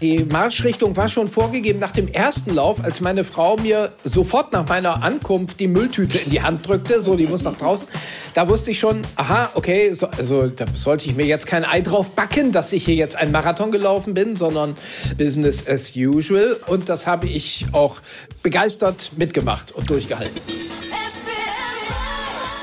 Die 0.00 0.24
Marschrichtung 0.24 0.96
war 0.96 1.08
schon 1.08 1.28
vorgegeben 1.28 1.78
nach 1.78 1.90
dem 1.90 2.08
ersten 2.08 2.54
Lauf, 2.54 2.82
als 2.82 3.02
meine 3.02 3.22
Frau 3.22 3.58
mir 3.58 3.92
sofort 4.02 4.50
nach 4.50 4.66
meiner 4.66 5.02
Ankunft 5.02 5.60
die 5.60 5.68
Mülltüte 5.68 6.16
in 6.16 6.30
die 6.30 6.40
Hand 6.40 6.66
drückte. 6.66 7.02
So, 7.02 7.16
die 7.16 7.26
muss 7.26 7.44
nach 7.44 7.56
draußen. 7.58 7.86
Da 8.32 8.48
wusste 8.48 8.70
ich 8.70 8.78
schon, 8.78 9.02
aha, 9.16 9.50
okay, 9.54 9.92
so, 9.92 10.06
also 10.06 10.46
da 10.46 10.64
sollte 10.72 11.04
ich 11.06 11.16
mir 11.16 11.26
jetzt 11.26 11.46
kein 11.46 11.66
Ei 11.66 11.82
drauf 11.82 12.14
backen, 12.14 12.50
dass 12.50 12.72
ich 12.72 12.86
hier 12.86 12.94
jetzt 12.94 13.14
einen 13.16 13.30
Marathon 13.30 13.72
gelaufen 13.72 14.14
bin, 14.14 14.36
sondern 14.36 14.74
Business 15.18 15.66
as 15.66 15.94
usual. 15.94 16.56
Und 16.66 16.88
das 16.88 17.06
habe 17.06 17.26
ich 17.26 17.66
auch 17.72 18.00
begeistert 18.42 19.10
mitgemacht 19.18 19.72
und 19.72 19.90
durchgehalten. 19.90 20.40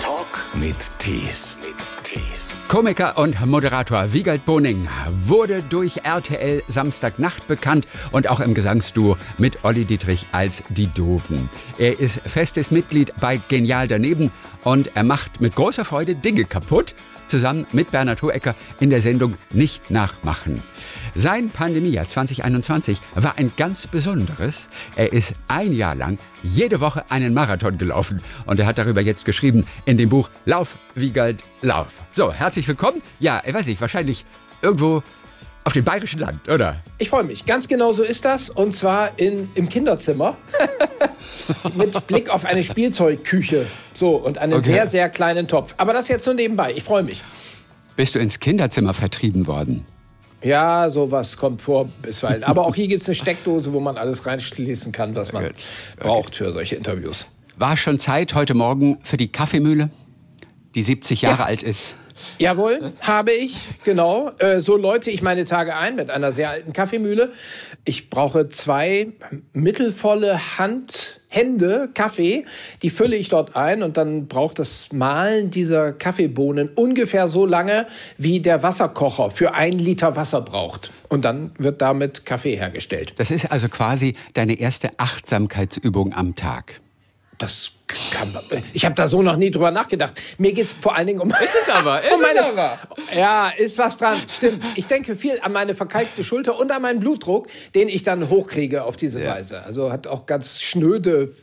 Talk 0.01 0.43
mit 0.55 0.75
Tees. 0.97 1.59
Komiker 2.67 3.17
und 3.17 3.45
Moderator 3.45 4.11
Wiegald 4.11 4.45
Boning 4.45 4.89
wurde 5.21 5.63
durch 5.63 6.01
RTL 6.03 6.61
Samstagnacht 6.67 7.47
bekannt 7.47 7.87
und 8.11 8.29
auch 8.29 8.41
im 8.41 8.53
Gesangsduo 8.53 9.15
mit 9.37 9.63
Olli 9.63 9.85
Dietrich 9.85 10.27
als 10.33 10.63
die 10.67 10.87
Doofen. 10.87 11.49
Er 11.77 11.97
ist 11.97 12.19
festes 12.25 12.69
Mitglied 12.69 13.13
bei 13.21 13.39
Genial 13.47 13.87
daneben 13.87 14.31
und 14.65 14.91
er 14.95 15.03
macht 15.03 15.39
mit 15.39 15.55
großer 15.55 15.85
Freude 15.85 16.15
Dinge 16.15 16.43
kaputt, 16.43 16.93
zusammen 17.27 17.65
mit 17.73 17.91
Bernhard 17.91 18.21
Hohecker 18.21 18.55
in 18.79 18.89
der 18.89 19.01
Sendung 19.01 19.35
Nicht 19.51 19.91
nachmachen. 19.91 20.61
Sein 21.15 21.49
Pandemiejahr 21.49 22.07
2021 22.07 23.01
war 23.15 23.37
ein 23.37 23.51
ganz 23.57 23.87
besonderes. 23.87 24.69
Er 24.95 25.13
ist 25.13 25.33
ein 25.47 25.73
Jahr 25.73 25.95
lang 25.95 26.17
jede 26.43 26.79
Woche 26.79 27.03
einen 27.09 27.33
Marathon 27.33 27.77
gelaufen 27.77 28.21
und 28.45 28.59
er 28.59 28.65
hat 28.65 28.77
darüber 28.77 29.01
jetzt 29.01 29.25
geschrieben 29.25 29.65
in 29.85 29.97
dem 29.97 30.09
Buch 30.09 30.29
Lauf, 30.45 30.77
Wiegald, 30.95 31.43
Lauf. 31.61 32.03
So, 32.11 32.33
herzlich 32.33 32.67
willkommen. 32.67 33.01
Ja, 33.19 33.41
ich 33.45 33.53
weiß 33.53 33.67
nicht, 33.67 33.81
wahrscheinlich 33.81 34.25
irgendwo 34.61 35.03
auf 35.67 35.73
dem 35.73 35.83
bayerischen 35.83 36.21
Land, 36.21 36.47
oder? 36.49 36.77
Ich 36.97 37.09
freue 37.09 37.25
mich. 37.25 37.45
Ganz 37.45 37.67
genau 37.67 37.91
so 37.91 38.01
ist 38.01 38.23
das. 38.23 38.49
Und 38.49 38.73
zwar 38.73 39.19
in, 39.19 39.49
im 39.53 39.67
Kinderzimmer. 39.67 40.37
Mit 41.75 42.07
Blick 42.07 42.29
auf 42.29 42.45
eine 42.45 42.63
Spielzeugküche. 42.63 43.65
So, 43.93 44.15
und 44.15 44.37
einen 44.37 44.53
Okay. 44.53 44.65
sehr, 44.71 44.89
sehr 44.89 45.09
kleinen 45.09 45.49
Topf. 45.49 45.73
Aber 45.75 45.91
das 45.91 46.07
jetzt 46.07 46.25
nur 46.25 46.35
nebenbei. 46.35 46.73
Ich 46.73 46.83
freue 46.85 47.03
mich. 47.03 47.21
Bist 47.97 48.15
du 48.15 48.19
ins 48.19 48.39
Kinderzimmer 48.39 48.93
vertrieben 48.93 49.45
worden? 49.45 49.85
Ja, 50.41 50.89
sowas 50.89 51.35
kommt 51.35 51.61
vor 51.61 51.89
bisweilen. 52.01 52.45
Aber 52.45 52.65
auch 52.65 52.73
hier 52.75 52.87
gibt 52.87 53.01
es 53.01 53.09
eine 53.09 53.15
Steckdose, 53.15 53.73
wo 53.73 53.81
man 53.81 53.97
alles 53.97 54.25
reinschließen 54.25 54.93
kann, 54.93 55.15
was 55.15 55.33
man 55.33 55.43
Gut. 55.47 55.55
braucht 55.99 56.35
für 56.37 56.53
solche 56.53 56.77
Interviews. 56.77 57.27
War 57.57 57.75
schon 57.75 57.99
Zeit 57.99 58.35
heute 58.35 58.53
Morgen 58.53 58.99
für 59.03 59.17
die 59.17 59.29
Kaffeemühle, 59.33 59.89
die 60.75 60.83
70 60.83 61.23
Jahre 61.23 61.43
alt 61.43 61.61
ist. 61.61 61.95
Jawohl, 62.37 62.93
habe 63.01 63.31
ich, 63.31 63.57
genau. 63.83 64.31
Äh, 64.39 64.59
so 64.59 64.77
läute 64.77 65.11
ich 65.11 65.21
meine 65.21 65.45
Tage 65.45 65.75
ein 65.75 65.95
mit 65.95 66.09
einer 66.09 66.31
sehr 66.31 66.49
alten 66.49 66.73
Kaffeemühle. 66.73 67.31
Ich 67.85 68.09
brauche 68.09 68.49
zwei 68.49 69.07
mittelvolle 69.53 70.57
Hand, 70.57 71.19
Hände 71.29 71.89
Kaffee, 71.93 72.45
die 72.81 72.89
fülle 72.89 73.15
ich 73.15 73.29
dort 73.29 73.55
ein 73.55 73.83
und 73.83 73.97
dann 73.97 74.27
braucht 74.27 74.59
das 74.59 74.89
Mahlen 74.91 75.51
dieser 75.51 75.91
Kaffeebohnen 75.91 76.69
ungefähr 76.69 77.27
so 77.27 77.45
lange, 77.45 77.85
wie 78.17 78.39
der 78.39 78.63
Wasserkocher 78.63 79.29
für 79.29 79.53
ein 79.53 79.73
Liter 79.73 80.15
Wasser 80.15 80.41
braucht. 80.41 80.91
Und 81.09 81.25
dann 81.25 81.51
wird 81.57 81.81
damit 81.81 82.25
Kaffee 82.25 82.55
hergestellt. 82.55 83.13
Das 83.17 83.31
ist 83.31 83.51
also 83.51 83.67
quasi 83.67 84.15
deine 84.33 84.59
erste 84.59 84.91
Achtsamkeitsübung 84.97 86.13
am 86.13 86.35
Tag. 86.35 86.79
Das 87.37 87.71
kann 87.87 88.33
man, 88.33 88.43
ich 88.73 88.83
habe 88.85 88.95
da 88.95 89.07
so 89.07 89.21
noch 89.21 89.37
nie 89.37 89.51
drüber 89.51 89.71
nachgedacht. 89.71 90.19
Mir 90.37 90.53
geht's 90.53 90.73
vor 90.73 90.95
allen 90.95 91.07
Dingen 91.07 91.19
um. 91.19 91.29
Ist 91.29 91.55
es 91.59 91.69
aber, 91.69 92.01
ist 92.03 92.11
um 92.11 92.21
meine, 92.21 92.39
es 92.39 92.45
aber. 92.45 92.77
Ja, 93.15 93.49
ist 93.49 93.77
was 93.77 93.97
dran. 93.97 94.17
Stimmt. 94.29 94.63
Ich 94.75 94.87
denke 94.87 95.15
viel 95.15 95.39
an 95.41 95.53
meine 95.53 95.75
verkalkte 95.75 96.23
Schulter 96.23 96.59
und 96.59 96.71
an 96.71 96.81
meinen 96.81 96.99
Blutdruck, 96.99 97.47
den 97.75 97.89
ich 97.89 98.03
dann 98.03 98.29
hochkriege 98.29 98.83
auf 98.83 98.97
diese 98.97 99.25
Weise. 99.25 99.63
Also 99.63 99.91
hat 99.91 100.07
auch 100.07 100.25
ganz 100.25 100.61
schnöde 100.61 101.33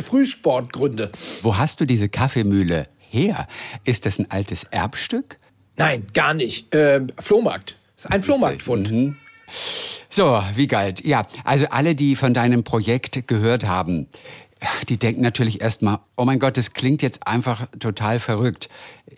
Frühsportgründe. 0.00 1.10
Wo 1.42 1.56
hast 1.56 1.80
du 1.80 1.84
diese 1.84 2.08
Kaffeemühle 2.08 2.88
her? 2.98 3.46
Ist 3.84 4.06
das 4.06 4.18
ein 4.18 4.30
altes 4.30 4.64
Erbstück? 4.64 5.38
Nein, 5.76 6.06
gar 6.12 6.34
nicht. 6.34 6.68
Ähm, 6.72 7.08
Flohmarkt. 7.18 7.76
Das 7.96 8.06
ist 8.06 8.10
ein 8.10 8.22
Flohmarktfund. 8.22 8.90
Mhm. 8.90 9.16
So, 10.08 10.42
wie 10.56 10.66
galt. 10.66 11.02
Ja, 11.06 11.26
also 11.42 11.66
alle, 11.70 11.94
die 11.94 12.16
von 12.16 12.34
deinem 12.34 12.64
Projekt 12.64 13.26
gehört 13.28 13.64
haben, 13.64 14.08
die 14.88 14.98
denken 14.98 15.22
natürlich 15.22 15.60
erstmal, 15.60 16.00
oh 16.16 16.24
mein 16.24 16.38
Gott, 16.38 16.56
das 16.56 16.72
klingt 16.72 17.02
jetzt 17.02 17.26
einfach 17.26 17.66
total 17.78 18.20
verrückt. 18.20 18.68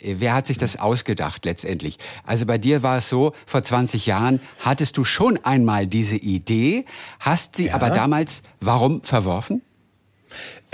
Wer 0.03 0.35
hat 0.35 0.47
sich 0.47 0.59
das 0.59 0.79
ausgedacht 0.79 1.45
letztendlich? 1.45 1.99
Also 2.25 2.47
bei 2.47 2.59
dir 2.59 2.83
war 2.83 2.99
es 2.99 3.09
so, 3.09 3.33
vor 3.47 3.63
20 3.63 4.07
Jahren 4.07 4.41
hattest 4.61 4.97
du 4.97 5.05
schon 5.05 5.39
einmal 5.45 5.87
diese 5.87 6.17
Idee, 6.17 6.85
hast 7.21 7.57
sie 7.57 7.71
aber 7.71 7.91
damals, 7.91 8.43
warum 8.61 9.03
verworfen? 9.03 9.63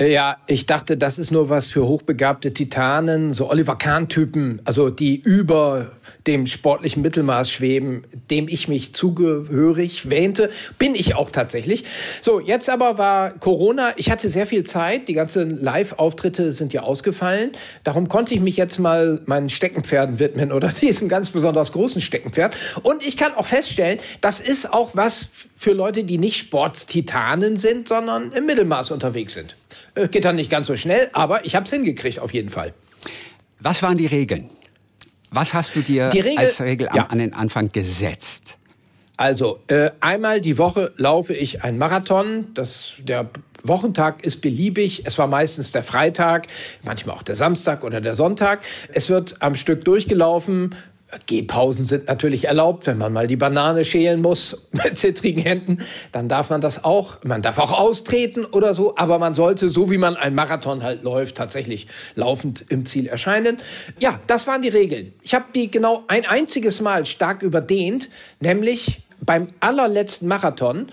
Ja, 0.00 0.38
ich 0.46 0.64
dachte, 0.64 0.96
das 0.96 1.18
ist 1.18 1.30
nur 1.30 1.50
was 1.50 1.68
für 1.68 1.86
hochbegabte 1.86 2.54
Titanen, 2.54 3.34
so 3.34 3.50
Oliver 3.50 3.76
Kahn-Typen, 3.76 4.62
also 4.64 4.88
die 4.88 5.20
über 5.20 5.90
dem 6.26 6.46
sportlichen 6.46 7.02
Mittelmaß 7.02 7.50
schweben, 7.50 8.04
dem 8.30 8.48
ich 8.48 8.66
mich 8.66 8.94
zugehörig 8.94 10.08
wähnte. 10.08 10.48
Bin 10.78 10.94
ich 10.94 11.16
auch 11.16 11.28
tatsächlich. 11.28 11.84
So, 12.22 12.40
jetzt 12.40 12.70
aber 12.70 12.96
war 12.96 13.32
Corona. 13.32 13.90
Ich 13.96 14.10
hatte 14.10 14.30
sehr 14.30 14.46
viel 14.46 14.64
Zeit. 14.64 15.06
Die 15.06 15.12
ganzen 15.12 15.62
Live-Auftritte 15.62 16.52
sind 16.52 16.72
ja 16.72 16.82
ausgefallen. 16.82 17.50
Darum 17.84 18.08
konnte 18.08 18.32
ich 18.32 18.40
mich 18.40 18.56
jetzt 18.56 18.78
mal 18.78 19.20
meinen 19.26 19.50
Steckenpferden 19.50 20.18
widmen 20.18 20.50
oder 20.50 20.68
diesem 20.80 21.10
ganz 21.10 21.28
besonders 21.28 21.72
großen 21.72 22.00
Steckenpferd. 22.00 22.56
Und 22.82 23.06
ich 23.06 23.18
kann 23.18 23.34
auch 23.34 23.46
feststellen, 23.46 23.98
das 24.22 24.40
ist 24.40 24.72
auch 24.72 24.92
was 24.94 25.28
für 25.56 25.72
Leute, 25.72 26.04
die 26.04 26.16
nicht 26.16 26.38
Sportstitanen 26.38 27.58
sind, 27.58 27.88
sondern 27.88 28.32
im 28.32 28.46
Mittelmaß 28.46 28.92
unterwegs 28.92 29.34
sind. 29.34 29.56
Geht 30.10 30.24
dann 30.24 30.36
nicht 30.36 30.50
ganz 30.50 30.66
so 30.66 30.76
schnell, 30.76 31.08
aber 31.12 31.44
ich 31.44 31.54
habe 31.54 31.64
es 31.64 31.70
hingekriegt 31.70 32.18
auf 32.18 32.32
jeden 32.32 32.48
Fall. 32.48 32.72
Was 33.60 33.82
waren 33.82 33.98
die 33.98 34.06
Regeln? 34.06 34.50
Was 35.30 35.54
hast 35.54 35.76
du 35.76 35.80
dir 35.80 36.12
Regel- 36.12 36.38
als 36.38 36.60
Regel 36.60 36.88
Ja. 36.94 37.06
an 37.06 37.18
den 37.18 37.34
Anfang 37.34 37.70
gesetzt? 37.70 38.56
Also, 39.16 39.60
äh, 39.66 39.90
einmal 40.00 40.40
die 40.40 40.56
Woche 40.56 40.92
laufe 40.96 41.34
ich 41.34 41.62
einen 41.62 41.76
Marathon. 41.76 42.46
Das, 42.54 42.94
der 43.00 43.28
Wochentag 43.62 44.24
ist 44.24 44.40
beliebig. 44.40 45.02
Es 45.04 45.18
war 45.18 45.26
meistens 45.26 45.72
der 45.72 45.82
Freitag, 45.82 46.46
manchmal 46.84 47.16
auch 47.16 47.22
der 47.22 47.36
Samstag 47.36 47.84
oder 47.84 48.00
der 48.00 48.14
Sonntag. 48.14 48.60
Es 48.94 49.10
wird 49.10 49.36
am 49.42 49.56
Stück 49.56 49.84
durchgelaufen. 49.84 50.74
Gehpausen 51.26 51.84
sind 51.84 52.08
natürlich 52.08 52.46
erlaubt, 52.46 52.86
wenn 52.86 52.98
man 52.98 53.12
mal 53.12 53.26
die 53.26 53.36
Banane 53.36 53.84
schälen 53.84 54.22
muss 54.22 54.56
mit 54.72 54.96
zittrigen 54.96 55.42
Händen, 55.42 55.78
dann 56.12 56.28
darf 56.28 56.50
man 56.50 56.60
das 56.60 56.84
auch. 56.84 57.18
Man 57.24 57.42
darf 57.42 57.58
auch 57.58 57.72
austreten 57.72 58.44
oder 58.44 58.74
so, 58.74 58.96
aber 58.96 59.18
man 59.18 59.34
sollte, 59.34 59.70
so 59.70 59.90
wie 59.90 59.98
man 59.98 60.16
ein 60.16 60.34
Marathon 60.34 60.82
halt 60.82 61.02
läuft, 61.02 61.36
tatsächlich 61.36 61.86
laufend 62.14 62.64
im 62.68 62.86
Ziel 62.86 63.06
erscheinen. 63.06 63.58
Ja, 63.98 64.20
das 64.26 64.46
waren 64.46 64.62
die 64.62 64.68
Regeln. 64.68 65.12
Ich 65.22 65.34
habe 65.34 65.46
die 65.54 65.70
genau 65.70 66.04
ein 66.08 66.26
einziges 66.26 66.80
Mal 66.80 67.06
stark 67.06 67.42
überdehnt, 67.42 68.08
nämlich 68.40 69.02
beim 69.20 69.48
allerletzten 69.60 70.28
Marathon. 70.28 70.90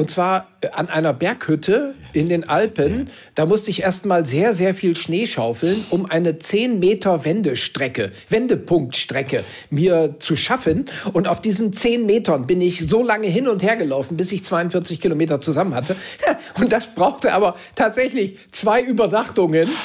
Und 0.00 0.08
zwar 0.08 0.48
äh, 0.62 0.68
an 0.72 0.88
einer 0.88 1.12
Berghütte 1.12 1.94
in 2.14 2.30
den 2.30 2.48
Alpen. 2.48 3.10
Da 3.34 3.44
musste 3.44 3.70
ich 3.70 3.82
erst 3.82 4.06
mal 4.06 4.24
sehr, 4.24 4.54
sehr 4.54 4.74
viel 4.74 4.96
Schnee 4.96 5.26
schaufeln, 5.26 5.84
um 5.90 6.06
eine 6.06 6.38
10 6.38 6.78
Meter 6.78 7.26
Wendestrecke, 7.26 8.10
Wendepunktstrecke 8.30 9.44
mir 9.68 10.16
zu 10.18 10.36
schaffen. 10.36 10.86
Und 11.12 11.28
auf 11.28 11.42
diesen 11.42 11.74
10 11.74 12.06
Metern 12.06 12.46
bin 12.46 12.62
ich 12.62 12.88
so 12.88 13.04
lange 13.04 13.26
hin 13.26 13.46
und 13.46 13.62
her 13.62 13.76
gelaufen, 13.76 14.16
bis 14.16 14.32
ich 14.32 14.42
42 14.42 15.02
Kilometer 15.02 15.42
zusammen 15.42 15.74
hatte. 15.74 15.96
Und 16.58 16.72
das 16.72 16.94
brauchte 16.94 17.32
aber 17.32 17.56
tatsächlich 17.74 18.38
zwei 18.50 18.82
Übernachtungen. 18.82 19.68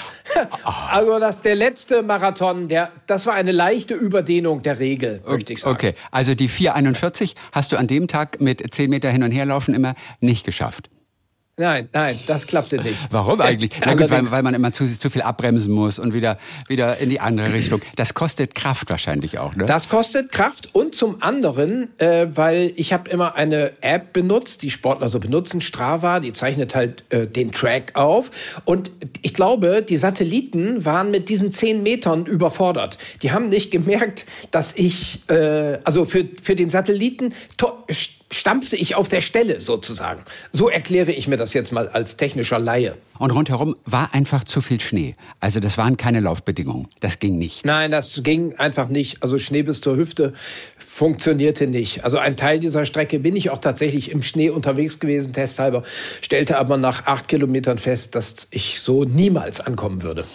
Also 0.91 1.19
das 1.19 1.43
der 1.43 1.55
letzte 1.55 2.01
Marathon, 2.01 2.67
der, 2.67 2.91
das 3.05 3.25
war 3.27 3.35
eine 3.35 3.51
leichte 3.51 3.93
Überdehnung 3.93 4.63
der 4.63 4.79
Regel, 4.79 5.21
möchte 5.27 5.53
ich 5.53 5.61
sagen. 5.61 5.75
Okay, 5.75 5.93
also 6.09 6.33
die 6.33 6.47
441 6.47 7.35
hast 7.51 7.71
du 7.71 7.77
an 7.77 7.85
dem 7.85 8.07
Tag 8.07 8.41
mit 8.41 8.73
10 8.73 8.89
Meter 8.89 9.09
hin 9.11 9.21
und 9.21 9.31
her 9.31 9.45
laufen 9.45 9.75
immer 9.75 9.93
nicht 10.19 10.45
geschafft. 10.45 10.89
Nein, 11.57 11.87
nein, 11.93 12.19
das 12.27 12.47
klappte 12.47 12.75
nicht. 12.75 12.97
Warum 13.11 13.39
eigentlich? 13.39 13.71
Na 13.79 13.93
gut, 13.93 14.09
weil, 14.09 14.29
weil 14.29 14.43
man 14.43 14.53
immer 14.53 14.73
zu, 14.73 14.85
zu 14.87 15.09
viel 15.09 15.21
abbremsen 15.21 15.73
muss 15.73 15.99
und 15.99 16.13
wieder, 16.13 16.37
wieder 16.67 16.97
in 16.97 17.09
die 17.09 17.21
andere 17.21 17.53
Richtung. 17.53 17.81
Das 17.95 18.13
kostet 18.13 18.55
Kraft 18.55 18.89
wahrscheinlich 18.89 19.39
auch, 19.39 19.55
ne? 19.55 19.65
Das 19.65 19.87
kostet 19.87 20.33
Kraft 20.33 20.75
und 20.75 20.95
zum 20.95 21.23
anderen, 21.23 21.97
äh, 21.97 22.27
weil 22.29 22.73
ich 22.75 22.91
habe 22.91 23.09
immer 23.09 23.35
eine 23.35 23.71
App 23.81 24.11
benutzt, 24.11 24.63
die 24.63 24.69
Sportler 24.69 25.07
so 25.07 25.21
benutzen, 25.21 25.61
Strava, 25.61 26.19
die 26.19 26.33
zeichnet 26.33 26.75
halt 26.75 27.05
äh, 27.09 27.25
den 27.25 27.53
Track 27.53 27.95
auf 27.95 28.59
und 28.65 28.91
ich 29.21 29.33
glaube, 29.33 29.81
die 29.81 29.95
Satelliten 29.95 30.83
waren 30.83 31.09
mit 31.09 31.29
diesen 31.29 31.53
zehn 31.53 31.83
Metern 31.83 32.25
überfordert. 32.25 32.97
Die 33.21 33.31
haben 33.31 33.47
nicht 33.47 33.71
gemerkt, 33.71 34.25
dass 34.51 34.73
ich, 34.75 35.21
äh, 35.29 35.77
also 35.85 36.03
für, 36.03 36.27
für 36.43 36.57
den 36.57 36.69
Satelliten 36.69 37.33
stampfte 38.31 38.75
ich 38.75 38.95
auf 38.95 39.07
der 39.07 39.21
Stelle 39.21 39.61
sozusagen. 39.61 40.23
So 40.51 40.69
erkläre 40.69 41.11
ich 41.11 41.27
mir 41.27 41.37
das 41.37 41.53
jetzt 41.53 41.71
mal 41.71 41.87
als 41.87 42.17
technischer 42.17 42.59
Laie. 42.59 42.97
Und 43.17 43.31
rundherum 43.31 43.75
war 43.85 44.13
einfach 44.13 44.43
zu 44.43 44.61
viel 44.61 44.81
Schnee. 44.81 45.15
Also 45.39 45.59
das 45.59 45.77
waren 45.77 45.95
keine 45.95 46.19
Laufbedingungen. 46.19 46.87
Das 46.99 47.19
ging 47.19 47.37
nicht. 47.37 47.65
Nein, 47.65 47.91
das 47.91 48.21
ging 48.23 48.55
einfach 48.55 48.89
nicht. 48.89 49.21
Also 49.21 49.37
Schnee 49.37 49.63
bis 49.63 49.81
zur 49.81 49.95
Hüfte 49.95 50.33
funktionierte 50.77 51.67
nicht. 51.67 52.03
Also 52.03 52.17
ein 52.17 52.35
Teil 52.35 52.59
dieser 52.59 52.85
Strecke 52.85 53.19
bin 53.19 53.35
ich 53.35 53.51
auch 53.51 53.59
tatsächlich 53.59 54.11
im 54.11 54.21
Schnee 54.21 54.49
unterwegs 54.49 54.99
gewesen, 54.99 55.31
testhalber, 55.31 55.83
stellte 56.21 56.57
aber 56.57 56.77
nach 56.77 57.05
acht 57.05 57.27
Kilometern 57.27 57.77
fest, 57.77 58.15
dass 58.15 58.47
ich 58.51 58.81
so 58.81 59.03
niemals 59.03 59.61
ankommen 59.61 60.01
würde. 60.01 60.25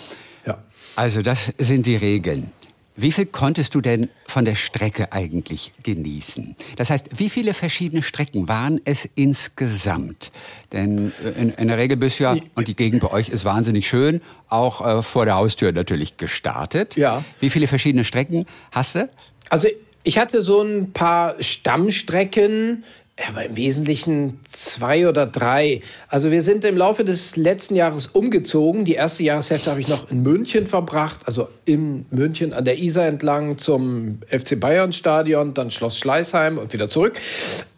Ja. 0.47 0.59
Also 0.97 1.23
das 1.23 1.53
sind 1.59 1.87
die 1.87 1.97
Regeln. 1.97 2.53
Wie 3.01 3.13
viel 3.13 3.27
konntest 3.27 3.75
du 3.75 3.81
denn 3.81 4.11
von 4.27 4.45
der 4.45 4.55
Strecke 4.55 5.13
eigentlich 5.13 5.73
genießen? 5.83 6.55
Das 6.77 6.91
heißt, 6.91 7.19
wie 7.19 7.31
viele 7.31 7.55
verschiedene 7.55 8.03
Strecken 8.03 8.47
waren 8.47 8.79
es 8.85 9.09
insgesamt? 9.15 10.33
Denn 10.73 11.13
äh, 11.25 11.41
in, 11.41 11.51
in 11.51 11.69
der 11.69 11.79
Regel 11.79 11.97
bist 11.97 12.21
du 12.21 12.25
ja, 12.25 12.37
und 12.55 12.69
die 12.69 12.77
Gegend 12.77 13.01
bei 13.01 13.11
euch 13.11 13.31
ist 13.31 13.47
wahnsinnig 13.47 13.89
schön, 13.89 14.21
auch 14.49 14.85
äh, 14.85 15.03
vor 15.03 15.25
der 15.25 15.37
Haustür 15.37 15.73
natürlich 15.73 16.19
gestartet. 16.19 16.97
Ja. 16.97 17.25
Wie 17.41 17.49
viele 17.49 17.69
verschiedene 17.69 18.05
Strecken 18.05 18.45
hast 18.71 18.97
du? 18.97 19.09
Also 19.49 19.69
ich 20.03 20.19
hatte 20.19 20.43
so 20.43 20.61
ein 20.61 20.93
paar 20.93 21.43
Stammstrecken, 21.43 22.85
aber 23.29 23.45
im 23.45 23.57
Wesentlichen 23.57 24.41
zwei 24.49 25.09
oder 25.09 25.27
drei. 25.27 25.81
Also 26.09 26.31
wir 26.31 26.43
sind 26.43 26.65
im 26.65 26.77
Laufe 26.77 27.05
des 27.05 27.37
letzten 27.37 27.77
Jahres 27.77 28.07
umgezogen. 28.07 28.85
Die 28.85 28.95
erste 28.95 29.25
Jahreshälfte 29.25 29.71
habe 29.71 29.81
ich 29.81 29.89
noch 29.89 30.11
in 30.11 30.23
München 30.23 30.67
verbracht, 30.67 31.21
also 31.27 31.49
in 31.65 32.07
München 32.11 32.53
an 32.53 32.65
der 32.65 32.79
Isar 32.79 33.07
entlang 33.07 33.59
zum 33.59 34.21
FC 34.27 34.59
Bayern 34.59 34.93
Stadion, 34.93 35.55
dann 35.55 35.71
Schloss 35.71 35.99
Schleißheim 35.99 36.59
und 36.59 36.73
wieder 36.73 36.89
zurück. 36.89 37.19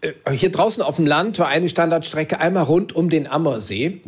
Äh, 0.01 0.13
hier 0.31 0.51
draußen 0.51 0.83
auf 0.83 0.97
dem 0.97 1.07
Land 1.07 1.39
war 1.39 1.47
eine 1.47 1.69
Standardstrecke 1.69 2.39
einmal 2.39 2.63
rund 2.63 2.93
um 2.93 3.09
den 3.09 3.27
Ammersee. 3.27 4.01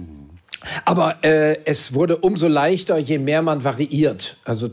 Aber 0.85 1.23
äh, 1.23 1.59
es 1.65 1.94
wurde 1.94 2.17
umso 2.17 2.47
leichter, 2.47 2.97
je 2.97 3.17
mehr 3.17 3.41
man 3.41 3.63
variiert. 3.63 4.38
Also 4.45 4.69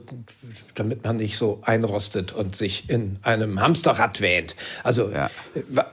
damit 0.75 1.05
man 1.05 1.19
nicht 1.19 1.37
so 1.37 1.61
einrostet 1.63 2.33
und 2.33 2.57
sich 2.57 2.89
in 2.89 3.19
einem 3.23 3.61
Hamsterrad 3.61 4.21
wähnt. 4.21 4.57
Also 4.85 5.11
ja. 5.11 5.31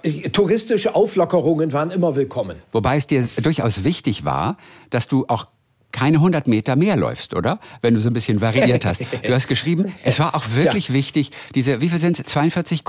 äh, 0.04 0.30
touristische 0.30 0.96
Auflockerungen 0.96 1.74
waren 1.74 1.92
immer 1.92 2.16
willkommen. 2.16 2.58
Wobei 2.72 2.98
es 2.98 3.08
dir 3.08 3.28
durchaus 3.42 3.84
wichtig 3.84 4.26
war, 4.26 4.58
dass 4.90 5.08
du 5.08 5.26
auch 5.28 5.48
keine 5.92 6.18
100 6.18 6.48
Meter 6.48 6.76
mehr 6.76 6.96
läufst, 6.96 7.34
oder? 7.34 7.60
Wenn 7.82 7.96
du 7.96 8.00
so 8.00 8.10
ein 8.10 8.14
bisschen 8.14 8.42
variiert 8.42 8.86
hast. 8.86 9.04
Du 9.24 9.34
hast 9.34 9.48
geschrieben, 9.48 9.94
es 10.04 10.20
war 10.20 10.36
auch 10.36 10.44
wirklich 10.56 10.90
ja. 10.90 10.94
wichtig, 10.94 11.32
diese, 11.56 11.82
wie 11.82 11.90
viel 11.90 12.00
sind 12.00 12.20
es? 12.20 12.26
42, 12.26 12.84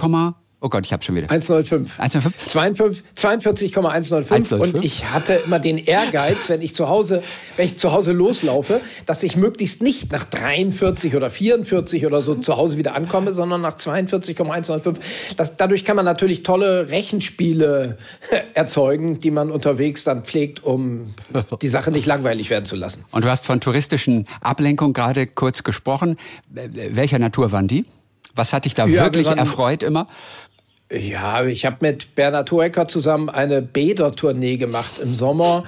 Oh 0.63 0.69
Gott, 0.69 0.85
ich 0.85 0.93
habe 0.93 1.03
schon 1.03 1.17
wieder. 1.17 1.31
105. 1.31 1.99
105? 1.99 3.03
42,105. 3.15 4.53
Und 4.53 4.85
ich 4.85 5.07
hatte 5.07 5.41
immer 5.47 5.59
den 5.59 5.79
Ehrgeiz, 5.79 6.51
wenn 6.51 6.61
ich 6.61 6.75
zu 6.75 6.87
Hause, 6.87 7.23
wenn 7.57 7.65
ich 7.65 7.79
zu 7.79 7.93
Hause 7.93 8.13
loslaufe, 8.13 8.83
dass 9.07 9.23
ich 9.23 9.37
möglichst 9.37 9.81
nicht 9.81 10.13
nach 10.13 10.25
43 10.25 11.17
oder 11.17 11.31
44 11.31 12.05
oder 12.05 12.21
so 12.21 12.35
zu 12.35 12.59
Hause 12.59 12.77
wieder 12.77 12.95
ankomme, 12.95 13.33
sondern 13.33 13.63
nach 13.63 13.77
42,105. 13.77 15.35
Das, 15.37 15.57
dadurch 15.57 15.87
kann 15.87 15.97
man 15.97 16.05
natürlich 16.05 16.43
tolle 16.43 16.91
Rechenspiele 16.91 17.97
erzeugen, 18.55 19.19
die 19.19 19.31
man 19.31 19.51
unterwegs 19.51 20.05
dann 20.05 20.25
pflegt, 20.25 20.63
um 20.63 21.15
die 21.63 21.69
Sache 21.69 21.91
nicht 21.91 22.05
langweilig 22.05 22.51
werden 22.51 22.67
zu 22.67 22.77
lassen. 22.77 23.07
Und 23.13 23.25
du 23.25 23.31
hast 23.31 23.47
von 23.47 23.61
touristischen 23.61 24.29
Ablenkung 24.43 24.93
gerade 24.93 25.27
kurz 25.27 25.63
gesprochen. 25.63 26.19
Welcher 26.51 27.19
Natur 27.19 27.51
waren 27.51 27.67
die? 27.67 27.87
Was 28.35 28.53
hat 28.53 28.65
dich 28.65 28.75
da 28.75 28.87
ja, 28.87 29.03
wirklich 29.03 29.27
erfreut 29.27 29.83
immer? 29.83 30.07
Ja, 30.93 31.45
ich 31.45 31.67
habe 31.67 31.77
mit 31.83 32.17
Bernhard 32.17 32.51
Hoecker 32.51 32.89
zusammen 32.89 33.29
eine 33.29 33.63
Bädertournee 33.63 34.57
gemacht 34.57 34.95
im 35.01 35.15
Sommer, 35.15 35.63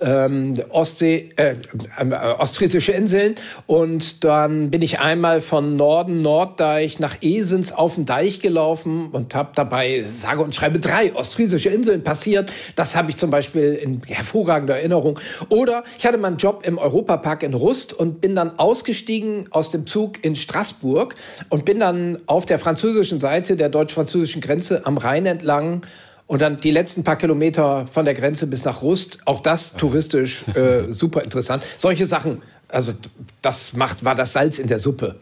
ähm, 0.00 0.54
Ostsee, 0.68 1.30
äh, 1.36 1.56
äh, 1.98 2.14
ostfriesische 2.38 2.92
Inseln. 2.92 3.34
Und 3.66 4.22
dann 4.22 4.70
bin 4.70 4.80
ich 4.82 5.00
einmal 5.00 5.40
von 5.40 5.74
Norden 5.74 6.22
Norddeich 6.22 7.00
nach 7.00 7.16
Esens 7.22 7.72
auf 7.72 7.96
den 7.96 8.06
Deich 8.06 8.38
gelaufen 8.38 9.08
und 9.10 9.34
habe 9.34 9.50
dabei 9.56 10.04
sage 10.06 10.42
und 10.42 10.54
schreibe 10.54 10.78
drei 10.78 11.12
ostfriesische 11.12 11.70
Inseln 11.70 12.04
passiert. 12.04 12.52
Das 12.76 12.94
habe 12.94 13.10
ich 13.10 13.16
zum 13.16 13.32
Beispiel 13.32 13.74
in 13.74 14.00
hervorragender 14.06 14.76
Erinnerung. 14.76 15.18
Oder 15.48 15.82
ich 15.98 16.06
hatte 16.06 16.18
meinen 16.18 16.36
Job 16.36 16.62
im 16.64 16.78
Europapark 16.78 17.42
in 17.42 17.54
Rust 17.54 17.94
und 17.94 18.20
bin 18.20 18.36
dann 18.36 18.60
ausgestiegen 18.60 19.48
aus 19.50 19.70
dem 19.70 19.88
Zug 19.88 20.24
in 20.24 20.36
Straßburg 20.36 21.16
und 21.48 21.64
bin 21.64 21.80
dann 21.80 22.20
auf 22.26 22.46
der 22.46 22.60
französischen 22.60 23.18
Seite 23.18 23.56
der 23.56 23.70
deutsch-französischen 23.70 24.40
Grenze 24.40 24.67
Grenze 24.68 24.86
am 24.86 24.98
Rhein 24.98 25.26
entlang 25.26 25.82
und 26.26 26.42
dann 26.42 26.60
die 26.60 26.70
letzten 26.70 27.04
paar 27.04 27.16
Kilometer 27.16 27.86
von 27.86 28.04
der 28.04 28.14
Grenze 28.14 28.46
bis 28.46 28.64
nach 28.64 28.82
Rust. 28.82 29.18
Auch 29.24 29.40
das 29.40 29.74
touristisch 29.74 30.44
äh, 30.54 30.84
super 30.92 31.22
interessant. 31.22 31.64
Solche 31.76 32.06
Sachen, 32.06 32.42
also 32.68 32.92
das 33.40 33.72
macht, 33.72 34.04
war 34.04 34.14
das 34.14 34.32
Salz 34.32 34.58
in 34.58 34.68
der 34.68 34.78
Suppe. 34.78 35.16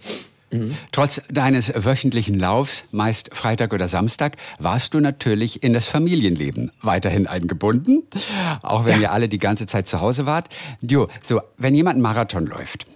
Mhm. 0.50 0.76
Trotz 0.93 1.22
deines 1.28 1.72
wöchentlichen 1.75 2.38
Laufs, 2.38 2.84
meist 2.93 3.34
Freitag 3.34 3.72
oder 3.72 3.88
Samstag, 3.88 4.37
warst 4.58 4.94
du 4.94 5.00
natürlich 5.00 5.62
in 5.62 5.72
das 5.72 5.87
Familienleben 5.87 6.70
weiterhin 6.82 7.26
eingebunden, 7.26 8.04
auch 8.62 8.84
wenn 8.84 8.96
ja. 8.96 9.02
ihr 9.02 9.12
alle 9.12 9.28
die 9.28 9.40
ganze 9.40 9.66
Zeit 9.66 9.88
zu 9.88 10.00
Hause 10.00 10.26
wart. 10.26 10.48
Jo, 10.81 11.08
so, 11.22 11.40
wenn 11.56 11.75
jemand 11.75 11.94
einen 11.94 12.02
Marathon 12.02 12.46
läuft, 12.46 12.87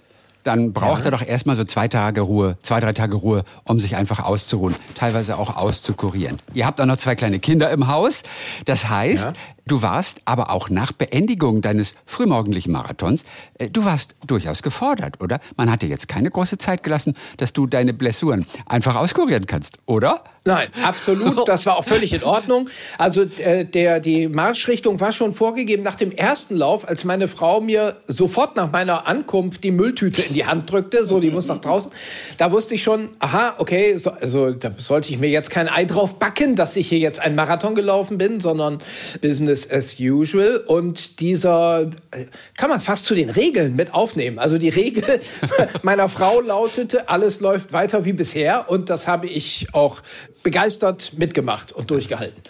dann 0.42 0.72
braucht 0.72 1.00
ja. 1.00 1.06
er 1.06 1.10
doch 1.10 1.26
erstmal 1.26 1.56
so 1.56 1.64
zwei 1.64 1.88
Tage 1.88 2.22
Ruhe, 2.22 2.56
zwei, 2.60 2.80
drei 2.80 2.92
Tage 2.92 3.16
Ruhe, 3.16 3.44
um 3.64 3.80
sich 3.80 3.96
einfach 3.96 4.20
auszuruhen, 4.20 4.74
teilweise 4.94 5.38
auch 5.38 5.56
auszukurieren. 5.56 6.38
Ihr 6.54 6.66
habt 6.66 6.80
auch 6.80 6.86
noch 6.86 6.96
zwei 6.96 7.14
kleine 7.14 7.38
Kinder 7.38 7.70
im 7.70 7.88
Haus. 7.88 8.22
Das 8.64 8.88
heißt, 8.88 9.26
ja. 9.26 9.32
Du 9.70 9.82
warst 9.82 10.20
aber 10.24 10.50
auch 10.50 10.68
nach 10.68 10.92
Beendigung 10.92 11.62
deines 11.62 11.94
frühmorgendlichen 12.04 12.72
Marathons, 12.72 13.24
äh, 13.58 13.70
du 13.70 13.84
warst 13.84 14.16
durchaus 14.26 14.62
gefordert, 14.62 15.20
oder? 15.22 15.40
Man 15.56 15.70
hat 15.70 15.82
dir 15.82 15.88
jetzt 15.88 16.08
keine 16.08 16.30
große 16.30 16.58
Zeit 16.58 16.82
gelassen, 16.82 17.16
dass 17.36 17.52
du 17.52 17.66
deine 17.66 17.94
Blessuren 17.94 18.46
einfach 18.66 18.96
auskurieren 18.96 19.46
kannst, 19.46 19.78
oder? 19.86 20.24
Nein, 20.44 20.68
absolut. 20.82 21.30
Das 21.50 21.66
war 21.66 21.76
auch 21.76 21.84
völlig 21.84 22.12
in 22.12 22.22
Ordnung. 22.22 22.68
Also 22.96 23.22
äh, 23.22 23.64
der, 23.64 24.00
die 24.00 24.28
Marschrichtung 24.28 25.00
war 25.00 25.10
schon 25.10 25.34
vorgegeben 25.34 25.82
nach 25.82 25.96
dem 25.96 26.12
ersten 26.12 26.56
Lauf, 26.56 26.86
als 26.88 27.04
meine 27.04 27.28
Frau 27.28 27.60
mir 27.60 27.96
sofort 28.06 28.56
nach 28.56 28.70
meiner 28.70 29.06
Ankunft 29.06 29.64
die 29.64 29.70
Mülltüte 29.70 30.22
in 30.22 30.34
die 30.34 30.46
Hand 30.46 30.70
drückte, 30.70 31.04
so 31.04 31.18
die 31.18 31.30
muss 31.30 31.48
nach 31.48 31.60
draußen. 31.60 31.90
Da 32.38 32.52
wusste 32.52 32.74
ich 32.74 32.82
schon, 32.82 33.10
aha, 33.18 33.54
okay, 33.58 33.96
so, 33.96 34.10
also 34.10 34.52
da 34.52 34.70
sollte 34.76 35.10
ich 35.10 35.18
mir 35.18 35.28
jetzt 35.28 35.50
kein 35.50 35.68
Ei 35.68 35.84
drauf 35.84 36.18
backen, 36.18 36.56
dass 36.56 36.76
ich 36.76 36.88
hier 36.88 36.98
jetzt 36.98 37.20
einen 37.20 37.34
Marathon 37.34 37.74
gelaufen 37.74 38.16
bin, 38.16 38.40
sondern 38.40 38.80
Business 39.20 39.59
as 39.68 39.98
usual. 39.98 40.62
Und 40.66 41.18
dieser 41.20 41.90
äh, 42.12 42.26
kann 42.56 42.70
man 42.70 42.78
fast 42.78 43.06
zu 43.06 43.14
den 43.14 43.30
Regeln 43.30 43.74
mit 43.74 43.92
aufnehmen. 43.92 44.38
Also 44.38 44.58
die 44.58 44.68
Regel 44.68 45.20
meiner 45.82 46.08
Frau 46.08 46.40
lautete, 46.40 47.08
alles 47.08 47.40
läuft 47.40 47.72
weiter 47.72 48.04
wie 48.04 48.12
bisher 48.12 48.70
und 48.70 48.90
das 48.90 49.08
habe 49.08 49.26
ich 49.26 49.66
auch 49.72 50.02
begeistert 50.42 51.12
mitgemacht 51.16 51.72
und 51.72 51.90
durchgehalten. 51.90 52.42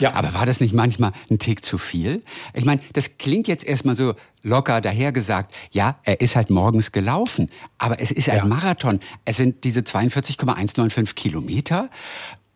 Ja. 0.00 0.12
Aber 0.12 0.34
war 0.34 0.44
das 0.44 0.60
nicht 0.60 0.74
manchmal 0.74 1.12
ein 1.30 1.38
Tick 1.38 1.64
zu 1.64 1.78
viel? 1.78 2.22
Ich 2.52 2.64
meine, 2.66 2.82
das 2.92 3.16
klingt 3.16 3.48
jetzt 3.48 3.64
erstmal 3.64 3.94
so 3.94 4.14
locker 4.42 4.82
dahergesagt. 4.82 5.54
Ja, 5.70 5.98
er 6.02 6.20
ist 6.20 6.36
halt 6.36 6.50
morgens 6.50 6.92
gelaufen, 6.92 7.50
aber 7.78 7.98
es 8.00 8.10
ist 8.10 8.28
ein 8.28 8.36
ja. 8.36 8.44
Marathon. 8.44 9.00
Es 9.24 9.38
sind 9.38 9.64
diese 9.64 9.84
42,195 9.84 11.14
Kilometer 11.14 11.88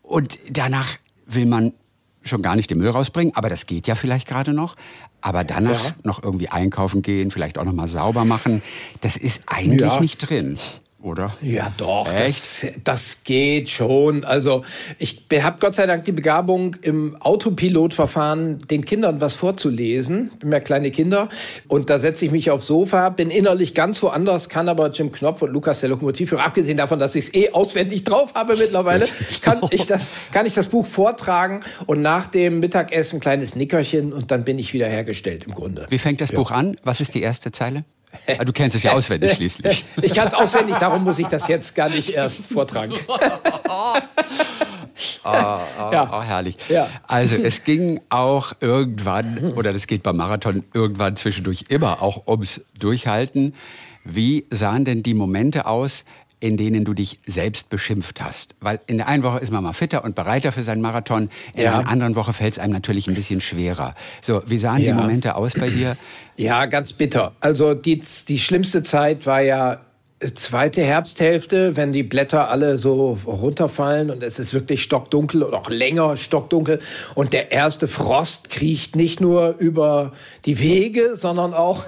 und 0.02 0.38
danach 0.50 0.98
will 1.24 1.46
man 1.46 1.72
schon 2.24 2.42
gar 2.42 2.56
nicht 2.56 2.70
den 2.70 2.78
Müll 2.78 2.90
rausbringen, 2.90 3.34
aber 3.34 3.48
das 3.48 3.66
geht 3.66 3.86
ja 3.86 3.94
vielleicht 3.94 4.28
gerade 4.28 4.52
noch. 4.52 4.76
Aber 5.20 5.44
danach 5.44 5.84
ja. 5.84 5.94
noch 6.04 6.22
irgendwie 6.22 6.48
einkaufen 6.48 7.02
gehen, 7.02 7.30
vielleicht 7.30 7.58
auch 7.58 7.64
noch 7.64 7.72
mal 7.72 7.88
sauber 7.88 8.24
machen, 8.24 8.62
das 9.00 9.16
ist 9.16 9.42
eigentlich 9.46 9.80
ja. 9.80 10.00
nicht 10.00 10.18
drin 10.18 10.58
oder? 11.02 11.32
Ja, 11.42 11.72
doch. 11.76 12.10
Das, 12.12 12.66
das, 12.84 13.18
geht 13.24 13.68
schon. 13.70 14.24
Also 14.24 14.64
ich 14.98 15.24
habe 15.42 15.58
Gott 15.60 15.74
sei 15.74 15.86
Dank 15.86 16.04
die 16.04 16.12
Begabung, 16.12 16.76
im 16.82 17.16
Autopilotverfahren 17.20 18.60
den 18.70 18.84
Kindern 18.84 19.20
was 19.20 19.34
vorzulesen. 19.34 20.30
Ich 20.34 20.38
bin 20.40 20.52
ja 20.52 20.60
kleine 20.60 20.90
Kinder. 20.90 21.28
Und 21.68 21.90
da 21.90 21.98
setze 21.98 22.24
ich 22.24 22.30
mich 22.30 22.50
aufs 22.50 22.66
Sofa, 22.66 23.08
bin 23.10 23.30
innerlich 23.30 23.74
ganz 23.74 24.02
woanders, 24.02 24.48
kann 24.48 24.68
aber 24.68 24.90
Jim 24.90 25.12
Knopf 25.12 25.42
und 25.42 25.50
Lukas 25.50 25.80
der 25.80 25.90
Lokomotivführer, 25.90 26.44
abgesehen 26.44 26.76
davon, 26.76 26.98
dass 26.98 27.14
ich 27.14 27.26
es 27.26 27.34
eh 27.34 27.50
auswendig 27.50 28.04
drauf 28.04 28.34
habe 28.34 28.56
mittlerweile, 28.56 29.06
kann 29.40 29.60
ich 29.70 29.86
das, 29.86 30.10
kann 30.32 30.46
ich 30.46 30.54
das 30.54 30.68
Buch 30.68 30.86
vortragen 30.86 31.60
und 31.86 32.02
nach 32.02 32.26
dem 32.26 32.60
Mittagessen 32.60 33.16
ein 33.16 33.20
kleines 33.20 33.56
Nickerchen 33.56 34.12
und 34.12 34.30
dann 34.30 34.44
bin 34.44 34.58
ich 34.58 34.72
wieder 34.72 34.86
hergestellt 34.86 35.44
im 35.46 35.54
Grunde. 35.54 35.86
Wie 35.90 35.98
fängt 35.98 36.20
das 36.20 36.30
ja. 36.30 36.38
Buch 36.38 36.50
an? 36.50 36.76
Was 36.84 37.00
ist 37.00 37.14
die 37.14 37.22
erste 37.22 37.52
Zeile? 37.52 37.84
Ah, 38.38 38.44
du 38.44 38.52
kennst 38.52 38.76
es 38.76 38.82
ja 38.82 38.92
auswendig 38.92 39.32
schließlich. 39.32 39.84
Ich 40.02 40.14
kann 40.14 40.26
es 40.26 40.34
auswendig, 40.34 40.76
darum 40.76 41.04
muss 41.04 41.18
ich 41.18 41.28
das 41.28 41.48
jetzt 41.48 41.74
gar 41.74 41.88
nicht 41.88 42.10
erst 42.10 42.46
vortragen. 42.46 42.94
Oh, 43.08 43.18
oh, 45.24 45.28
ja. 45.92 46.10
oh, 46.12 46.22
herrlich. 46.22 46.56
Ja. 46.68 46.88
Also 47.06 47.42
es 47.42 47.64
ging 47.64 48.00
auch 48.08 48.52
irgendwann, 48.60 49.52
oder 49.54 49.72
das 49.72 49.86
geht 49.86 50.02
beim 50.02 50.16
Marathon 50.16 50.64
irgendwann 50.72 51.16
zwischendurch 51.16 51.66
immer 51.68 52.02
auch 52.02 52.26
ums 52.26 52.62
Durchhalten. 52.78 53.54
Wie 54.04 54.46
sahen 54.50 54.84
denn 54.84 55.02
die 55.02 55.14
Momente 55.14 55.66
aus, 55.66 56.04
in 56.42 56.56
denen 56.56 56.84
du 56.84 56.92
dich 56.92 57.20
selbst 57.24 57.70
beschimpft 57.70 58.20
hast? 58.20 58.56
Weil 58.60 58.80
in 58.88 58.98
der 58.98 59.06
einen 59.06 59.22
Woche 59.22 59.38
ist 59.38 59.52
man 59.52 59.62
mal 59.62 59.72
fitter 59.72 60.02
und 60.02 60.16
bereiter 60.16 60.50
für 60.50 60.62
seinen 60.62 60.82
Marathon, 60.82 61.30
in 61.54 61.62
ja. 61.62 61.78
der 61.78 61.88
anderen 61.88 62.16
Woche 62.16 62.32
fällt 62.32 62.54
es 62.54 62.58
einem 62.58 62.72
natürlich 62.72 63.06
ein 63.06 63.14
bisschen 63.14 63.40
schwerer. 63.40 63.94
So, 64.20 64.42
wie 64.46 64.58
sahen 64.58 64.82
ja. 64.82 64.92
die 64.92 65.00
Momente 65.00 65.36
aus 65.36 65.54
bei 65.54 65.70
dir? 65.70 65.96
Ja, 66.36 66.66
ganz 66.66 66.94
bitter. 66.94 67.32
Also 67.40 67.74
die, 67.74 68.00
die 68.26 68.38
schlimmste 68.38 68.82
Zeit 68.82 69.26
war 69.26 69.42
ja 69.42 69.80
zweite 70.34 70.82
Herbsthälfte, 70.82 71.76
wenn 71.76 71.92
die 71.92 72.02
Blätter 72.02 72.48
alle 72.48 72.78
so 72.78 73.18
runterfallen 73.26 74.10
und 74.10 74.22
es 74.22 74.38
ist 74.38 74.54
wirklich 74.54 74.82
stockdunkel 74.82 75.42
und 75.42 75.54
auch 75.54 75.68
länger 75.68 76.16
stockdunkel 76.16 76.80
und 77.14 77.32
der 77.32 77.52
erste 77.52 77.88
Frost 77.88 78.48
kriecht 78.48 78.96
nicht 78.96 79.20
nur 79.20 79.56
über 79.58 80.12
die 80.44 80.58
Wege, 80.58 81.16
sondern 81.16 81.54
auch 81.54 81.84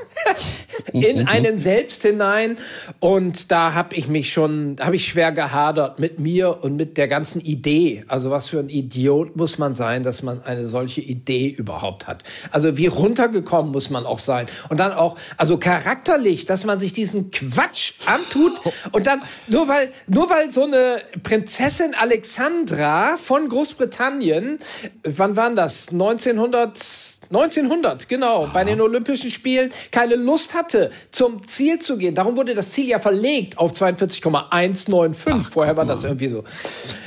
in 0.93 1.27
einen 1.29 1.59
selbst 1.59 2.03
hinein 2.03 2.59
und 3.01 3.51
da 3.51 3.75
habe 3.75 3.97
ich 3.97 4.09
mich 4.09 4.33
schon, 4.33 4.77
habe 4.81 4.97
ich 4.97 5.07
schwer 5.07 5.33
gehadert 5.33 5.99
mit 5.99 6.19
mir 6.19 6.63
und 6.63 6.77
mit 6.77 6.97
der 6.97 7.09
ganzen 7.09 7.41
Idee. 7.41 8.05
Also 8.09 8.31
was 8.31 8.49
für 8.49 8.59
ein 8.59 8.69
Idiot 8.69 9.37
muss 9.37 9.59
man 9.59 9.75
sein, 9.75 10.03
dass 10.03 10.23
man 10.23 10.43
eine 10.43 10.67
solche 10.67 11.01
Idee 11.01 11.49
überhaupt 11.49 12.07
hat. 12.07 12.23
Also 12.51 12.77
wie 12.77 12.87
runtergekommen 12.87 13.73
muss 13.73 13.91
man 13.91 14.07
auch 14.07 14.19
sein 14.19 14.47
und 14.69 14.79
dann 14.79 14.93
auch, 14.93 15.17
also 15.37 15.59
charakterlich, 15.59 16.45
dass 16.45 16.65
man 16.65 16.79
sich 16.79 16.93
diesen 16.93 17.31
Quatsch 17.31 17.95
an 18.07 18.21
tut 18.31 18.53
und 18.93 19.07
dann 19.07 19.23
nur 19.49 19.69
weil 19.69 19.89
nur 20.07 20.31
weil 20.31 20.51
so 20.51 20.65
eine 20.65 20.99
Prinzessin 21.23 21.95
Alexandra 21.95 23.17
von 23.17 23.49
Großbritannien, 23.49 24.59
wann 25.03 25.37
waren 25.37 25.57
das? 25.57 25.89
1900 25.89 27.15
1900, 27.31 28.09
genau, 28.09 28.49
bei 28.53 28.65
den 28.65 28.81
Olympischen 28.81 29.31
Spielen 29.31 29.73
keine 29.91 30.15
Lust 30.15 30.55
hatte, 30.65 30.91
zum 31.11 31.47
Ziel 31.47 31.79
zu 31.79 31.97
gehen. 31.97 32.15
Darum 32.15 32.37
wurde 32.37 32.55
das 32.55 32.71
Ziel 32.71 32.89
ja 32.89 32.99
verlegt 32.99 33.59
auf 33.59 33.73
42,195. 33.73 35.53
Vorher 35.53 35.77
war 35.77 35.85
das 35.85 36.05
irgendwie 36.05 36.29
so. 36.29 36.45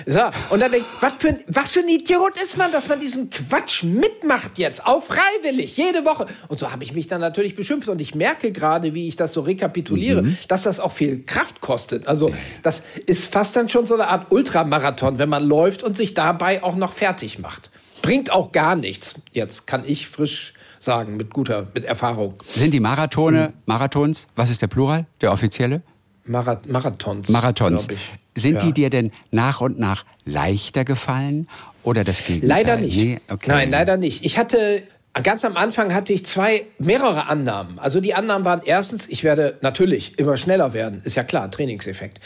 so. 0.06 0.22
Und 0.50 0.62
dann 0.62 0.72
denkt, 0.72 0.88
was 1.02 1.14
für, 1.18 1.40
was 1.48 1.72
für 1.72 1.80
ein 1.80 1.90
Idiot 1.90 2.42
ist 2.42 2.58
man, 2.58 2.72
dass 2.72 2.88
man 2.88 3.00
diesen 3.00 3.30
Quatsch 3.30 3.84
mitmacht 3.84 4.58
jetzt, 4.58 4.86
auch 4.86 5.04
freiwillig, 5.04 5.76
jede 5.78 6.06
Woche. 6.06 6.28
Und 6.48 6.60
so 6.60 6.72
habe 6.72 6.84
ich 6.84 6.94
mich 6.94 7.08
dann 7.08 7.22
natürlich 7.22 7.56
beschimpft. 7.56 7.90
Und 7.90 8.00
ich 8.00 8.14
merke 8.14 8.52
gerade, 8.52 8.94
wie 8.94 9.08
ich 9.08 9.16
das 9.16 9.34
so 9.34 9.42
rekapituliere, 9.42 10.22
mhm. 10.22 10.38
dass 10.48 10.64
das 10.64 10.80
auch 10.80 10.92
viel 10.92 11.24
Kraft 11.24 11.62
kostet. 11.62 12.08
Also 12.08 12.32
das 12.64 12.84
ist 13.06 13.34
fast 13.34 13.56
dann 13.56 13.70
schon 13.70 13.86
so 13.86 13.96
eine 13.96 14.08
Art 14.08 14.32
Ultramarathon, 14.32 15.18
wenn 15.18 15.30
man 15.30 15.48
läuft 15.48 15.84
und 15.84 15.96
sich 15.98 16.14
dabei 16.14 16.64
auch 16.64 16.76
noch 16.76 16.94
fertig 16.94 17.40
macht. 17.40 17.70
Bringt 18.02 18.32
auch 18.32 18.52
gar 18.52 18.76
nichts. 18.76 19.16
Jetzt 19.32 19.66
kann 19.68 19.84
ich 19.86 20.08
frisch 20.08 20.54
sagen, 20.88 21.18
mit 21.18 21.32
guter, 21.32 21.68
mit 21.76 21.86
Erfahrung. 21.86 22.42
Sind 22.44 22.74
die 22.74 22.80
Marathone, 22.80 23.54
Marathons, 23.68 24.26
was 24.36 24.50
ist 24.50 24.64
der 24.64 24.68
Plural, 24.68 25.06
der 25.22 25.32
offizielle? 25.32 25.84
Marath 26.26 26.68
Marathons. 26.68 27.30
Marathons. 27.30 27.88
Sind 28.36 28.56
ja. 28.56 28.60
die 28.60 28.74
dir 28.74 28.90
denn 28.90 29.12
nach 29.32 29.62
und 29.62 29.80
nach 29.80 30.06
leichter 30.26 30.84
gefallen 30.86 31.48
oder 31.84 32.04
das 32.04 32.24
Gegenteil? 32.26 32.50
Leider 32.50 32.78
nicht. 32.78 32.98
Nee? 32.98 33.20
Okay. 33.30 33.50
Nein, 33.50 33.70
leider 33.70 33.98
nicht. 33.98 34.26
Ich 34.26 34.38
hatte 34.38 34.84
Ganz 35.24 35.46
am 35.46 35.58
Anfang 35.58 35.94
hatte 35.94 36.14
ich 36.14 36.26
zwei, 36.26 36.66
mehrere 36.80 37.28
Annahmen. 37.28 37.80
Also 37.80 38.00
die 38.02 38.14
Annahmen 38.14 38.46
waren 38.46 38.62
erstens, 38.64 39.08
ich 39.08 39.24
werde 39.24 39.58
natürlich 39.62 40.18
immer 40.20 40.38
schneller 40.38 40.74
werden. 40.74 41.02
Ist 41.04 41.16
ja 41.16 41.24
klar, 41.24 41.50
Trainingseffekt. 41.50 42.20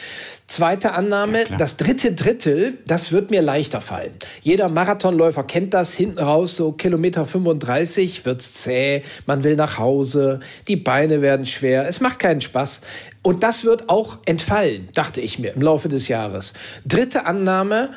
Zweite 0.48 0.94
Annahme, 0.94 1.50
ja, 1.50 1.58
das 1.58 1.78
dritte 1.78 2.14
Drittel, 2.14 2.78
das 2.88 3.12
wird 3.12 3.32
mir 3.32 3.42
leichter 3.42 3.82
fallen. 3.82 4.14
Jeder 4.42 4.70
Marathonläufer 4.70 5.44
kennt 5.44 5.74
das. 5.74 5.94
Hinten 5.94 6.20
raus, 6.20 6.56
so 6.56 6.72
Kilometer 6.72 7.26
35, 7.26 8.26
wird's 8.26 8.56
zäh. 8.56 9.04
Man 9.26 9.44
will 9.44 9.56
nach 9.56 9.78
Hause. 9.78 10.40
Die 10.68 10.76
Beine 10.76 11.22
werden 11.22 11.46
schwer. 11.46 11.88
Es 11.88 12.02
macht 12.02 12.20
keinen 12.20 12.42
Spaß. 12.42 12.82
Und 13.24 13.44
das 13.44 13.64
wird 13.64 13.90
auch 13.90 14.20
entfallen, 14.26 14.90
dachte 14.94 15.22
ich 15.22 15.38
mir 15.38 15.54
im 15.54 15.62
Laufe 15.62 15.90
des 15.90 16.08
Jahres. 16.08 16.54
Dritte 16.86 17.26
Annahme, 17.26 17.92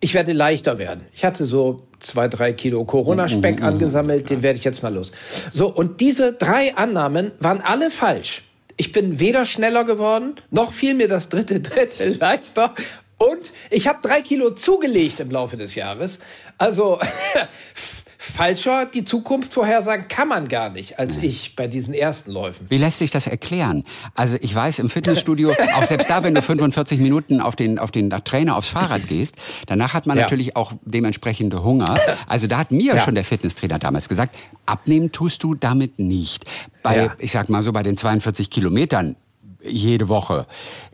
ich 0.00 0.14
werde 0.14 0.32
leichter 0.32 0.78
werden. 0.78 1.06
Ich 1.12 1.24
hatte 1.24 1.44
so 1.44 1.88
zwei, 1.98 2.28
drei 2.28 2.52
Kilo 2.52 2.84
Corona-Speck 2.84 3.60
mhm, 3.60 3.66
angesammelt, 3.66 4.30
den 4.30 4.42
werde 4.42 4.58
ich 4.58 4.64
jetzt 4.64 4.82
mal 4.82 4.94
los. 4.94 5.12
So, 5.50 5.68
und 5.68 6.00
diese 6.00 6.32
drei 6.32 6.76
Annahmen 6.76 7.32
waren 7.40 7.60
alle 7.60 7.90
falsch. 7.90 8.44
Ich 8.76 8.92
bin 8.92 9.18
weder 9.18 9.44
schneller 9.44 9.84
geworden, 9.84 10.36
noch 10.50 10.72
fiel 10.72 10.94
mir 10.94 11.08
das 11.08 11.28
dritte 11.28 11.60
Drittel 11.60 12.16
leichter. 12.18 12.74
Und 13.18 13.52
ich 13.70 13.88
habe 13.88 13.98
drei 14.00 14.22
Kilo 14.22 14.50
zugelegt 14.50 15.18
im 15.18 15.30
Laufe 15.30 15.56
des 15.56 15.74
Jahres. 15.74 16.20
Also 16.56 17.00
falscher 18.28 18.86
die 18.86 19.04
Zukunft 19.04 19.52
vorhersagen 19.52 20.08
kann 20.08 20.28
man 20.28 20.48
gar 20.48 20.70
nicht 20.70 20.98
als 20.98 21.16
ich 21.18 21.56
bei 21.56 21.66
diesen 21.66 21.94
ersten 21.94 22.30
Läufen. 22.30 22.66
Wie 22.68 22.78
lässt 22.78 22.98
sich 22.98 23.10
das 23.10 23.26
erklären? 23.26 23.84
Also 24.14 24.36
ich 24.40 24.54
weiß, 24.54 24.78
im 24.78 24.90
Fitnessstudio, 24.90 25.52
auch 25.74 25.84
selbst 25.84 26.10
da, 26.10 26.22
wenn 26.22 26.34
du 26.34 26.42
45 26.42 27.00
Minuten 27.00 27.40
auf 27.40 27.56
den, 27.56 27.78
auf 27.78 27.90
den 27.90 28.10
Trainer 28.10 28.56
aufs 28.56 28.68
Fahrrad 28.68 29.08
gehst, 29.08 29.36
danach 29.66 29.94
hat 29.94 30.06
man 30.06 30.16
ja. 30.16 30.24
natürlich 30.24 30.56
auch 30.56 30.72
dementsprechende 30.84 31.62
Hunger. 31.62 31.96
Also 32.26 32.46
da 32.46 32.58
hat 32.58 32.70
mir 32.70 32.94
ja. 32.96 33.04
schon 33.04 33.14
der 33.14 33.24
Fitnesstrainer 33.24 33.78
damals 33.78 34.08
gesagt, 34.08 34.36
abnehmen 34.66 35.12
tust 35.12 35.42
du 35.42 35.54
damit 35.54 35.98
nicht. 35.98 36.44
Bei, 36.82 36.96
ja. 36.96 37.14
ich 37.18 37.32
sag 37.32 37.48
mal 37.48 37.62
so, 37.62 37.72
bei 37.72 37.82
den 37.82 37.96
42 37.96 38.50
Kilometern 38.50 39.16
jede 39.62 40.08
Woche. 40.08 40.46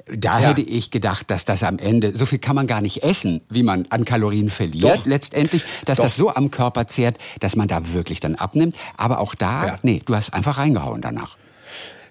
Da 0.07 0.41
ja. 0.41 0.49
hätte 0.49 0.61
ich 0.61 0.91
gedacht, 0.91 1.31
dass 1.31 1.45
das 1.45 1.63
am 1.63 1.79
Ende, 1.79 2.17
so 2.17 2.27
viel 2.27 2.39
kann 2.39 2.55
man 2.55 2.67
gar 2.67 2.81
nicht 2.81 3.03
essen, 3.03 3.41
wie 3.49 3.63
man 3.63 3.87
an 3.91 4.05
Kalorien 4.05 4.51
verliert 4.51 4.99
Doch. 4.99 5.07
letztendlich, 5.07 5.63
dass 5.87 5.99
Doch. 5.99 6.05
das 6.05 6.17
so 6.17 6.35
am 6.35 6.51
Körper 6.51 6.87
zehrt, 6.87 7.19
dass 7.41 7.57
man 7.57 7.69
da 7.69 7.93
wirklich 7.93 8.21
dann 8.21 8.35
abnimmt. 8.35 8.77
Aber 8.97 9.21
auch 9.21 9.35
da, 9.35 9.67
ja. 9.67 9.79
nee, 9.83 10.03
du 10.05 10.15
hast 10.15 10.35
einfach 10.35 10.59
reingehauen 10.59 11.01
danach. 11.01 11.37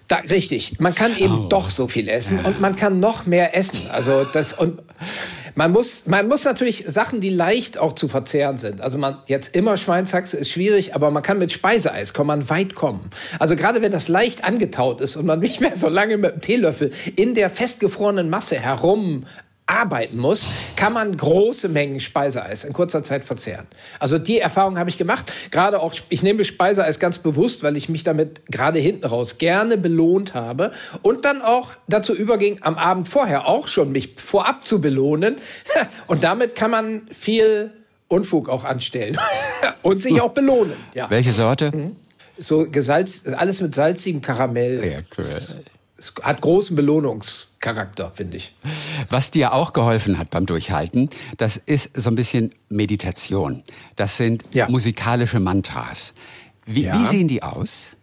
Da, 0.08 0.16
richtig. 0.16 0.78
Man 0.80 0.94
kann 0.94 1.16
eben 1.16 1.46
oh. 1.46 1.48
doch 1.48 1.70
so 1.70 1.88
viel 1.88 2.08
essen 2.08 2.40
und 2.40 2.60
man 2.60 2.76
kann 2.76 3.00
noch 3.00 3.26
mehr 3.26 3.56
essen. 3.56 3.80
Also 3.90 4.24
das 4.24 4.52
und 4.52 4.82
man 5.54 5.70
muss, 5.70 6.04
man 6.06 6.26
muss 6.28 6.44
natürlich 6.44 6.84
Sachen, 6.88 7.20
die 7.20 7.30
leicht 7.30 7.78
auch 7.78 7.94
zu 7.94 8.08
verzehren 8.08 8.58
sind. 8.58 8.80
Also 8.80 8.98
man 8.98 9.18
jetzt 9.26 9.54
immer 9.54 9.76
Schweinshaxe 9.76 10.36
ist 10.36 10.50
schwierig, 10.50 10.94
aber 10.94 11.10
man 11.10 11.22
kann 11.22 11.38
mit 11.38 11.52
Speiseeis 11.52 12.12
kann 12.12 12.26
man 12.26 12.50
weit 12.50 12.74
kommen. 12.74 13.10
Also 13.38 13.54
gerade 13.54 13.80
wenn 13.82 13.92
das 13.92 14.08
leicht 14.08 14.44
angetaut 14.44 15.00
ist 15.00 15.16
und 15.16 15.26
man 15.26 15.38
nicht 15.38 15.60
mehr 15.60 15.76
so 15.76 15.88
lange 15.88 16.16
mit 16.16 16.32
dem 16.32 16.40
Teelöffel 16.40 16.90
in 17.16 17.34
der 17.34 17.50
festgefrorenen 17.50 18.30
Masse 18.30 18.58
herum 18.58 19.24
arbeiten 19.66 20.18
muss, 20.18 20.46
kann 20.76 20.92
man 20.92 21.16
große 21.16 21.68
Mengen 21.68 22.00
Speiseeis 22.00 22.64
in 22.64 22.74
kurzer 22.74 23.02
Zeit 23.02 23.24
verzehren. 23.24 23.66
Also 23.98 24.18
die 24.18 24.38
Erfahrung 24.38 24.78
habe 24.78 24.90
ich 24.90 24.98
gemacht. 24.98 25.32
Gerade 25.50 25.80
auch, 25.80 25.94
ich 26.10 26.22
nehme 26.22 26.44
Speiseeis 26.44 26.98
ganz 26.98 27.18
bewusst, 27.18 27.62
weil 27.62 27.76
ich 27.76 27.88
mich 27.88 28.04
damit 28.04 28.44
gerade 28.50 28.78
hinten 28.78 29.06
raus 29.06 29.38
gerne 29.38 29.78
belohnt 29.78 30.34
habe 30.34 30.72
und 31.00 31.24
dann 31.24 31.40
auch 31.40 31.72
dazu 31.88 32.14
überging, 32.14 32.58
am 32.60 32.76
Abend 32.76 33.08
vorher 33.08 33.48
auch 33.48 33.66
schon 33.68 33.90
mich 33.90 34.14
vorab 34.16 34.66
zu 34.66 34.80
belohnen. 34.80 35.36
Und 36.06 36.24
damit 36.24 36.54
kann 36.54 36.70
man 36.70 37.08
viel 37.10 37.72
Unfug 38.08 38.48
auch 38.48 38.64
anstellen 38.64 39.18
und 39.82 40.00
sich 40.00 40.20
auch 40.20 40.32
belohnen. 40.32 40.74
Ja. 40.92 41.08
Welche 41.10 41.32
Sorte? 41.32 41.74
Mhm. 41.74 41.96
So 42.36 42.68
gesalzt, 42.70 43.26
alles 43.26 43.60
mit 43.60 43.74
salzigem 43.74 44.20
Karamell. 44.20 44.84
Ja, 44.84 44.98
cool. 45.16 45.24
Es 46.04 46.12
hat 46.22 46.42
großen 46.42 46.76
Belohnungs 46.76 47.48
Charakter, 47.60 48.10
finde 48.12 48.36
ich. 48.36 48.54
Was 49.08 49.30
dir 49.30 49.54
auch 49.54 49.72
geholfen 49.72 50.18
hat 50.18 50.28
beim 50.28 50.44
Durchhalten, 50.44 51.08
das 51.38 51.56
ist 51.56 51.98
so 51.98 52.10
ein 52.10 52.14
bisschen 52.14 52.54
Meditation. 52.68 53.62
Das 53.96 54.18
sind 54.18 54.44
ja. 54.52 54.68
musikalische 54.68 55.40
Mantras. 55.40 56.12
Wie, 56.66 56.82
ja. 56.82 57.00
wie 57.00 57.06
sehen 57.06 57.26
die 57.26 57.42
aus? 57.42 57.93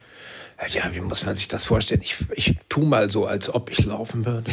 Ja, 0.70 0.84
wie 0.94 1.02
muss 1.02 1.26
man 1.26 1.34
sich 1.36 1.48
das 1.48 1.64
vorstellen? 1.64 2.02
Ich, 2.04 2.18
ich 2.36 2.56
tu 2.70 2.82
mal 2.82 3.10
so, 3.10 3.26
als 3.26 3.54
ob 3.54 3.72
ich 3.72 3.84
laufen 3.86 4.26
würde. 4.26 4.52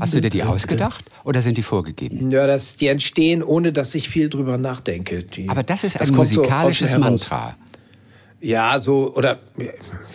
Hast 0.00 0.14
du 0.14 0.20
dir 0.20 0.30
die 0.30 0.42
ausgedacht 0.42 1.04
oder 1.24 1.42
sind 1.42 1.58
die 1.58 1.62
vorgegeben? 1.62 2.30
Ja, 2.30 2.46
das, 2.46 2.76
die 2.76 2.86
entstehen, 2.88 3.42
ohne 3.42 3.72
dass 3.72 3.94
ich 3.94 4.08
viel 4.08 4.30
drüber 4.30 4.56
nachdenke. 4.56 5.22
Die, 5.22 5.48
Aber 5.48 5.62
das 5.62 5.84
ist 5.84 5.96
ein 5.96 6.08
das 6.08 6.10
musikalisches 6.12 6.92
so 6.92 6.98
Mantra. 6.98 7.56
Ja, 8.40 8.78
so, 8.78 9.14
oder 9.16 9.40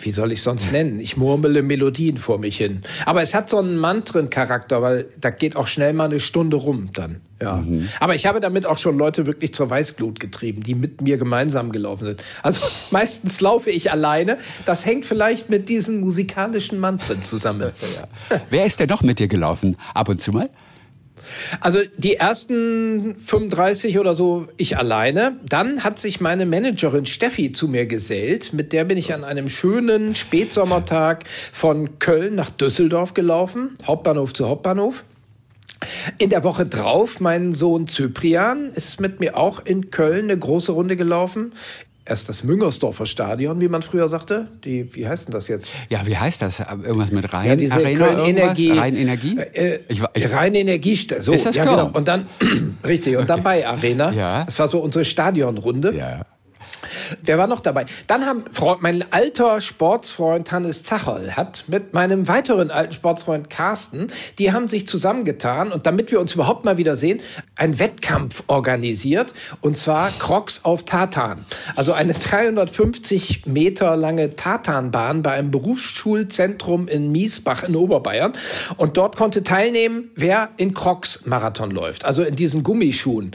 wie 0.00 0.10
soll 0.10 0.32
ich 0.32 0.40
sonst 0.40 0.72
nennen? 0.72 0.98
Ich 0.98 1.16
murmele 1.18 1.62
Melodien 1.62 2.16
vor 2.16 2.38
mich 2.38 2.56
hin. 2.56 2.82
Aber 3.04 3.20
es 3.20 3.34
hat 3.34 3.50
so 3.50 3.58
einen 3.58 3.76
Mantrencharakter, 3.76 4.80
weil 4.80 5.06
da 5.20 5.28
geht 5.28 5.56
auch 5.56 5.66
schnell 5.66 5.92
mal 5.92 6.06
eine 6.06 6.20
Stunde 6.20 6.56
rum 6.56 6.88
dann. 6.94 7.20
Ja. 7.42 7.56
Mhm. 7.56 7.88
Aber 8.00 8.14
ich 8.14 8.24
habe 8.24 8.40
damit 8.40 8.64
auch 8.64 8.78
schon 8.78 8.96
Leute 8.96 9.26
wirklich 9.26 9.52
zur 9.52 9.68
Weißglut 9.68 10.20
getrieben, 10.20 10.62
die 10.62 10.74
mit 10.74 11.02
mir 11.02 11.18
gemeinsam 11.18 11.70
gelaufen 11.70 12.06
sind. 12.06 12.24
Also 12.42 12.62
meistens 12.90 13.42
laufe 13.42 13.68
ich 13.68 13.90
alleine. 13.90 14.38
Das 14.64 14.86
hängt 14.86 15.04
vielleicht 15.04 15.50
mit 15.50 15.68
diesen 15.68 16.00
musikalischen 16.00 16.80
Mantren 16.80 17.22
zusammen. 17.22 17.60
ja. 18.30 18.40
Wer 18.48 18.64
ist 18.64 18.80
denn 18.80 18.88
doch 18.88 19.02
mit 19.02 19.18
dir 19.18 19.28
gelaufen? 19.28 19.76
Ab 19.92 20.08
und 20.08 20.22
zu 20.22 20.32
mal? 20.32 20.48
Also 21.60 21.80
die 21.96 22.16
ersten 22.16 23.16
35 23.18 23.98
oder 23.98 24.14
so 24.14 24.46
ich 24.56 24.76
alleine. 24.76 25.38
Dann 25.48 25.84
hat 25.84 25.98
sich 25.98 26.20
meine 26.20 26.46
Managerin 26.46 27.06
Steffi 27.06 27.52
zu 27.52 27.68
mir 27.68 27.86
gesellt. 27.86 28.52
Mit 28.52 28.72
der 28.72 28.84
bin 28.84 28.98
ich 28.98 29.12
an 29.14 29.24
einem 29.24 29.48
schönen 29.48 30.14
Spätsommertag 30.14 31.24
von 31.52 31.98
Köln 31.98 32.34
nach 32.34 32.50
Düsseldorf 32.50 33.14
gelaufen, 33.14 33.70
Hauptbahnhof 33.86 34.32
zu 34.32 34.48
Hauptbahnhof. 34.48 35.04
In 36.18 36.30
der 36.30 36.44
Woche 36.44 36.66
drauf, 36.66 37.20
mein 37.20 37.52
Sohn 37.52 37.86
Cyprian 37.86 38.72
ist 38.74 39.00
mit 39.00 39.20
mir 39.20 39.36
auch 39.36 39.64
in 39.64 39.90
Köln 39.90 40.24
eine 40.24 40.38
große 40.38 40.72
Runde 40.72 40.96
gelaufen 40.96 41.52
erst 42.06 42.28
das 42.28 42.44
Müngersdorfer 42.44 43.06
Stadion, 43.06 43.60
wie 43.60 43.68
man 43.68 43.82
früher 43.82 44.08
sagte. 44.08 44.48
Die, 44.64 44.94
wie 44.94 45.08
heißt 45.08 45.28
denn 45.28 45.32
das 45.32 45.48
jetzt? 45.48 45.72
Ja, 45.90 46.06
wie 46.06 46.16
heißt 46.16 46.42
das? 46.42 46.60
Irgendwas 46.60 47.10
mit 47.10 47.32
Rhein 47.32 47.48
Ja, 47.48 47.56
diese 47.56 47.74
Arena? 47.74 48.06
Köln? 48.08 48.36
Energie. 48.36 48.70
Rhein 48.72 48.96
Energie? 48.96 49.38
Äh, 49.38 49.80
Ich 49.88 50.02
wa- 50.02 50.10
ich- 50.14 50.30
Rhein 50.32 50.54
Energie. 50.54 50.94
So, 51.18 51.32
Ist 51.32 51.46
das 51.46 51.56
ja, 51.56 51.64
Köln? 51.64 51.76
genau. 51.76 51.90
Und 51.92 52.06
dann, 52.08 52.26
richtig, 52.86 53.16
und 53.16 53.28
dann 53.30 53.42
bei 53.42 53.66
Arena. 53.66 54.12
Ja. 54.12 54.44
Das 54.44 54.58
war 54.58 54.68
so 54.68 54.80
unsere 54.80 55.04
Stadionrunde. 55.04 55.94
ja. 55.96 56.22
Wer 57.22 57.38
war 57.38 57.46
noch 57.46 57.60
dabei? 57.60 57.86
Dann 58.06 58.26
haben 58.26 58.44
Freund, 58.52 58.82
mein 58.82 59.12
alter 59.12 59.60
Sportsfreund 59.60 60.52
Hannes 60.52 60.82
Zacherl 60.82 61.36
hat 61.36 61.64
mit 61.66 61.94
meinem 61.94 62.28
weiteren 62.28 62.70
alten 62.70 62.92
Sportsfreund 62.92 63.50
Carsten, 63.50 64.08
die 64.38 64.52
haben 64.52 64.68
sich 64.68 64.86
zusammengetan 64.86 65.72
und 65.72 65.86
damit 65.86 66.10
wir 66.10 66.20
uns 66.20 66.34
überhaupt 66.34 66.64
mal 66.64 66.76
wieder 66.76 66.96
sehen, 66.96 67.20
einen 67.56 67.78
Wettkampf 67.78 68.44
organisiert 68.46 69.32
und 69.60 69.76
zwar 69.76 70.10
Crocs 70.10 70.64
auf 70.64 70.84
Tartan. 70.84 71.44
Also 71.76 71.92
eine 71.92 72.14
350 72.14 73.46
Meter 73.46 73.96
lange 73.96 74.30
Tartanbahn 74.30 75.22
bei 75.22 75.32
einem 75.32 75.50
Berufsschulzentrum 75.50 76.88
in 76.88 77.12
Miesbach 77.12 77.64
in 77.64 77.76
Oberbayern 77.76 78.32
und 78.76 78.96
dort 78.96 79.16
konnte 79.16 79.42
teilnehmen, 79.42 80.10
wer 80.14 80.50
in 80.56 80.74
Crocs 80.74 81.20
Marathon 81.24 81.70
läuft, 81.70 82.04
also 82.04 82.22
in 82.22 82.36
diesen 82.36 82.62
Gummischuhen. 82.62 83.32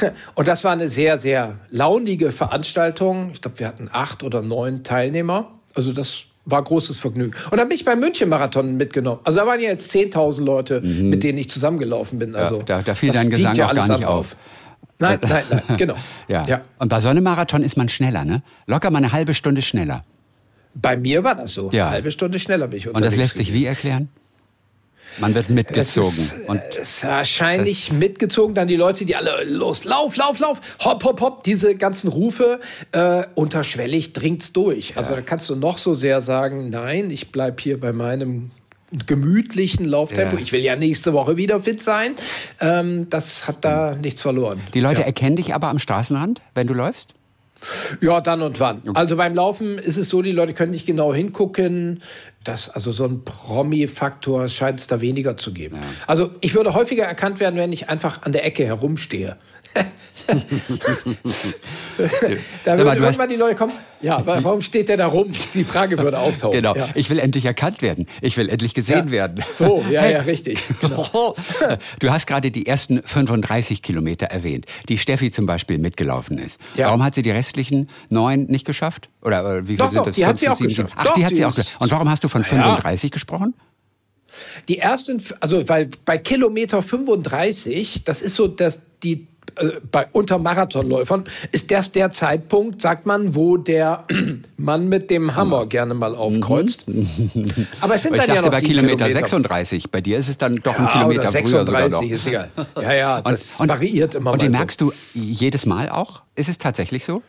Und 0.34 0.48
das 0.48 0.64
war 0.64 0.72
eine 0.72 0.88
sehr, 0.88 1.18
sehr 1.18 1.56
launige 1.70 2.32
Veranstaltung. 2.32 3.30
Ich 3.34 3.40
glaube, 3.40 3.58
wir 3.58 3.66
hatten 3.68 3.88
acht 3.92 4.22
oder 4.22 4.42
neun 4.42 4.82
Teilnehmer. 4.84 5.52
Also 5.74 5.92
das 5.92 6.24
war 6.44 6.62
großes 6.62 6.98
Vergnügen. 6.98 7.32
Und 7.50 7.58
dann 7.58 7.68
bin 7.68 7.76
ich 7.76 7.84
beim 7.84 8.00
München-Marathon 8.00 8.76
mitgenommen. 8.76 9.20
Also 9.24 9.40
da 9.40 9.46
waren 9.46 9.60
ja 9.60 9.68
jetzt 9.70 9.92
10.000 9.94 10.44
Leute, 10.44 10.80
mit 10.80 11.22
denen 11.22 11.38
ich 11.38 11.48
zusammengelaufen 11.48 12.18
bin. 12.18 12.34
Also 12.34 12.62
da- 12.62 12.82
da 12.82 12.94
fiel 12.94 13.12
dein 13.12 13.30
Gesang 13.30 13.54
ja 13.54 13.68
auch 13.70 13.74
gar 13.74 13.88
nicht 13.88 14.04
auf. 14.04 14.36
Nein, 14.98 15.18
nein, 15.28 15.42
nein, 15.50 15.76
genau. 15.78 15.94
Ja. 16.28 16.44
ja. 16.46 16.62
Und 16.78 16.88
bei 16.88 17.00
so 17.00 17.08
einem 17.08 17.24
Marathon 17.24 17.62
ist 17.62 17.76
man 17.76 17.88
schneller, 17.88 18.24
ne? 18.24 18.42
Locker 18.66 18.90
mal 18.90 18.98
eine 18.98 19.12
halbe 19.12 19.34
Stunde 19.34 19.62
schneller. 19.62 20.04
Bei 20.74 20.96
mir 20.96 21.22
war 21.24 21.34
das 21.34 21.52
so. 21.54 21.70
Ja. 21.72 21.84
Eine 21.86 21.92
halbe 21.94 22.10
Stunde 22.10 22.38
schneller 22.38 22.66
bin 22.68 22.78
ich 22.78 22.86
Und 22.88 22.94
unterwegs. 22.96 23.16
das 23.16 23.22
lässt 23.22 23.34
sich 23.36 23.52
wie 23.52 23.66
erklären? 23.66 24.08
Man 25.18 25.34
wird 25.34 25.50
mitgezogen. 25.50 26.08
ist, 26.08 26.34
und 26.46 26.60
äh, 26.60 26.80
ist 26.80 27.04
wahrscheinlich 27.04 27.92
mitgezogen, 27.92 28.54
dann 28.54 28.68
die 28.68 28.76
Leute, 28.76 29.04
die 29.04 29.16
alle 29.16 29.44
los, 29.44 29.84
lauf, 29.84 30.16
lauf, 30.16 30.38
lauf, 30.38 30.60
hopp, 30.84 31.04
hopp, 31.04 31.20
hopp, 31.20 31.42
diese 31.42 31.74
ganzen 31.76 32.08
Rufe, 32.08 32.60
äh, 32.92 33.24
unterschwellig 33.34 34.12
dringt's 34.12 34.52
durch. 34.52 34.96
Also 34.96 35.14
da 35.14 35.20
kannst 35.20 35.48
du 35.50 35.56
noch 35.56 35.78
so 35.78 35.94
sehr 35.94 36.20
sagen, 36.20 36.70
nein, 36.70 37.10
ich 37.10 37.32
bleib 37.32 37.60
hier 37.60 37.78
bei 37.78 37.92
meinem 37.92 38.50
gemütlichen 39.06 39.86
Lauftempo. 39.86 40.36
Ja. 40.36 40.42
Ich 40.42 40.52
will 40.52 40.60
ja 40.60 40.76
nächste 40.76 41.12
Woche 41.12 41.36
wieder 41.36 41.60
fit 41.60 41.82
sein. 41.82 42.14
Ähm, 42.60 43.08
das 43.08 43.48
hat 43.48 43.64
da 43.64 43.94
nichts 43.94 44.22
verloren. 44.22 44.60
die 44.74 44.80
Leute 44.80 45.00
ja. 45.00 45.06
erkennen 45.06 45.36
dich 45.36 45.54
aber 45.54 45.68
am 45.68 45.78
Straßenrand, 45.78 46.42
wenn 46.54 46.66
du 46.66 46.74
läufst? 46.74 47.14
Ja, 48.00 48.20
dann 48.20 48.42
und 48.42 48.60
wann. 48.60 48.82
Also 48.94 49.16
beim 49.16 49.34
Laufen 49.34 49.78
ist 49.78 49.96
es 49.96 50.08
so, 50.08 50.22
die 50.22 50.32
Leute 50.32 50.54
können 50.54 50.72
nicht 50.72 50.86
genau 50.86 51.14
hingucken. 51.14 52.02
Das, 52.44 52.68
also 52.68 52.90
so 52.90 53.04
ein 53.04 53.24
Promi-Faktor 53.24 54.48
scheint 54.48 54.80
es 54.80 54.88
da 54.88 55.00
weniger 55.00 55.36
zu 55.36 55.52
geben. 55.52 55.78
Also 56.06 56.30
ich 56.40 56.54
würde 56.54 56.74
häufiger 56.74 57.04
erkannt 57.04 57.38
werden, 57.40 57.56
wenn 57.56 57.72
ich 57.72 57.88
einfach 57.88 58.22
an 58.22 58.32
der 58.32 58.44
Ecke 58.44 58.64
herumstehe. 58.64 59.36
Da 62.64 62.78
würden 62.78 63.02
irgendwann 63.02 63.28
die 63.28 63.36
Leute 63.36 63.56
kommen, 63.56 63.72
ja, 64.00 64.24
wa- 64.26 64.38
warum 64.42 64.62
steht 64.62 64.88
der 64.88 64.96
da 64.96 65.06
rum? 65.06 65.32
Die 65.54 65.64
Frage 65.64 65.98
würde 65.98 66.18
auftauchen. 66.18 66.56
Genau. 66.56 66.74
Ja. 66.76 66.88
Ich 66.94 67.10
will 67.10 67.18
endlich 67.18 67.44
erkannt 67.44 67.82
werden. 67.82 68.06
Ich 68.20 68.36
will 68.36 68.48
endlich 68.48 68.74
gesehen 68.74 69.06
Ja. 69.06 69.10
werden. 69.10 69.44
So, 69.54 69.84
ja, 69.90 70.06
ja, 70.06 70.20
richtig. 70.20 70.60
Genau. 70.80 71.34
Du 72.00 72.10
hast 72.10 72.26
gerade 72.26 72.50
die 72.50 72.66
ersten 72.66 73.02
35 73.04 73.82
Kilometer 73.82 74.26
erwähnt, 74.26 74.66
die 74.88 74.98
Steffi 74.98 75.30
zum 75.30 75.46
Beispiel 75.46 75.78
mitgelaufen 75.78 76.38
ist. 76.38 76.60
Ja. 76.76 76.86
Warum 76.86 77.02
hat 77.04 77.14
sie 77.14 77.22
die 77.22 77.30
restlichen 77.30 77.88
neun 78.08 78.44
nicht 78.44 78.64
geschafft? 78.66 79.08
Oder 79.22 79.58
äh, 79.58 79.62
wie 79.64 79.66
viel 79.68 79.76
Doch, 79.78 79.90
sind 79.90 79.98
doch, 79.98 80.04
das? 80.06 80.16
die 80.16 80.26
hat 80.26 80.36
sie 80.38 80.48
auch 80.48 80.56
sieben, 80.56 80.68
geschafft. 80.68 80.90
sieben? 80.90 81.00
Ach, 81.00 81.04
Doch, 81.04 81.14
die 81.14 81.24
hat 81.26 81.34
sie 81.34 81.44
auch 81.44 81.54
geschafft. 81.54 81.76
Und 81.80 81.90
warum 81.90 82.10
hast 82.10 82.24
du 82.24 82.28
von 82.28 82.42
Ja. 82.42 82.48
35 82.48 83.10
gesprochen? 83.10 83.54
Die 84.68 84.78
ersten, 84.78 85.22
also 85.40 85.68
weil 85.68 85.90
bei 86.04 86.16
Kilometer 86.18 86.82
35, 86.82 88.04
das 88.04 88.22
ist 88.22 88.34
so, 88.34 88.48
dass 88.48 88.80
die 89.02 89.26
äh, 89.56 89.72
bei 89.90 90.06
unter 90.12 90.38
Marathonläufern 90.38 91.24
ist 91.52 91.70
das 91.70 91.92
der 91.92 92.10
Zeitpunkt, 92.10 92.82
sagt 92.82 93.06
man, 93.06 93.34
wo 93.34 93.56
der 93.56 94.04
Mann 94.56 94.88
mit 94.88 95.10
dem 95.10 95.34
Hammer 95.36 95.66
gerne 95.66 95.94
mal 95.94 96.14
aufkreuzt. 96.14 96.84
Aber 97.80 97.94
es 97.94 98.02
sind 98.02 98.14
Ich 98.16 98.20
dann 98.24 98.36
ja 98.36 98.42
noch 98.42 98.50
bei 98.50 98.60
Kilometer, 98.60 98.96
Kilometer 98.96 99.10
36. 99.12 99.90
Bei 99.90 100.00
dir 100.00 100.18
ist 100.18 100.28
es 100.28 100.38
dann 100.38 100.56
doch 100.56 100.78
ein 100.78 100.84
Ja, 100.86 100.90
Kilometer 100.92 101.20
oder 101.22 101.30
früher 101.32 101.64
sogar 101.66 101.90
36 101.90 102.10
noch. 102.10 102.16
ist 102.16 102.26
egal. 102.26 102.50
Ja, 102.80 102.92
ja, 102.92 103.20
das 103.22 103.58
variiert 103.60 104.14
immer 104.14 104.32
Und 104.32 104.42
den 104.42 104.52
so. 104.52 104.58
merkst 104.58 104.80
du 104.80 104.92
jedes 105.14 105.66
Mal 105.66 105.88
auch? 105.88 106.22
Ist 106.34 106.48
es 106.48 106.58
tatsächlich 106.58 107.04
so? 107.04 107.22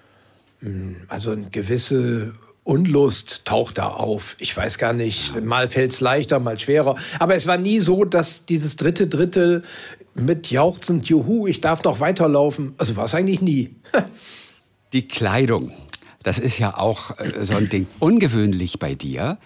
Also 1.09 1.31
eine 1.31 1.49
gewisse 1.51 2.33
Unlust 2.63 3.43
taucht 3.43 3.77
da 3.77 3.87
auf. 3.89 4.37
Ich 4.39 4.55
weiß 4.55 4.77
gar 4.77 4.93
nicht, 4.93 5.43
mal 5.43 5.67
fällt's 5.67 5.99
leichter, 5.99 6.39
mal 6.39 6.57
schwerer. 6.57 6.95
Aber 7.19 7.35
es 7.35 7.45
war 7.45 7.57
nie 7.57 7.81
so, 7.81 8.05
dass 8.05 8.45
dieses 8.45 8.77
dritte 8.77 9.07
Drittel 9.07 9.63
mit 10.15 10.51
jauchzend 10.51 11.07
Juhu, 11.09 11.47
ich 11.47 11.61
darf 11.61 11.83
noch 11.83 11.99
weiterlaufen. 11.99 12.75
Also 12.77 12.95
war 12.95 13.05
es 13.05 13.15
eigentlich 13.15 13.41
nie. 13.41 13.75
Die 14.93 15.07
Kleidung, 15.07 15.71
das 16.21 16.37
ist 16.39 16.59
ja 16.59 16.77
auch 16.77 17.17
äh, 17.19 17.43
so 17.45 17.55
ein 17.55 17.69
Ding. 17.69 17.87
Ungewöhnlich 17.99 18.79
bei 18.79 18.93
dir. 18.95 19.37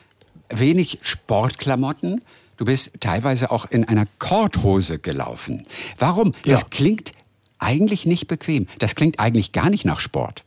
Wenig 0.49 0.99
Sportklamotten. 1.01 2.21
Du 2.57 2.65
bist 2.65 2.91
teilweise 2.99 3.51
auch 3.51 3.65
in 3.69 3.83
einer 3.87 4.05
Korthose 4.19 4.99
gelaufen. 4.99 5.63
Warum? 5.97 6.33
Das 6.45 6.61
Ja. 6.61 6.67
klingt 6.69 7.11
eigentlich 7.59 8.05
nicht 8.05 8.27
bequem. 8.27 8.67
Das 8.79 8.95
klingt 8.95 9.19
eigentlich 9.19 9.51
gar 9.51 9.69
nicht 9.69 9.85
nach 9.85 9.99
Sport. 9.99 10.43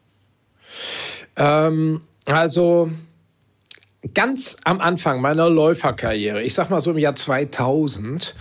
Ähm, 1.36 2.02
also 2.26 2.90
ganz 4.14 4.56
am 4.64 4.80
Anfang 4.80 5.20
meiner 5.20 5.50
Läuferkarriere, 5.50 6.42
ich 6.42 6.54
sag 6.54 6.70
mal 6.70 6.80
so 6.80 6.92
im 6.92 6.98
Jahr 6.98 7.14
2000, 7.14 8.34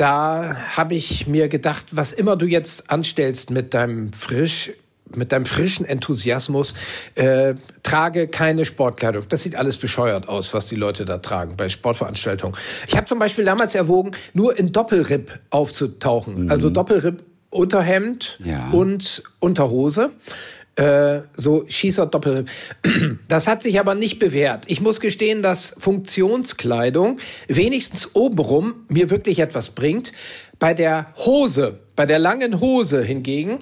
da 0.00 0.56
habe 0.76 0.94
ich 0.94 1.26
mir 1.26 1.48
gedacht, 1.48 1.86
was 1.90 2.12
immer 2.12 2.36
du 2.36 2.46
jetzt 2.46 2.90
anstellst 2.90 3.50
mit 3.50 3.74
deinem 3.74 4.12
frisch 4.12 4.70
mit 5.12 5.32
deinem 5.32 5.44
frischen 5.44 5.84
Enthusiasmus, 5.86 6.72
äh, 7.16 7.54
trage 7.82 8.28
keine 8.28 8.64
Sportkleidung. 8.64 9.24
Das 9.28 9.42
sieht 9.42 9.56
alles 9.56 9.76
bescheuert 9.76 10.28
aus, 10.28 10.54
was 10.54 10.66
die 10.66 10.76
Leute 10.76 11.04
da 11.04 11.18
tragen 11.18 11.56
bei 11.56 11.68
Sportveranstaltungen. 11.68 12.56
Ich 12.86 12.96
habe 12.96 13.06
zum 13.06 13.18
Beispiel 13.18 13.44
damals 13.44 13.74
erwogen, 13.74 14.12
nur 14.34 14.56
in 14.56 14.70
Doppelripp 14.70 15.40
aufzutauchen. 15.50 16.48
Also 16.48 16.70
Doppelripp 16.70 17.24
Unterhemd 17.50 18.38
Ja. 18.44 18.70
und 18.70 19.24
Unterhose. 19.40 20.10
Äh, 20.80 21.24
so 21.36 21.64
Schießer 21.68 22.06
Doppelripp. 22.06 22.48
Das 23.28 23.46
hat 23.46 23.62
sich 23.62 23.78
aber 23.78 23.94
nicht 23.94 24.18
bewährt. 24.18 24.64
Ich 24.66 24.80
muss 24.80 25.00
gestehen, 25.00 25.42
dass 25.42 25.74
Funktionskleidung 25.78 27.18
wenigstens 27.48 28.10
obenrum 28.14 28.86
mir 28.88 29.10
wirklich 29.10 29.40
etwas 29.40 29.70
bringt. 29.70 30.12
Bei 30.58 30.72
der 30.72 31.12
Hose, 31.16 31.80
bei 31.96 32.06
der 32.06 32.18
langen 32.18 32.60
Hose 32.60 33.02
hingegen, 33.02 33.58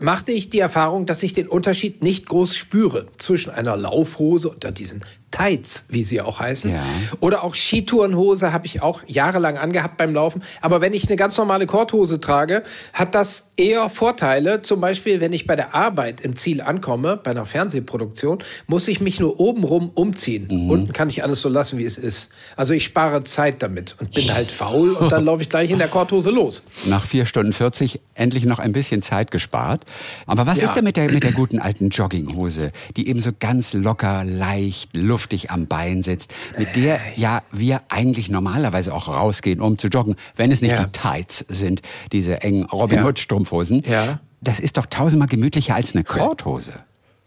machte 0.00 0.32
ich 0.32 0.48
die 0.48 0.58
Erfahrung, 0.58 1.06
dass 1.06 1.22
ich 1.22 1.32
den 1.32 1.48
Unterschied 1.48 2.02
nicht 2.02 2.26
groß 2.28 2.56
spüre 2.56 3.06
zwischen 3.18 3.50
einer 3.50 3.76
Laufhose 3.76 4.48
unter 4.48 4.72
diesen 4.72 5.00
Tights, 5.30 5.84
wie 5.88 6.04
sie 6.04 6.20
auch 6.20 6.38
heißen, 6.38 6.70
Ja. 6.70 6.82
oder 7.18 7.42
auch 7.42 7.54
Skitourenhose 7.56 8.52
habe 8.52 8.66
ich 8.66 8.82
auch 8.82 9.02
jahrelang 9.08 9.56
angehabt 9.58 9.96
beim 9.96 10.14
Laufen. 10.14 10.42
Aber 10.60 10.80
wenn 10.80 10.92
ich 10.94 11.08
eine 11.08 11.16
ganz 11.16 11.36
normale 11.36 11.66
Korthose 11.66 12.20
trage, 12.20 12.62
hat 12.92 13.16
das 13.16 13.44
eher 13.56 13.90
Vorteile. 13.90 14.62
Zum 14.62 14.80
Beispiel, 14.80 15.20
wenn 15.20 15.32
ich 15.32 15.46
bei 15.48 15.56
der 15.56 15.74
Arbeit 15.74 16.20
im 16.20 16.36
Ziel 16.36 16.60
ankomme, 16.60 17.16
bei 17.16 17.32
einer 17.32 17.46
Fernsehproduktion, 17.46 18.44
muss 18.68 18.86
ich 18.86 19.00
mich 19.00 19.18
nur 19.18 19.40
obenrum 19.40 19.90
umziehen. 19.94 20.68
Unten 20.70 20.92
kann 20.92 21.08
ich 21.08 21.24
alles 21.24 21.42
so 21.42 21.48
lassen, 21.48 21.78
wie 21.78 21.84
es 21.84 21.98
ist. 21.98 22.28
Also 22.56 22.72
ich 22.74 22.84
spare 22.84 23.24
Zeit 23.24 23.60
damit 23.62 23.96
und 24.00 24.12
bin 24.14 24.32
halt 24.32 24.52
faul 24.52 24.92
und 24.92 25.10
dann 25.10 25.24
laufe 25.24 25.42
ich 25.42 25.48
gleich 25.48 25.70
in 25.70 25.78
der 25.78 25.88
Korthose 25.88 26.30
los. 26.30 26.62
Nach 26.86 27.04
vier 27.04 27.26
Stunden 27.26 27.52
40 27.52 28.00
endlich 28.14 28.44
noch 28.44 28.60
ein 28.60 28.72
bisschen 28.72 29.02
Zeit 29.02 29.32
gespart. 29.32 29.83
Aber 30.26 30.46
was 30.46 30.60
Ja. 30.60 30.66
ist 30.66 30.74
denn 30.74 30.84
mit 30.84 30.96
der, 30.96 31.10
mit 31.10 31.22
der 31.24 31.32
guten 31.32 31.58
alten 31.58 31.88
Jogginghose, 31.90 32.72
die 32.96 33.08
eben 33.08 33.20
so 33.20 33.30
ganz 33.38 33.72
locker, 33.72 34.24
leicht, 34.24 34.96
luftig 34.96 35.50
am 35.50 35.66
Bein 35.66 36.02
sitzt, 36.02 36.32
mit 36.58 36.76
der 36.76 37.00
ja 37.16 37.42
wir 37.52 37.82
eigentlich 37.88 38.28
normalerweise 38.28 38.92
auch 38.94 39.08
rausgehen, 39.08 39.60
um 39.60 39.78
zu 39.78 39.88
joggen, 39.88 40.16
wenn 40.36 40.50
es 40.52 40.60
nicht 40.62 40.72
Ja. 40.72 40.84
die 40.84 40.92
Tights 40.92 41.44
sind, 41.48 41.82
diese 42.12 42.42
engen 42.42 42.64
Robin 42.64 42.98
Ja. 42.98 43.04
Hood 43.04 43.18
Strumpfhosen. 43.18 43.82
Ja. 43.88 44.20
Das 44.40 44.60
ist 44.60 44.76
doch 44.76 44.86
tausendmal 44.86 45.28
gemütlicher 45.28 45.74
als 45.74 45.94
eine 45.94 46.04
Korthose. 46.04 46.72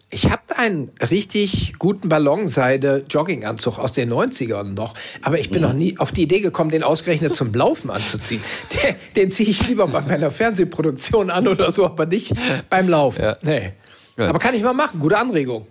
Ich 0.09 0.29
habe 0.31 0.55
einen 0.55 0.89
richtig 1.11 1.73
guten 1.79 2.07
Ballonseide-Jogginganzug 2.07 3.77
aus 3.77 3.91
den 3.91 4.11
90ern 4.11 4.73
noch, 4.73 4.93
aber 5.21 5.37
ich 5.39 5.49
bin 5.49 5.61
noch 5.61 5.73
nie 5.73 5.97
auf 5.99 6.13
die 6.13 6.23
Idee 6.23 6.39
gekommen, 6.39 6.69
den 6.71 6.81
ausgerechnet 6.83 7.35
zum 7.35 7.53
Laufen 7.53 7.89
anzuziehen. 7.91 8.41
Den, 8.83 8.95
den 9.15 9.31
ziehe 9.31 9.49
ich 9.49 9.67
lieber 9.67 9.87
bei 9.87 10.01
meiner 10.01 10.31
Fernsehproduktion 10.31 11.29
an 11.29 11.47
oder 11.47 11.71
so, 11.73 11.85
aber 11.85 12.05
nicht 12.05 12.33
beim 12.69 12.87
Laufen. 12.87 13.33
Nee. 13.43 13.73
Ja. 14.17 14.29
Aber 14.29 14.39
kann 14.39 14.55
ich 14.55 14.63
mal 14.63 14.73
machen, 14.73 14.99
gute 14.99 15.17
Anregung. 15.17 15.67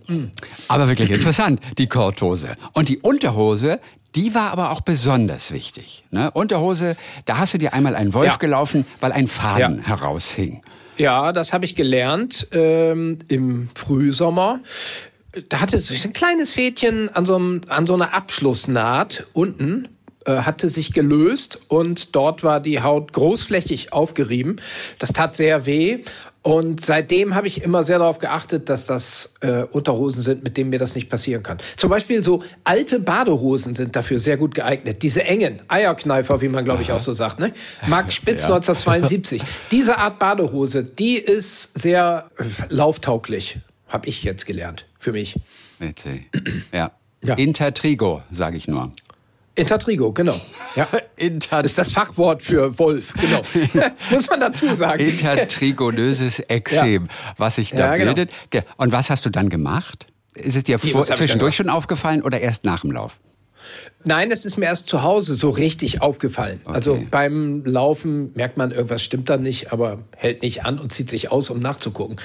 Aber 0.69 0.87
wirklich 0.87 1.11
interessant, 1.11 1.61
die 1.79 1.87
Korthose. 1.89 2.57
Und 2.75 2.89
die 2.91 2.99
Unterhose, 2.99 3.81
die 4.15 4.35
war 4.35 4.53
aber 4.53 4.71
auch 4.71 4.83
besonders 4.83 5.51
wichtig. 5.51 6.05
Ne? 6.11 6.31
Unterhose, 6.31 6.97
da 7.25 7.39
hast 7.39 7.55
du 7.55 7.59
dir 7.59 7.73
einmal 7.75 7.97
einen 7.97 8.15
Wolf 8.15 8.33
Ja. 8.33 8.37
gelaufen, 8.37 8.87
weil 9.01 9.13
ein 9.13 9.27
Faden 9.29 9.79
Ja. 9.79 9.89
heraushing. 9.89 10.63
Ja, 10.97 11.33
das 11.33 11.53
habe 11.53 11.65
ich 11.65 11.75
gelernt 11.75 12.49
ähm, 12.53 13.19
im 13.29 13.69
Frühsommer. 13.75 14.61
Da 15.49 15.61
hatte 15.61 15.79
sich 15.79 16.05
ein 16.05 16.15
kleines 16.15 16.55
Fädchen 16.55 17.11
an 17.11 17.27
so, 17.27 17.37
einem, 17.37 17.61
an 17.69 17.87
so 17.87 17.95
einer 17.95 18.15
Abschlussnaht 18.15 19.27
unten 19.35 19.89
hatte 20.33 20.69
sich 20.69 20.93
gelöst 20.93 21.59
und 21.69 22.15
dort 22.15 22.43
war 22.43 22.61
die 22.61 22.83
Haut 22.83 23.13
großflächig 23.13 23.93
aufgerieben. 23.93 24.61
Das 24.99 25.13
tat 25.13 25.35
sehr 25.35 25.67
weh. 25.67 26.03
Und 26.47 26.81
seitdem 26.81 27.35
habe 27.35 27.49
ich 27.49 27.63
immer 27.63 27.83
sehr 27.83 27.99
darauf 27.99 28.21
geachtet, 28.21 28.69
dass 28.69 28.87
das 28.87 29.31
äh, 29.41 29.65
Unterhosen 29.65 30.23
sind, 30.23 30.45
mit 30.45 30.57
denen 30.57 30.71
mir 30.71 30.79
das 30.79 30.95
nicht 30.95 31.09
passieren 31.09 31.43
kann. 31.43 31.59
Zum 31.77 31.91
Beispiel 31.91 32.23
so 32.23 32.45
alte 32.63 33.01
Badehosen 33.01 33.75
sind 33.75 33.97
dafür 33.97 34.21
sehr 34.21 34.37
gut 34.37 34.55
geeignet. 34.55 35.03
Diese 35.03 35.25
engen 35.25 35.61
Eierkneifer, 35.67 36.41
wie 36.43 36.49
man 36.49 36.65
glaube 36.65 36.83
ich 36.83 36.93
auch 36.93 37.01
so 37.01 37.13
sagt. 37.15 37.41
Ne? 37.41 37.53
Mark 37.89 38.13
Spitz 38.13 38.43
ja. 38.45 38.55
1972. 38.55 39.43
Diese 39.73 39.99
Art 39.99 40.21
Badehose, 40.21 40.85
die 40.85 41.17
ist 41.17 41.71
sehr 41.75 42.31
äh, 42.39 42.45
lauftauglich, 42.69 43.59
habe 43.89 44.07
ich 44.09 44.23
jetzt 44.23 44.47
gelernt 44.47 44.87
für 45.01 45.11
mich. 45.11 45.35
Ja. 46.73 46.93
ja. 47.25 47.35
Intertrigo, 47.35 48.23
sage 48.31 48.57
ich 48.57 48.69
nur. 48.69 48.93
Intertrigo, 49.57 50.13
genau. 50.13 50.41
Ja. 50.75 50.87
Inter 51.17 51.63
das 51.63 51.73
ist 51.73 51.79
das 51.79 51.93
Fachwort 51.93 52.43
für 52.43 52.79
Wolf, 52.79 53.15
genau. 53.15 53.43
Muss 54.11 54.29
man 54.29 54.39
dazu 54.39 54.75
sagen. 54.75 55.03
Intertrigonöses 55.03 56.41
Exem, 56.41 57.07
ja. 57.07 57.35
was 57.39 57.57
sich 57.57 57.71
da 57.71 57.79
ja, 57.79 57.97
genau. 57.97 58.15
bildet. 58.15 58.31
Und 58.77 58.93
was 58.93 59.11
hast 59.11 59.25
du 59.25 59.31
dann 59.31 59.49
gemacht? 59.49 60.07
Ist 60.35 60.57
es 60.57 60.65
dir 60.65 60.79
vor, 60.79 61.05
zwischendurch 61.05 61.57
schon 61.57 61.71
aufgefallen 61.71 62.23
oder 62.23 62.41
erst 62.41 62.65
nach 62.65 62.83
dem 62.83 62.93
Lauf? 62.93 63.19
Nein, 64.09 64.31
es 64.31 64.45
ist 64.45 64.57
mir 64.57 64.67
erst 64.67 64.87
zu 64.87 65.03
Hause 65.03 65.35
so 65.35 65.51
richtig 65.51 66.01
aufgefallen. 66.01 66.61
Okay. 66.65 66.75
Also 66.75 66.99
beim 67.11 67.65
Laufen 67.65 68.31
merkt 68.35 68.57
man, 68.57 68.71
irgendwas 68.71 69.03
stimmt 69.03 69.29
da 69.29 69.37
nicht, 69.37 69.73
aber 69.73 69.99
hält 70.17 70.43
nicht 70.43 70.65
an 70.65 70.79
und 70.79 70.93
zieht 70.93 71.11
sich 71.11 71.33
aus, 71.33 71.51
um 71.51 71.59
nachzugucken. 71.59 72.17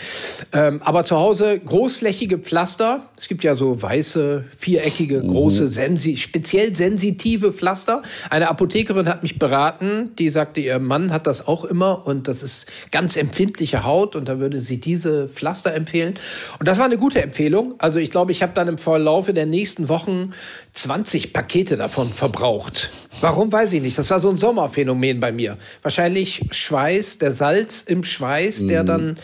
Ähm, 0.53 0.79
aber 0.83 1.05
zu 1.05 1.17
Hause 1.17 1.59
großflächige 1.59 2.37
Pflaster. 2.37 3.09
Es 3.17 3.27
gibt 3.27 3.43
ja 3.43 3.55
so 3.55 3.81
weiße, 3.81 4.45
viereckige, 4.55 5.23
mhm. 5.23 5.29
große, 5.29 5.69
sensi 5.69 6.17
speziell 6.17 6.75
sensitive 6.75 7.51
Pflaster. 7.51 8.03
Eine 8.29 8.49
Apothekerin 8.49 9.09
hat 9.09 9.23
mich 9.23 9.39
beraten, 9.39 10.11
die 10.19 10.29
sagte, 10.29 10.61
ihr 10.61 10.77
Mann 10.77 11.11
hat 11.11 11.25
das 11.25 11.47
auch 11.47 11.65
immer 11.65 12.05
und 12.05 12.27
das 12.27 12.43
ist 12.43 12.67
ganz 12.91 13.17
empfindliche 13.17 13.83
Haut 13.83 14.15
und 14.15 14.27
da 14.27 14.37
würde 14.37 14.61
sie 14.61 14.79
diese 14.79 15.29
Pflaster 15.29 15.73
empfehlen. 15.73 16.13
Und 16.59 16.67
das 16.67 16.77
war 16.77 16.85
eine 16.85 16.99
gute 16.99 17.23
Empfehlung. 17.23 17.73
Also 17.79 17.97
ich 17.97 18.11
glaube, 18.11 18.31
ich 18.31 18.43
habe 18.43 18.53
dann 18.53 18.67
im 18.67 18.77
Verlaufe 18.77 19.33
der 19.33 19.47
nächsten 19.47 19.89
Wochen 19.89 20.29
20 20.73 21.30
Pakete 21.33 21.77
davon 21.77 22.11
verbraucht. 22.11 22.91
Warum 23.21 23.51
weiß 23.51 23.73
ich 23.73 23.81
nicht. 23.81 23.97
Das 23.97 24.09
war 24.09 24.19
so 24.19 24.29
ein 24.29 24.37
Sommerphänomen 24.37 25.19
bei 25.19 25.31
mir. 25.31 25.57
Wahrscheinlich 25.81 26.45
Schweiß, 26.51 27.17
der 27.19 27.31
Salz 27.31 27.81
im 27.81 28.03
Schweiß, 28.03 28.67
der 28.67 28.83
mm. 28.83 28.85
dann 28.85 29.17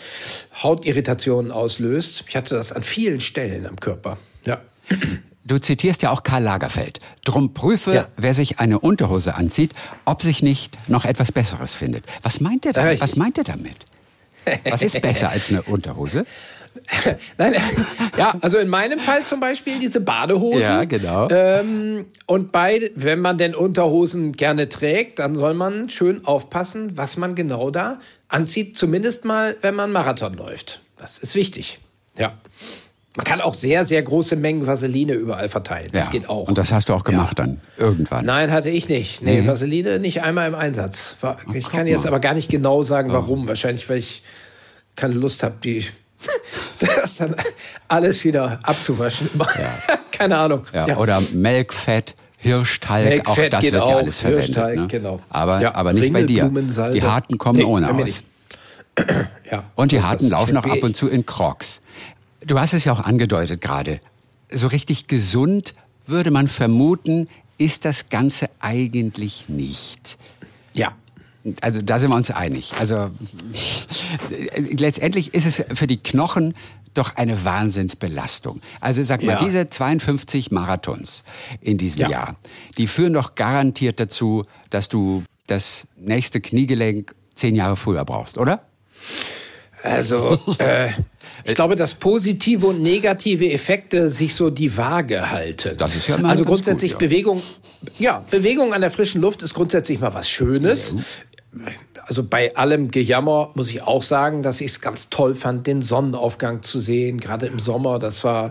Hautirritationen 0.62 1.50
auslöst. 1.50 2.24
Ich 2.28 2.36
hatte 2.36 2.54
das 2.54 2.72
an 2.72 2.82
vielen 2.82 3.20
Stellen 3.20 3.66
am 3.66 3.76
Körper. 3.76 4.18
Ja. 4.44 4.60
Du 5.44 5.58
zitierst 5.58 6.02
ja 6.02 6.10
auch 6.10 6.22
Karl 6.22 6.42
Lagerfeld. 6.42 7.00
Drum 7.24 7.54
prüfe, 7.54 7.94
ja. 7.94 8.08
wer 8.16 8.34
sich 8.34 8.58
eine 8.58 8.80
Unterhose 8.80 9.34
anzieht, 9.34 9.72
ob 10.04 10.22
sich 10.22 10.42
nicht 10.42 10.76
noch 10.88 11.04
etwas 11.04 11.32
Besseres 11.32 11.74
findet. 11.74 12.04
Was 12.22 12.40
meint 12.40 12.66
er 12.66 12.74
damit? 12.74 13.00
Was 13.00 13.16
meint 13.16 13.38
er 13.38 13.44
damit? 13.44 13.76
Was 14.64 14.82
ist 14.82 15.00
besser 15.00 15.30
als 15.30 15.50
eine 15.50 15.62
Unterhose? 15.62 16.26
Nein, 17.38 17.54
ja, 18.16 18.36
also 18.40 18.58
in 18.58 18.68
meinem 18.68 18.98
Fall 18.98 19.24
zum 19.24 19.40
Beispiel 19.40 19.78
diese 19.78 20.00
Badehosen. 20.00 20.62
Ja, 20.62 20.84
genau. 20.84 21.28
Ähm, 21.30 22.06
und 22.26 22.52
bei, 22.52 22.90
wenn 22.94 23.20
man 23.20 23.38
denn 23.38 23.54
Unterhosen 23.54 24.32
gerne 24.32 24.68
trägt, 24.68 25.18
dann 25.18 25.34
soll 25.34 25.54
man 25.54 25.88
schön 25.88 26.24
aufpassen, 26.24 26.96
was 26.96 27.16
man 27.16 27.34
genau 27.34 27.70
da 27.70 27.98
anzieht. 28.28 28.76
Zumindest 28.76 29.24
mal, 29.24 29.56
wenn 29.60 29.74
man 29.74 29.92
Marathon 29.92 30.34
läuft. 30.34 30.80
Das 30.96 31.18
ist 31.18 31.34
wichtig. 31.34 31.78
Ja. 32.16 32.34
Man 33.16 33.24
kann 33.24 33.40
auch 33.40 33.54
sehr, 33.54 33.84
sehr 33.84 34.00
große 34.00 34.36
Mengen 34.36 34.66
Vaseline 34.66 35.14
überall 35.14 35.48
verteilen. 35.48 35.88
Das 35.92 36.06
ja. 36.06 36.12
geht 36.12 36.28
auch. 36.28 36.46
Und 36.48 36.56
das 36.56 36.72
hast 36.72 36.88
du 36.88 36.94
auch 36.94 37.02
gemacht 37.02 37.36
ja. 37.38 37.46
dann 37.46 37.60
irgendwann? 37.76 38.24
Nein, 38.24 38.52
hatte 38.52 38.70
ich 38.70 38.88
nicht. 38.88 39.22
Nee, 39.22 39.40
nee. 39.40 39.46
Vaseline 39.46 39.98
nicht 39.98 40.22
einmal 40.22 40.46
im 40.46 40.54
Einsatz. 40.54 41.16
Ich 41.52 41.68
kann 41.68 41.88
jetzt 41.88 42.06
aber 42.06 42.20
gar 42.20 42.34
nicht 42.34 42.48
genau 42.48 42.82
sagen, 42.82 43.12
warum. 43.12 43.44
Oh. 43.44 43.48
Wahrscheinlich, 43.48 43.88
weil 43.88 43.98
ich 43.98 44.22
keine 44.94 45.14
Lust 45.14 45.42
habe, 45.42 45.56
die 45.62 45.84
das 46.78 47.16
dann 47.16 47.34
alles 47.86 48.24
wieder 48.24 48.60
abzuwaschen. 48.62 49.30
Ja. 49.38 49.78
Keine 50.10 50.36
Ahnung. 50.38 50.66
Ja. 50.72 50.96
Oder 50.96 51.22
Melkfett. 51.32 52.14
Hirschtalg, 52.40 53.08
Melkfett 53.08 53.54
auch 53.54 53.60
das 53.60 53.72
wird 53.72 53.86
ja 53.86 53.96
alles 53.96 54.18
verwendet. 54.20 54.76
Ne? 54.76 54.86
Genau. 54.86 55.20
Aber, 55.28 55.74
aber 55.74 55.92
nicht 55.92 56.12
bei 56.12 56.22
dir. 56.22 56.48
Die 56.92 57.02
Harten 57.02 57.36
kommen 57.36 57.58
nee, 57.58 57.64
ohne 57.64 57.92
aus. 57.92 58.22
und 59.74 59.90
die 59.90 60.02
Harten 60.02 60.28
laufen 60.28 60.56
auch 60.56 60.64
ab 60.64 60.82
und 60.82 60.96
zu 60.96 61.08
in 61.08 61.26
Crocs. 61.26 61.80
Du 62.46 62.60
hast 62.60 62.74
es 62.74 62.84
ja 62.84 62.92
auch 62.92 63.00
angedeutet 63.00 63.60
gerade. 63.60 64.00
So 64.52 64.68
richtig 64.68 65.08
gesund 65.08 65.74
würde 66.06 66.30
man 66.30 66.46
vermuten, 66.46 67.28
ist 67.58 67.84
das 67.84 68.08
Ganze 68.08 68.48
eigentlich 68.60 69.48
nicht. 69.48 70.16
Ja. 70.74 70.92
Also 71.60 71.80
da 71.82 71.98
sind 71.98 72.10
wir 72.10 72.16
uns 72.16 72.30
einig. 72.30 72.72
Also 72.78 73.10
letztendlich 74.56 75.34
ist 75.34 75.46
es 75.46 75.64
für 75.76 75.86
die 75.86 75.98
Knochen 75.98 76.54
doch 76.94 77.16
eine 77.16 77.44
Wahnsinnsbelastung. 77.44 78.60
Also 78.80 79.02
sag 79.02 79.22
mal, 79.22 79.32
ja. 79.32 79.38
diese 79.38 79.70
52 79.70 80.50
Marathons 80.50 81.22
in 81.60 81.78
diesem 81.78 82.02
ja. 82.02 82.10
Jahr, 82.10 82.36
die 82.76 82.86
führen 82.86 83.12
doch 83.12 83.34
garantiert 83.34 84.00
dazu, 84.00 84.44
dass 84.70 84.88
du 84.88 85.22
das 85.46 85.86
nächste 85.96 86.40
Kniegelenk 86.40 87.14
zehn 87.34 87.54
Jahre 87.54 87.76
früher 87.76 88.04
brauchst, 88.04 88.36
oder? 88.36 88.62
Also, 89.82 90.40
äh, 90.58 90.88
ich 91.44 91.54
glaube, 91.54 91.76
dass 91.76 91.94
positive 91.94 92.66
und 92.66 92.82
negative 92.82 93.50
Effekte 93.50 94.08
sich 94.08 94.34
so 94.34 94.50
die 94.50 94.76
Waage 94.76 95.30
halten. 95.30 95.76
Das 95.78 95.94
ist 95.94 96.08
ja 96.08 96.18
mal 96.18 96.30
Also 96.30 96.44
grundsätzlich 96.44 96.92
gut, 96.92 97.02
ja. 97.02 97.06
Bewegung, 97.08 97.42
ja, 97.98 98.24
Bewegung 98.28 98.74
an 98.74 98.80
der 98.80 98.90
frischen 98.90 99.20
Luft 99.20 99.42
ist 99.44 99.54
grundsätzlich 99.54 100.00
mal 100.00 100.12
was 100.12 100.28
Schönes. 100.28 100.94
Ja 100.96 101.04
also 102.06 102.22
bei 102.22 102.54
allem 102.56 102.90
Gejammer 102.90 103.50
muss 103.54 103.70
ich 103.70 103.82
auch 103.82 104.02
sagen, 104.02 104.42
dass 104.42 104.60
ich 104.60 104.72
es 104.72 104.80
ganz 104.80 105.08
toll 105.08 105.34
fand, 105.34 105.66
den 105.66 105.82
Sonnenaufgang 105.82 106.62
zu 106.62 106.80
sehen, 106.80 107.20
gerade 107.20 107.46
im 107.46 107.58
Sommer. 107.58 107.98
Das 107.98 108.22
war, 108.24 108.50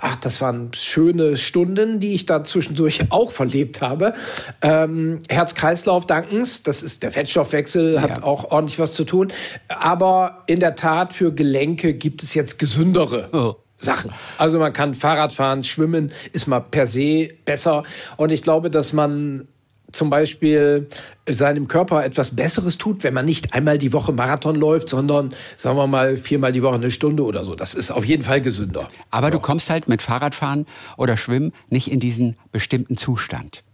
ach, 0.00 0.16
das 0.16 0.40
waren 0.40 0.70
schöne 0.74 1.36
Stunden, 1.36 2.00
die 2.00 2.14
ich 2.14 2.26
da 2.26 2.44
zwischendurch 2.44 3.10
auch 3.10 3.32
verlebt 3.32 3.82
habe. 3.82 4.14
Ähm, 4.62 5.20
Herz-Kreislauf 5.28 6.06
dankens, 6.06 6.62
das 6.62 6.82
ist 6.82 7.02
der 7.02 7.12
Fettstoffwechsel, 7.12 8.00
hat 8.00 8.10
ja. 8.10 8.22
auch 8.22 8.50
ordentlich 8.50 8.78
was 8.78 8.92
zu 8.94 9.04
tun. 9.04 9.32
Aber 9.68 10.42
in 10.46 10.60
der 10.60 10.74
Tat 10.74 11.12
für 11.12 11.32
Gelenke 11.32 11.94
gibt 11.94 12.22
es 12.22 12.34
jetzt 12.34 12.58
gesündere. 12.58 13.28
Oh. 13.32 13.54
Sachen. 13.80 14.12
Also 14.38 14.58
man 14.58 14.72
kann 14.72 14.94
Fahrrad 14.94 15.32
fahren, 15.32 15.62
schwimmen 15.62 16.10
ist 16.32 16.48
mal 16.48 16.60
per 16.60 16.88
se 16.88 17.28
besser. 17.44 17.84
Und 18.16 18.32
ich 18.32 18.42
glaube, 18.42 18.70
dass 18.70 18.92
man 18.92 19.46
zum 19.92 20.10
Beispiel 20.10 20.88
seinem 21.28 21.68
Körper 21.68 22.04
etwas 22.04 22.34
Besseres 22.34 22.78
tut, 22.78 23.04
wenn 23.04 23.14
man 23.14 23.24
nicht 23.24 23.54
einmal 23.54 23.78
die 23.78 23.92
Woche 23.92 24.12
Marathon 24.12 24.56
läuft, 24.56 24.88
sondern 24.88 25.34
sagen 25.56 25.76
wir 25.76 25.86
mal 25.86 26.16
viermal 26.16 26.52
die 26.52 26.62
Woche 26.62 26.74
eine 26.74 26.90
Stunde 26.90 27.24
oder 27.24 27.44
so. 27.44 27.54
Das 27.54 27.74
ist 27.74 27.90
auf 27.90 28.04
jeden 28.04 28.22
Fall 28.22 28.40
gesünder. 28.40 28.88
Aber 29.10 29.30
du 29.30 29.40
kommst 29.40 29.70
halt 29.70 29.88
mit 29.88 30.02
Fahrradfahren 30.02 30.66
oder 30.96 31.16
Schwimmen 31.16 31.52
nicht 31.70 31.90
in 31.90 32.00
diesen 32.00 32.36
bestimmten 32.52 32.96
Zustand. 32.96 33.64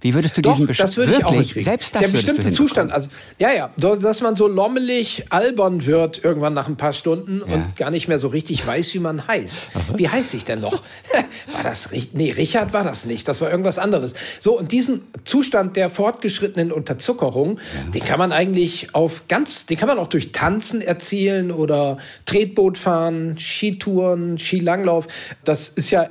Wie 0.00 0.14
würdest 0.14 0.36
du 0.36 0.42
Doch, 0.42 0.56
diesen 0.56 0.72
das 0.76 0.96
würde 0.96 1.12
ich 1.12 1.24
auch 1.24 1.32
nicht 1.32 1.54
Selbst 1.62 1.94
das 1.94 2.02
Der 2.02 2.08
bestimmte 2.08 2.50
Zustand, 2.50 2.92
also 2.92 3.08
ja, 3.38 3.52
ja, 3.52 3.70
dass 3.76 4.20
man 4.20 4.36
so 4.36 4.46
lommelig 4.46 5.24
albern 5.30 5.86
wird 5.86 6.22
irgendwann 6.22 6.54
nach 6.54 6.68
ein 6.68 6.76
paar 6.76 6.92
Stunden 6.92 7.42
ja. 7.46 7.54
und 7.54 7.76
gar 7.76 7.90
nicht 7.90 8.08
mehr 8.08 8.18
so 8.18 8.28
richtig 8.28 8.66
weiß, 8.66 8.94
wie 8.94 8.98
man 8.98 9.26
heißt. 9.26 9.62
Aha. 9.74 9.82
Wie 9.96 10.08
heiße 10.08 10.36
ich 10.36 10.44
denn 10.44 10.60
noch? 10.60 10.82
war 11.52 11.62
das 11.62 11.90
nee, 12.12 12.32
Richard 12.32 12.72
war 12.72 12.84
das 12.84 13.04
nicht, 13.04 13.26
das 13.28 13.40
war 13.40 13.50
irgendwas 13.50 13.78
anderes. 13.78 14.14
So 14.40 14.58
und 14.58 14.72
diesen 14.72 15.02
Zustand 15.24 15.76
der 15.76 15.90
fortgeschrittenen 15.90 16.72
Unterzuckerung, 16.72 17.58
ja. 17.58 17.90
den 17.90 18.04
kann 18.04 18.18
man 18.18 18.32
eigentlich 18.32 18.94
auf 18.94 19.28
ganz, 19.28 19.66
den 19.66 19.76
kann 19.76 19.88
man 19.88 19.98
auch 19.98 20.08
durch 20.08 20.32
Tanzen 20.32 20.80
erzielen 20.80 21.50
oder 21.50 21.98
Tretboot 22.26 22.78
fahren, 22.78 23.36
Skitouren, 23.38 24.38
Skilanglauf. 24.38 25.06
Das 25.44 25.68
ist 25.68 25.90
ja 25.90 26.08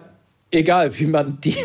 egal, 0.52 0.98
wie 1.00 1.06
man 1.06 1.40
die, 1.42 1.56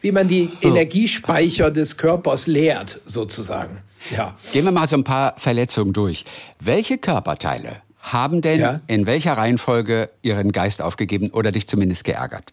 wie 0.00 0.12
man 0.12 0.28
die 0.28 0.50
Energiespeicher 0.62 1.70
des 1.70 1.96
Körpers 1.96 2.46
leert, 2.46 3.00
sozusagen. 3.04 3.78
Ja. 4.10 4.34
Gehen 4.52 4.64
wir 4.64 4.72
mal 4.72 4.88
so 4.88 4.96
ein 4.96 5.04
paar 5.04 5.34
Verletzungen 5.36 5.92
durch. 5.92 6.24
Welche 6.58 6.98
Körperteile 6.98 7.76
haben 8.00 8.40
denn 8.40 8.60
ja? 8.60 8.80
in 8.86 9.06
welcher 9.06 9.34
Reihenfolge 9.34 10.08
ihren 10.22 10.52
Geist 10.52 10.80
aufgegeben 10.80 11.30
oder 11.30 11.52
dich 11.52 11.68
zumindest 11.68 12.04
geärgert? 12.04 12.44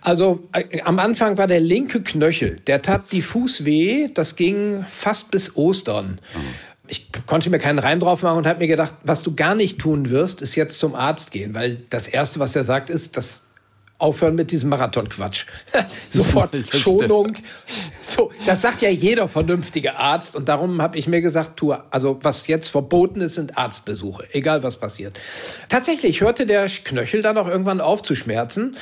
Also 0.00 0.42
äh, 0.52 0.80
am 0.82 0.98
Anfang 0.98 1.38
war 1.38 1.46
der 1.46 1.60
linke 1.60 2.02
Knöchel, 2.02 2.56
der 2.66 2.82
tat 2.82 3.12
diffus 3.12 3.64
weh, 3.64 4.08
das 4.12 4.36
ging 4.36 4.84
fast 4.88 5.30
bis 5.30 5.56
Ostern. 5.56 6.20
Oh. 6.34 6.38
Ich 6.86 7.08
konnte 7.26 7.48
mir 7.48 7.58
keinen 7.58 7.78
Reim 7.78 8.00
drauf 8.00 8.22
machen 8.22 8.38
und 8.38 8.46
habe 8.46 8.60
mir 8.60 8.66
gedacht, 8.66 8.94
was 9.02 9.22
du 9.22 9.34
gar 9.34 9.54
nicht 9.54 9.78
tun 9.78 10.10
wirst, 10.10 10.42
ist 10.42 10.54
jetzt 10.54 10.78
zum 10.78 10.94
Arzt 10.94 11.30
gehen, 11.30 11.54
weil 11.54 11.76
das 11.88 12.08
erste, 12.08 12.40
was 12.40 12.54
er 12.54 12.64
sagt, 12.64 12.90
ist, 12.90 13.16
das 13.16 13.43
aufhören 14.04 14.34
mit 14.34 14.50
diesem 14.50 14.68
Marathonquatsch. 14.68 15.46
Sofort 16.10 16.54
Schonung. 16.70 17.32
So, 18.02 18.30
das 18.44 18.60
sagt 18.60 18.82
ja 18.82 18.90
jeder 18.90 19.28
vernünftige 19.28 19.98
Arzt 19.98 20.36
und 20.36 20.48
darum 20.48 20.82
habe 20.82 20.98
ich 20.98 21.08
mir 21.08 21.22
gesagt, 21.22 21.56
tu, 21.56 21.72
also 21.72 22.18
was 22.20 22.46
jetzt 22.46 22.68
verboten 22.68 23.22
ist, 23.22 23.36
sind 23.36 23.56
Arztbesuche, 23.56 24.28
egal 24.32 24.62
was 24.62 24.76
passiert. 24.76 25.18
Tatsächlich 25.70 26.20
hörte 26.20 26.44
der 26.44 26.66
Knöchel 26.66 27.22
dann 27.22 27.38
auch 27.38 27.48
irgendwann 27.48 27.80
auf 27.80 28.02
zu 28.02 28.14
schmerzen. 28.14 28.76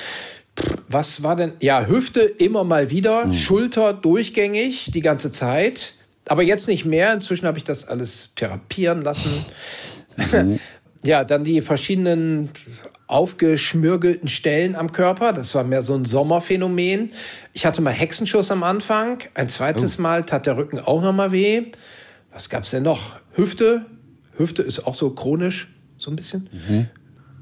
Was 0.89 1.23
war 1.23 1.37
denn? 1.37 1.53
Ja, 1.61 1.87
Hüfte 1.87 2.21
immer 2.21 2.65
mal 2.65 2.91
wieder, 2.91 3.27
mhm. 3.27 3.33
Schulter 3.33 3.95
durchgängig 3.95 4.91
die 4.93 5.01
ganze 5.01 5.31
Zeit. 5.31 5.95
Aber 6.27 6.43
jetzt 6.43 6.67
nicht 6.67 6.85
mehr. 6.85 7.13
Inzwischen 7.13 7.47
habe 7.47 7.59
ich 7.59 7.65
das 7.65 7.87
alles 7.87 8.31
therapieren 8.35 9.03
lassen. 9.03 9.31
Mhm. 10.17 10.59
ja, 11.05 11.25
dann 11.25 11.45
die 11.45 11.63
verschiedenen 11.63 12.51
aufgeschmürgelten 13.13 14.29
Stellen 14.29 14.75
am 14.75 14.91
Körper. 14.91 15.33
Das 15.33 15.55
war 15.55 15.65
mehr 15.65 15.83
so 15.83 15.95
ein 15.95 16.05
Sommerphänomen. 16.05 17.13
Ich 17.53 17.67
hatte 17.67 17.83
mal 17.83 17.93
Hexenschuss 17.93 18.51
am 18.51 18.63
Anfang. 18.63 19.19
Ein 19.35 19.49
zweites 19.49 19.99
oh. 19.99 20.03
Mal 20.03 20.25
tat 20.25 20.47
der 20.47 20.57
Rücken 20.57 20.79
auch 20.81 21.03
noch 21.03 21.13
mal 21.13 21.31
weh. 21.31 21.67
Was 22.33 22.49
gab's 22.49 22.71
denn 22.71 22.83
noch? 22.83 23.21
Hüfte. 23.33 23.87
Hüfte 24.37 24.63
ist 24.63 24.87
auch 24.87 24.95
so 24.95 25.11
chronisch, 25.11 25.69
so 25.99 26.11
ein 26.11 26.17
bisschen. 26.17 26.49
Mhm. 26.69 26.89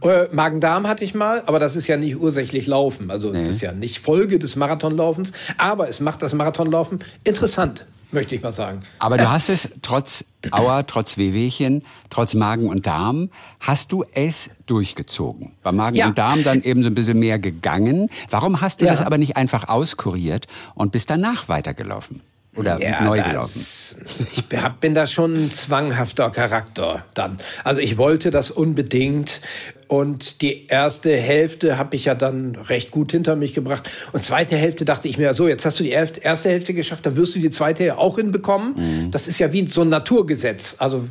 Äh, 0.02 0.28
Magen-Darm 0.32 0.88
hatte 0.88 1.04
ich 1.04 1.14
mal, 1.14 1.42
aber 1.46 1.58
das 1.58 1.76
ist 1.76 1.86
ja 1.86 1.96
nicht 1.96 2.16
ursächlich 2.16 2.66
Laufen. 2.66 3.10
Also 3.10 3.30
nee. 3.30 3.40
das 3.40 3.50
ist 3.50 3.60
ja 3.60 3.72
nicht 3.72 4.00
Folge 4.00 4.38
des 4.38 4.56
Marathonlaufens. 4.56 5.32
Aber 5.56 5.88
es 5.88 6.00
macht 6.00 6.22
das 6.22 6.34
Marathonlaufen 6.34 6.98
interessant 7.22 7.86
möchte 8.12 8.34
ich 8.34 8.42
mal 8.42 8.52
sagen. 8.52 8.82
Aber 8.98 9.16
du 9.16 9.30
hast 9.30 9.48
es 9.48 9.70
trotz 9.82 10.24
Auer, 10.52 10.86
trotz 10.86 11.18
Wehwehchen, 11.18 11.82
trotz 12.08 12.34
Magen 12.34 12.68
und 12.68 12.86
Darm, 12.86 13.30
hast 13.60 13.92
du 13.92 14.04
es 14.14 14.50
durchgezogen. 14.66 15.52
Bei 15.62 15.70
Magen 15.70 15.96
ja. 15.96 16.08
und 16.08 16.16
Darm 16.16 16.42
dann 16.42 16.62
eben 16.62 16.82
so 16.82 16.88
ein 16.88 16.94
bisschen 16.94 17.18
mehr 17.18 17.38
gegangen. 17.38 18.08
Warum 18.30 18.60
hast 18.60 18.80
du 18.80 18.86
ja. 18.86 18.92
das 18.92 19.02
aber 19.02 19.18
nicht 19.18 19.36
einfach 19.36 19.68
auskuriert 19.68 20.46
und 20.74 20.92
bist 20.92 21.10
danach 21.10 21.48
weitergelaufen? 21.48 22.22
Oder 22.56 22.82
ja, 22.82 23.02
neu 23.02 23.16
gelaufen? 23.16 23.96
ich 24.32 24.44
bin 24.80 24.94
da 24.94 25.06
schon 25.06 25.34
ein 25.34 25.50
zwanghafter 25.50 26.30
Charakter 26.30 27.04
dann. 27.14 27.38
Also 27.62 27.80
ich 27.80 27.96
wollte 27.96 28.30
das 28.32 28.50
unbedingt 28.50 29.40
und 29.86 30.42
die 30.42 30.66
erste 30.66 31.16
Hälfte 31.16 31.78
habe 31.78 31.96
ich 31.96 32.04
ja 32.06 32.14
dann 32.14 32.54
recht 32.54 32.90
gut 32.90 33.12
hinter 33.12 33.36
mich 33.36 33.54
gebracht. 33.54 33.88
Und 34.12 34.22
zweite 34.22 34.56
Hälfte 34.56 34.84
dachte 34.84 35.08
ich 35.08 35.18
mir, 35.18 35.34
so, 35.34 35.48
jetzt 35.48 35.64
hast 35.64 35.80
du 35.80 35.84
die 35.84 35.90
erste 35.90 36.48
Hälfte 36.48 36.74
geschafft, 36.74 37.06
dann 37.06 37.16
wirst 37.16 37.34
du 37.34 37.40
die 37.40 37.50
zweite 37.50 37.98
auch 37.98 38.16
hinbekommen. 38.16 38.74
Mhm. 38.76 39.10
Das 39.10 39.28
ist 39.28 39.38
ja 39.38 39.52
wie 39.52 39.66
so 39.66 39.82
ein 39.82 39.88
Naturgesetz. 39.88 40.76
Also 40.78 41.08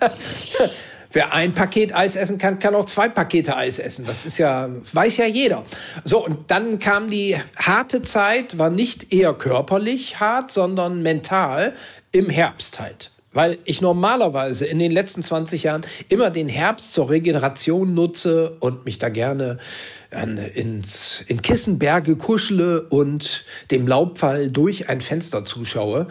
Wer 1.14 1.32
ein 1.32 1.54
Paket 1.54 1.94
Eis 1.94 2.16
essen 2.16 2.38
kann, 2.38 2.58
kann 2.58 2.74
auch 2.74 2.86
zwei 2.86 3.08
Pakete 3.08 3.56
Eis 3.56 3.78
essen. 3.78 4.04
Das 4.04 4.26
ist 4.26 4.38
ja, 4.38 4.68
weiß 4.92 5.16
ja 5.18 5.26
jeder. 5.26 5.64
So, 6.04 6.24
und 6.24 6.50
dann 6.50 6.80
kam 6.80 7.08
die 7.08 7.36
harte 7.56 8.02
Zeit, 8.02 8.58
war 8.58 8.68
nicht 8.68 9.12
eher 9.12 9.32
körperlich 9.32 10.18
hart, 10.18 10.50
sondern 10.50 11.02
mental 11.02 11.74
im 12.10 12.28
Herbst 12.28 12.80
halt 12.80 13.12
weil 13.34 13.58
ich 13.64 13.80
normalerweise 13.80 14.64
in 14.64 14.78
den 14.78 14.92
letzten 14.92 15.24
20 15.24 15.64
Jahren 15.64 15.82
immer 16.08 16.30
den 16.30 16.48
Herbst 16.48 16.92
zur 16.92 17.10
Regeneration 17.10 17.92
nutze 17.92 18.52
und 18.60 18.84
mich 18.84 18.98
da 18.98 19.08
gerne 19.08 19.58
an, 20.14 20.38
ins, 20.38 21.24
in 21.26 21.42
Kissenberge 21.42 22.16
kuschle 22.16 22.82
und 22.82 23.44
dem 23.70 23.86
Laubfall 23.86 24.50
durch 24.50 24.88
ein 24.88 25.00
Fenster 25.00 25.44
zuschaue. 25.44 26.06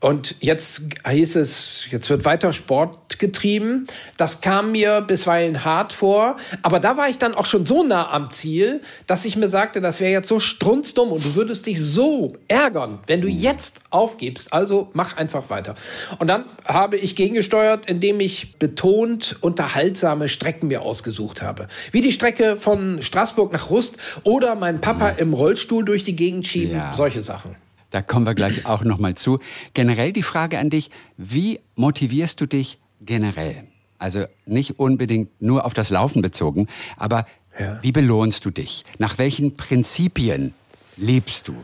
Und 0.00 0.36
jetzt 0.38 0.82
hieß 1.08 1.36
es, 1.36 1.86
jetzt 1.90 2.08
wird 2.08 2.24
weiter 2.24 2.52
Sport 2.52 3.18
getrieben. 3.18 3.88
Das 4.16 4.40
kam 4.40 4.70
mir 4.70 5.00
bisweilen 5.00 5.64
hart 5.64 5.92
vor. 5.92 6.36
Aber 6.62 6.78
da 6.78 6.96
war 6.96 7.08
ich 7.08 7.18
dann 7.18 7.34
auch 7.34 7.46
schon 7.46 7.66
so 7.66 7.82
nah 7.82 8.08
am 8.12 8.30
Ziel, 8.30 8.80
dass 9.08 9.24
ich 9.24 9.36
mir 9.36 9.48
sagte, 9.48 9.80
das 9.80 9.98
wäre 9.98 10.12
jetzt 10.12 10.28
so 10.28 10.38
strunzdumm 10.38 11.10
und 11.10 11.24
du 11.24 11.34
würdest 11.34 11.66
dich 11.66 11.80
so 11.80 12.36
ärgern, 12.46 13.00
wenn 13.08 13.20
du 13.20 13.26
jetzt 13.26 13.80
aufgibst. 13.90 14.52
Also 14.52 14.90
mach 14.92 15.16
einfach 15.16 15.50
weiter. 15.50 15.74
Und 16.20 16.28
dann 16.28 16.44
habe 16.64 16.96
ich 16.96 17.16
gegengesteuert, 17.16 17.86
indem 17.86 18.20
ich 18.20 18.56
betont 18.58 19.36
unterhaltsame 19.40 20.28
Strecken 20.28 20.68
mir 20.68 20.82
ausgesucht 20.82 21.42
habe. 21.42 21.66
Wie 21.90 22.02
die 22.02 22.12
Strecke 22.12 22.56
von 22.56 23.02
Straßburg 23.02 23.47
nach 23.52 23.70
Rust 23.70 23.96
oder 24.22 24.54
mein 24.54 24.80
Papa 24.80 25.10
im 25.10 25.32
Rollstuhl 25.32 25.84
durch 25.84 26.04
die 26.04 26.16
Gegend 26.16 26.46
schieben. 26.46 26.76
Ja. 26.76 26.92
Solche 26.92 27.22
Sachen. 27.22 27.56
Da 27.90 28.02
kommen 28.02 28.26
wir 28.26 28.34
gleich 28.34 28.66
auch 28.66 28.84
noch 28.84 28.98
mal 28.98 29.14
zu. 29.14 29.38
Generell 29.72 30.12
die 30.12 30.22
Frage 30.22 30.58
an 30.58 30.68
dich, 30.68 30.90
wie 31.16 31.60
motivierst 31.74 32.40
du 32.40 32.46
dich 32.46 32.78
generell? 33.00 33.64
Also 33.98 34.26
nicht 34.46 34.78
unbedingt 34.78 35.30
nur 35.40 35.64
auf 35.64 35.74
das 35.74 35.90
Laufen 35.90 36.22
bezogen, 36.22 36.68
aber 36.96 37.26
ja. 37.58 37.78
wie 37.82 37.92
belohnst 37.92 38.44
du 38.44 38.50
dich? 38.50 38.84
Nach 38.98 39.18
welchen 39.18 39.56
Prinzipien 39.56 40.54
lebst 40.96 41.48
du? 41.48 41.54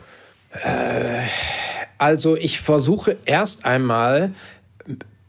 Äh, 0.63 1.21
also 1.97 2.35
ich 2.35 2.59
versuche 2.59 3.17
erst 3.25 3.63
einmal 3.63 4.33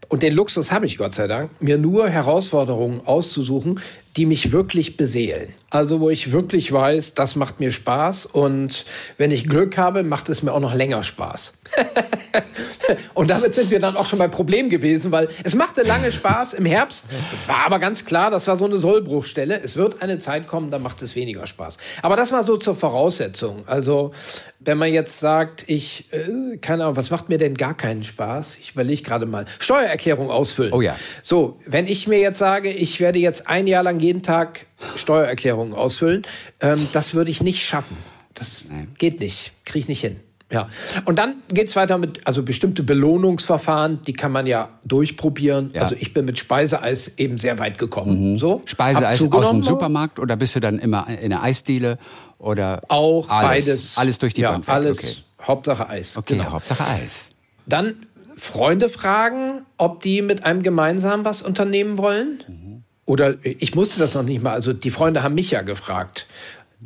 und 0.09 0.23
den 0.23 0.35
Luxus 0.35 0.73
habe 0.73 0.87
ich 0.87 0.99
Gott 0.99 1.13
sei 1.13 1.27
Dank, 1.27 1.51
mir 1.61 1.79
nur 1.79 2.09
Herausforderungen 2.09 3.01
auszusuchen, 3.05 3.81
die 4.17 4.27
mich 4.27 4.53
wirklich 4.53 4.97
beseelen. 4.97 5.49
Also 5.71 6.01
wo 6.01 6.11
ich 6.11 6.33
wirklich 6.33 6.71
weiß, 6.71 7.15
das 7.15 7.37
macht 7.37 7.61
mir 7.61 7.71
Spaß 7.71 8.27
und 8.27 8.87
wenn 9.19 9.31
ich 9.31 9.49
Glück 9.49 9.77
habe, 9.79 10.03
macht 10.05 10.29
es 10.29 10.43
mir 10.43 10.53
auch 10.53 10.61
noch 10.61 10.75
länger 10.75 11.03
Spaß. 11.03 11.55
und 13.15 13.31
damit 13.31 13.55
sind 13.55 13.71
wir 13.71 13.79
dann 13.79 13.97
auch 13.97 14.07
schon 14.07 14.19
beim 14.19 14.31
Problem 14.31 14.71
gewesen, 14.71 15.13
weil 15.13 15.29
es 15.45 15.55
machte 15.55 15.83
lange 15.83 16.13
Spaß 16.13 16.55
im 16.55 16.67
Herbst, 16.67 17.07
war 17.47 17.67
aber 17.67 17.79
ganz 17.79 18.05
klar, 18.05 18.31
das 18.31 18.47
war 18.47 18.57
so 18.57 18.65
eine 18.65 18.79
Sollbruchstelle. 18.79 19.61
Es 19.63 19.77
wird 19.77 20.03
eine 20.03 20.19
Zeit 20.19 20.47
kommen, 20.47 20.71
da 20.71 20.79
macht 20.79 21.03
es 21.03 21.15
weniger 21.15 21.47
Spaß. 21.47 21.77
Aber 22.03 22.17
das 22.17 22.33
war 22.33 22.45
so 22.45 22.57
zur 22.57 22.77
Voraussetzung. 22.77 23.67
Also 23.67 24.13
wenn 24.61 24.79
man 24.79 24.93
jetzt 24.93 25.21
sagt, 25.21 25.65
ich, 25.69 26.07
äh, 26.13 26.57
keine 26.59 26.85
Ahnung, 26.85 26.97
was 26.97 27.11
macht 27.11 27.29
mir 27.29 27.39
denn 27.39 27.55
gar 27.55 27.77
keinen 27.77 28.05
Spaß? 28.05 28.59
Ich 28.59 28.73
überlege 28.73 29.03
gerade 29.03 29.27
mal. 29.27 29.45
Steuererklärung 29.59 30.31
ausfüllen. 30.31 30.73
Oh 30.73 30.81
ja. 30.81 30.97
So, 31.23 31.59
wenn 31.67 31.87
ich 31.87 32.07
mir 32.07 32.19
jetzt 32.19 32.39
sage, 32.39 32.71
ich 32.71 33.01
werde 33.01 33.19
jetzt 33.19 33.49
ein 33.49 33.67
Jahr 33.67 33.83
lang 33.83 34.01
jeden 34.01 34.23
Tag 34.23 34.67
Steuererklärungen 34.97 35.75
ausfüllen. 35.75 36.27
Ähm, 36.61 36.89
das 36.93 37.15
würde 37.15 37.31
ich 37.31 37.43
nicht 37.43 37.65
schaffen. 37.65 37.97
Das 38.35 38.65
geht 38.99 39.21
nicht. 39.21 39.53
Kriege 39.65 39.81
ich 39.81 39.89
nicht 39.89 40.01
hin. 40.01 40.21
Ja. 40.53 40.69
Und 41.05 41.19
dann 41.19 41.43
geht's 41.49 41.75
weiter 41.75 41.99
mit, 41.99 42.27
also 42.27 42.43
bestimmte 42.43 42.85
Belohnungsverfahren, 42.85 44.03
die 44.03 44.13
kann 44.13 44.31
man 44.31 44.47
ja 44.47 44.69
durchprobieren. 44.85 45.71
Ja. 45.75 45.83
Also 45.83 45.97
ich 45.99 46.13
bin 46.13 46.25
mit 46.25 46.39
Speiseeis 46.39 47.11
eben 47.17 47.37
sehr 47.37 47.59
weit 47.59 47.79
gekommen. 47.79 48.35
Mhm. 48.35 48.39
So, 48.39 48.63
Speiseeis 48.65 49.23
aus 49.23 49.51
dem 49.51 49.65
Supermarkt 49.65 50.21
oder 50.21 50.37
bist 50.37 50.55
du 50.55 50.61
dann 50.61 50.79
immer 50.79 51.09
in 51.09 51.31
der 51.31 51.43
Eisdiele 51.43 51.99
oder 52.39 52.83
auch 52.89 53.29
alles, 53.29 53.67
beides. 53.67 53.99
Alles 53.99 54.19
durch 54.19 54.35
die 54.35 54.43
ja, 54.43 54.53
Bank. 54.53 54.69
Alles. 54.69 54.99
Okay. 54.99 55.17
Hauptsache 55.43 55.89
Eis. 55.89 56.17
Okay, 56.17 56.37
genau. 56.37 56.53
Hauptsache 56.53 56.85
Eis. 57.03 57.31
Dann 57.67 57.97
Freunde 58.37 58.89
fragen, 58.89 59.65
ob 59.79 60.01
die 60.01 60.23
mit 60.23 60.45
einem 60.45 60.63
gemeinsam 60.63 61.25
was 61.25 61.43
unternehmen 61.43 61.99
wollen. 61.99 62.45
Mhm. 62.47 62.83
Oder 63.05 63.35
ich 63.43 63.75
musste 63.75 63.99
das 63.99 64.15
noch 64.15 64.23
nicht 64.23 64.43
mal. 64.43 64.53
Also 64.53 64.73
die 64.73 64.91
Freunde 64.91 65.23
haben 65.23 65.35
mich 65.35 65.51
ja 65.51 65.63
gefragt. 65.63 66.27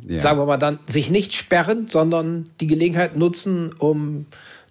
Ja. 0.07 0.19
Sagen 0.19 0.39
wir 0.39 0.45
mal 0.45 0.57
dann, 0.57 0.79
sich 0.87 1.09
nicht 1.09 1.33
sperren, 1.33 1.87
sondern 1.89 2.49
die 2.59 2.67
Gelegenheit 2.67 3.15
nutzen, 3.15 3.71
um 3.77 4.25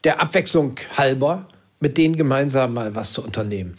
der 0.05 0.21
Abwechslung 0.21 0.77
halber 0.97 1.47
mit 1.81 1.97
denen 1.97 2.17
gemeinsam 2.17 2.75
mal 2.75 2.95
was 2.95 3.13
zu 3.13 3.25
unternehmen. 3.25 3.75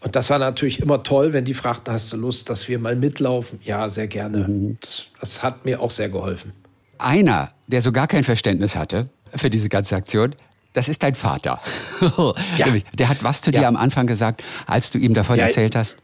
Und 0.00 0.14
das 0.14 0.30
war 0.30 0.38
natürlich 0.38 0.80
immer 0.80 1.02
toll, 1.02 1.32
wenn 1.32 1.44
die 1.44 1.54
fragten, 1.54 1.92
hast 1.92 2.12
du 2.12 2.16
Lust, 2.16 2.50
dass 2.50 2.68
wir 2.68 2.78
mal 2.78 2.94
mitlaufen? 2.94 3.58
Ja, 3.64 3.88
sehr 3.88 4.06
gerne. 4.06 4.46
Mhm. 4.46 4.76
Das, 4.80 5.06
das 5.20 5.42
hat 5.42 5.64
mir 5.64 5.80
auch 5.80 5.90
sehr 5.90 6.10
geholfen. 6.10 6.52
Einer, 6.98 7.50
der 7.66 7.82
so 7.82 7.92
gar 7.92 8.06
kein 8.06 8.22
Verständnis 8.22 8.76
hatte 8.76 9.08
für 9.34 9.50
diese 9.50 9.68
ganze 9.68 9.96
Aktion, 9.96 10.34
das 10.74 10.88
ist 10.88 11.02
dein 11.02 11.14
Vater. 11.14 11.60
ja. 12.56 12.66
Der 12.98 13.08
hat 13.08 13.24
was 13.24 13.40
zu 13.40 13.50
dir 13.50 13.66
am 13.66 13.76
Anfang 13.76 14.06
gesagt, 14.06 14.44
als 14.66 14.90
du 14.90 14.98
ihm 14.98 15.14
davon 15.14 15.38
ja, 15.38 15.46
erzählt 15.46 15.74
hast? 15.74 15.98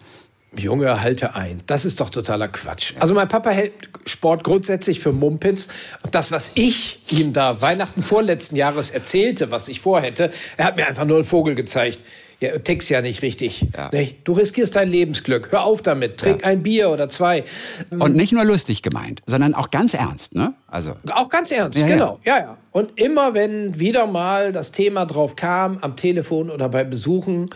Junge, 0.57 1.01
halte 1.01 1.35
ein. 1.35 1.63
Das 1.67 1.85
ist 1.85 2.01
doch 2.01 2.11
totaler 2.11 2.49
Quatsch. 2.49 2.95
Also 3.01 3.15
mein 3.15 3.29
Papa 3.29 3.51
hält 3.51 3.73
Sport 4.05 4.45
grundsätzlich 4.45 5.01
für 5.01 5.13
Mumpitz. 5.13 5.69
Und 6.03 6.15
das, 6.15 6.31
was 6.31 6.51
ich 6.55 7.01
ihm 7.11 7.33
da 7.33 7.63
Weihnachten 7.63 8.03
vorletzten 8.03 8.57
Jahres 8.57 8.91
erzählte, 8.91 9.51
was 9.51 9.69
ich 9.69 9.81
vorhätte, 9.81 10.31
er 10.57 10.67
hat 10.67 10.77
mir 10.77 10.87
einfach 10.87 11.05
nur 11.05 11.17
einen 11.17 11.25
Vogel 11.25 11.55
gezeigt. 11.55 12.01
Ja, 12.41 12.59
tickst 12.59 12.91
ja 12.91 13.01
nicht 13.03 13.23
richtig. 13.23 13.69
Ja. 13.77 13.91
Du 14.25 14.33
riskierst 14.33 14.75
dein 14.75 14.89
Lebensglück. 14.89 15.53
Hör 15.53 15.63
auf 15.63 15.81
damit. 15.81 16.19
Trink 16.19 16.43
ja. 16.43 16.49
ein 16.49 16.65
Bier 16.65 16.91
oder 16.91 17.09
zwei. 17.09 17.45
Und 17.91 18.17
nicht 18.17 18.33
nur 18.33 18.45
lustig 18.45 18.83
gemeint, 18.83 19.23
sondern 19.27 19.55
auch 19.55 19.71
ganz 19.71 19.95
ernst, 19.95 20.35
ne? 20.35 20.53
Also. 20.67 20.97
Auch 21.13 21.29
ganz 21.29 21.53
ernst, 21.53 21.79
ja, 21.79 21.87
genau. 21.87 22.19
Ja. 22.25 22.37
ja, 22.37 22.43
ja. 22.45 22.59
Und 22.73 22.99
immer 22.99 23.35
wenn 23.35 23.79
wieder 23.79 24.09
mal 24.09 24.51
das 24.51 24.73
Thema 24.73 25.07
drauf 25.07 25.37
kam, 25.37 25.79
am 25.83 25.95
Telefon 25.95 26.51
oder 26.51 26.69
bei 26.69 26.83
Besuchen, 26.83 27.47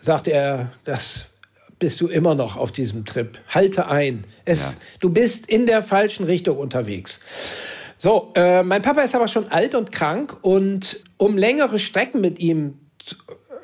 sagte 0.00 0.32
er, 0.32 0.72
das 0.84 1.26
bist 1.84 2.00
du 2.00 2.08
immer 2.08 2.34
noch 2.34 2.56
auf 2.56 2.72
diesem 2.72 3.04
Trip. 3.04 3.38
Halte 3.50 3.88
ein. 3.88 4.24
Es, 4.46 4.72
ja. 4.72 4.78
Du 5.00 5.10
bist 5.10 5.44
in 5.44 5.66
der 5.66 5.82
falschen 5.82 6.24
Richtung 6.24 6.56
unterwegs. 6.56 7.20
So, 7.98 8.32
äh, 8.36 8.62
mein 8.62 8.80
Papa 8.80 9.02
ist 9.02 9.14
aber 9.14 9.28
schon 9.28 9.48
alt 9.48 9.74
und 9.74 9.92
krank 9.92 10.34
und 10.40 11.00
um 11.18 11.36
längere 11.36 11.78
Strecken 11.78 12.22
mit 12.22 12.38
ihm 12.38 12.78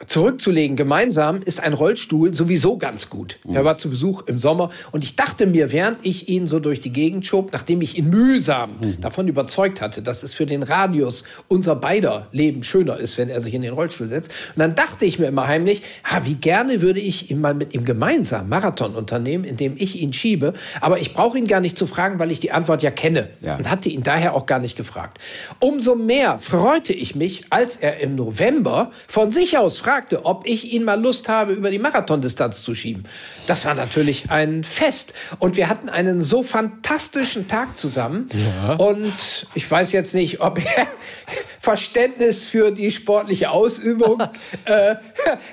zurückzulegen 0.07 0.77
gemeinsam 0.77 1.43
ist 1.43 1.63
ein 1.63 1.75
Rollstuhl 1.75 2.33
sowieso 2.33 2.79
ganz 2.79 3.11
gut. 3.11 3.39
Mhm. 3.47 3.57
Er 3.57 3.65
war 3.65 3.77
zu 3.77 3.91
Besuch 3.91 4.23
im 4.27 4.39
Sommer 4.39 4.71
und 4.93 5.05
ich 5.05 5.15
dachte 5.15 5.47
mir, 5.47 5.73
während 5.73 5.99
ich 6.03 6.29
ihn 6.29 6.47
so 6.47 6.59
durch 6.59 6.81
die 6.81 6.93
Gegend 6.93 7.27
schob, 7.27 7.53
nachdem 7.53 7.83
ich 7.83 7.99
ihn 7.99 8.09
mühsam 8.09 8.79
mhm. 8.81 9.01
davon 9.01 9.29
überzeugt 9.29 9.81
hatte, 9.81 10.01
dass 10.01 10.23
es 10.23 10.35
für 10.35 10.47
den 10.47 10.63
Radius 10.63 11.25
unser 11.49 11.77
beider 11.77 12.29
Leben 12.33 12.63
schöner 12.63 12.97
ist, 12.97 13.19
wenn 13.19 13.29
er 13.29 13.41
sich 13.41 13.53
in 13.53 13.63
den 13.63 13.75
Rollstuhl 13.75 14.09
setzt. 14.09 14.31
Und 14.55 14.61
dann 14.61 14.75
dachte 14.75 15.05
ich 15.05 15.19
mir 15.19 15.27
immer 15.27 15.47
heimlich, 15.47 15.83
ha, 16.05 16.23
wie 16.25 16.35
gerne 16.35 16.81
würde 16.81 17.01
ich 17.01 17.31
ihn 17.31 17.41
mal 17.41 17.55
mit 17.55 17.75
ihm 17.75 17.85
gemeinsam 17.85 18.49
Marathon 18.49 18.95
unternehmen, 18.95 19.45
indem 19.45 19.75
ich 19.77 20.01
ihn 20.01 20.13
schiebe. 20.15 20.55
Aber 20.81 20.99
ich 20.99 21.13
brauche 21.13 21.37
ihn 21.37 21.47
gar 21.47 21.61
nicht 21.61 21.77
zu 21.77 21.87
fragen, 21.87 22.19
weil 22.19 22.31
ich 22.31 22.41
die 22.41 22.53
Antwort 22.53 22.83
ja 22.83 22.91
kenne 22.91 23.29
ja. 23.43 23.57
und 23.57 23.71
hatte 23.71 23.91
ihn 23.91 24.03
daher 24.03 24.35
auch 24.35 24.47
gar 24.47 24.61
nicht 24.61 24.77
gefragt. 24.77 25.19
Umso 25.59 25.95
mehr 25.95 26.39
freute 26.39 26.95
ich 26.95 27.15
mich, 27.15 27.45
als 27.51 27.77
er 27.77 28.01
im 28.01 28.15
November 28.15 28.91
von 29.07 29.31
sich 29.31 29.59
aus 29.59 29.79
fragte, 29.79 29.90
ob 30.23 30.47
ich 30.47 30.73
ihn 30.73 30.85
mal 30.85 31.01
Lust 31.01 31.29
habe, 31.29 31.53
über 31.53 31.71
die 31.71 31.79
Marathondistanz 31.79 32.63
zu 32.63 32.75
schieben. 32.75 33.05
Das 33.47 33.65
war 33.65 33.75
natürlich 33.75 34.31
ein 34.31 34.65
Fest. 34.65 35.15
Und 35.39 35.57
wir 35.57 35.69
hatten 35.69 35.89
einen 35.89 36.21
so 36.21 36.43
fantastischen 36.43 37.49
Tag 37.49 37.77
zusammen. 37.77 38.29
Ja. 38.33 38.75
Und 38.75 39.47
ich 39.55 39.71
weiß 39.71 39.93
jetzt 39.93 40.15
nicht, 40.15 40.41
ob 40.41 40.59
er 40.59 40.87
Verständnis 41.61 42.47
für 42.47 42.71
die 42.71 42.91
sportliche 42.91 43.51
Ausübung 43.51 44.23
äh, 44.65 44.97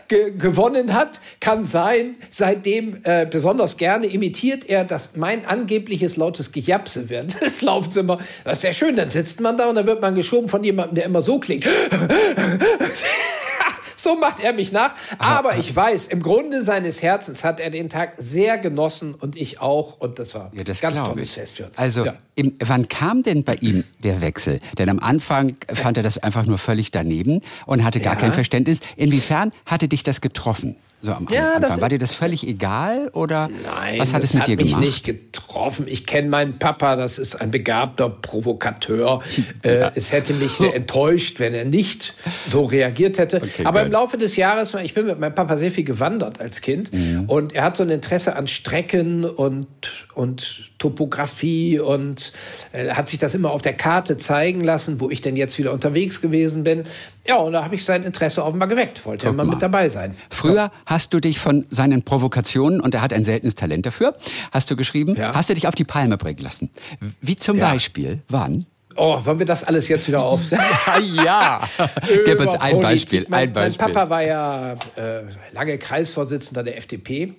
ge 0.08 0.32
gewonnen 0.38 0.93
hat. 0.93 1.19
Kann 1.39 1.65
sein. 1.65 2.15
Seitdem 2.32 3.00
äh, 3.04 3.26
besonders 3.26 3.78
gerne 3.78 4.08
imitiert 4.08 4.69
er 4.69 4.84
das 4.84 5.12
mein 5.15 5.45
angebliches 5.45 6.17
lautes 6.17 6.52
Gejapse 6.52 7.10
während 7.10 7.39
des 7.41 7.62
Laufzimmers. 7.67 8.21
Das 8.43 8.54
ist 8.54 8.62
sehr 8.62 8.73
schön. 8.73 8.95
Dann 8.95 9.10
sitzt 9.10 9.41
man 9.41 9.58
da 9.58 9.67
und 9.67 9.76
dann 9.76 9.88
wird 9.88 10.02
man 10.02 10.15
geschoben 10.15 10.50
von 10.50 10.63
jemandem, 10.63 10.95
der 10.95 11.06
immer 11.06 11.21
so 11.21 11.39
klingt. 11.39 11.65
So 13.97 14.15
macht 14.15 14.39
er 14.39 14.53
mich 14.53 14.71
nach. 14.71 14.91
Aber 15.17 15.57
ich 15.57 15.75
weiß, 15.75 16.07
im 16.07 16.21
Grunde 16.21 16.63
seines 16.63 17.01
Herzens 17.01 17.43
hat 17.43 17.60
er 17.60 17.69
den 17.69 17.89
Tag 17.89 18.13
sehr 18.17 18.57
genossen 18.57 19.15
und 19.15 19.36
ich 19.36 19.60
auch. 19.60 19.99
Und 19.99 20.19
das 20.19 20.36
war 20.36 20.51
ja, 20.53 20.63
das 20.63 20.79
ganz 20.79 21.03
tolles 21.03 21.29
ich. 21.29 21.36
Fest 21.36 21.57
für 21.57 21.65
uns. 21.65 21.77
Also, 21.77 22.05
ja. 22.05 22.15
im, 22.36 22.53
wann 22.63 22.88
kam 22.88 23.23
denn 23.23 23.43
bei 23.43 23.55
ihm 23.55 23.83
der 23.99 24.21
Wechsel? 24.21 24.60
Denn 24.77 24.89
am 24.89 24.99
Anfang 24.99 25.55
fand 25.73 25.97
er 25.97 26.03
das 26.03 26.17
einfach 26.19 26.45
nur 26.45 26.60
völlig 26.60 26.91
daneben 26.91 27.41
und 27.65 27.83
hatte 27.83 27.99
gar 27.99 28.13
ja. 28.13 28.19
kein 28.19 28.33
Verständnis. 28.33 28.79
Inwiefern 28.95 29.51
hatte 29.65 29.88
dich 29.88 30.03
das 30.03 30.21
getroffen? 30.21 30.77
So 30.99 31.13
am 31.13 31.27
ja, 31.29 31.53
Anfang. 31.53 31.62
Das, 31.62 31.81
War 31.81 31.89
dir 31.89 31.99
das 31.99 32.12
völlig 32.12 32.47
egal 32.47 33.10
oder 33.13 33.49
nein, 33.49 33.99
was 33.99 34.13
hat 34.13 34.23
es 34.23 34.33
mit 34.33 34.41
hat 34.41 34.47
dir 34.47 34.57
gemacht? 34.57 34.79
mich 34.79 34.88
nicht 34.88 35.05
getroffen. 35.05 35.86
Ich 35.88 36.07
kenne 36.07 36.27
meinen 36.29 36.57
Papa, 36.57 36.95
das 36.95 37.19
ist 37.19 37.36
ein 37.36 37.51
begabter 37.51 38.10
Provokateur. 38.10 39.21
Äh, 39.63 39.91
es 39.95 40.12
hätte 40.12 40.33
mich 40.33 40.51
sehr 40.51 40.75
enttäuscht, 40.75 41.39
wenn 41.39 41.53
er 41.53 41.65
nicht 41.65 42.13
so 42.47 42.65
reagiert 42.65 43.17
hätte. 43.17 43.38
Okay, 43.38 43.65
Aber 43.65 43.79
geil. 43.79 43.88
im 43.88 43.91
Laufe 43.91 44.17
des 44.17 44.36
Jahres, 44.36 44.73
ich 44.75 44.93
bin 44.93 45.05
mit 45.07 45.19
meinem 45.19 45.33
Papa 45.33 45.57
sehr 45.57 45.71
viel 45.71 45.83
gewandert 45.83 46.39
als 46.39 46.62
Kind 46.62 46.93
mhm. 46.93 47.25
und 47.27 47.53
er 47.53 47.63
hat 47.63 47.77
so 47.77 47.83
ein 47.83 47.89
Interesse 47.89 48.36
an 48.36 48.47
Strecken 48.47 49.25
und, 49.25 49.67
und 50.13 50.71
Topografie 50.77 51.79
und 51.79 52.33
äh, 52.71 52.89
hat 52.89 53.10
sich 53.10 53.19
das 53.19 53.33
immer 53.33 53.51
auf 53.51 53.62
der 53.62 53.73
Karte 53.73 54.17
zeigen 54.17 54.63
lassen, 54.63 54.99
wo 54.99 55.10
ich 55.10 55.21
denn 55.21 55.36
jetzt 55.36 55.57
wieder 55.57 55.73
unterwegs 55.73 56.21
gewesen 56.21 56.63
bin. 56.63 56.83
Ja, 57.27 57.35
und 57.35 57.53
da 57.53 57.63
habe 57.63 57.75
ich 57.75 57.83
sein 57.83 58.03
Interesse 58.03 58.43
offenbar 58.43 58.67
geweckt, 58.67 59.05
wollte 59.05 59.25
Guck 59.25 59.33
immer 59.33 59.43
mal. 59.43 59.53
mit 59.53 59.61
dabei 59.61 59.89
sein. 59.89 60.15
Früher 60.29 60.55
ja. 60.55 60.71
hast 60.85 61.13
du 61.13 61.19
dich 61.19 61.39
von 61.39 61.65
seinen 61.69 62.03
Provokationen, 62.03 62.79
und 62.79 62.95
er 62.95 63.01
hat 63.01 63.13
ein 63.13 63.25
seltenes 63.25 63.55
Talent 63.55 63.85
dafür, 63.85 64.15
hast 64.51 64.71
du 64.71 64.75
geschrieben, 64.75 65.15
ja. 65.15 65.33
hast 65.33 65.49
du 65.49 65.53
dich 65.53 65.67
auf 65.67 65.75
die 65.75 65.83
Palme 65.83 66.17
bringen 66.17 66.39
lassen. 66.39 66.69
Wie 67.21 67.35
zum 67.35 67.57
ja. 67.57 67.71
Beispiel, 67.71 68.21
wann? 68.29 68.65
Oh, 68.95 69.23
wollen 69.23 69.39
wir 69.39 69.45
das 69.45 69.63
alles 69.63 69.87
jetzt 69.89 70.07
wieder 70.07 70.23
auf? 70.23 70.41
ja, 71.25 71.61
gib 72.25 72.39
uns 72.39 72.55
ein 72.55 72.79
Beispiel, 72.79 73.27
ein 73.29 73.53
Beispiel. 73.53 73.85
Mein 73.85 73.93
Papa 73.93 74.09
war 74.09 74.23
ja 74.23 74.73
äh, 74.95 75.21
lange 75.53 75.77
Kreisvorsitzender 75.77 76.63
der 76.63 76.77
FDP 76.77 77.35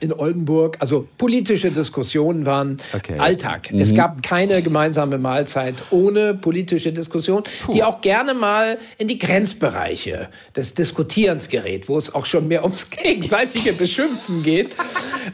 in 0.00 0.12
Oldenburg. 0.12 0.76
Also 0.80 1.08
politische 1.18 1.70
Diskussionen 1.70 2.46
waren 2.46 2.78
okay. 2.94 3.18
Alltag. 3.18 3.72
Mhm. 3.72 3.80
Es 3.80 3.94
gab 3.94 4.22
keine 4.22 4.62
gemeinsame 4.62 5.18
Mahlzeit 5.18 5.74
ohne 5.90 6.34
politische 6.34 6.92
Diskussion, 6.92 7.42
Puh. 7.64 7.74
die 7.74 7.82
auch 7.82 8.00
gerne 8.00 8.34
mal 8.34 8.78
in 8.98 9.08
die 9.08 9.18
Grenzbereiche 9.18 10.28
des 10.54 10.74
Diskutierens 10.74 11.48
gerät, 11.48 11.88
wo 11.88 11.96
es 11.98 12.14
auch 12.14 12.26
schon 12.26 12.48
mehr 12.48 12.62
ums 12.62 12.90
gegenseitige 13.02 13.72
Beschimpfen 13.72 14.42
geht. 14.42 14.70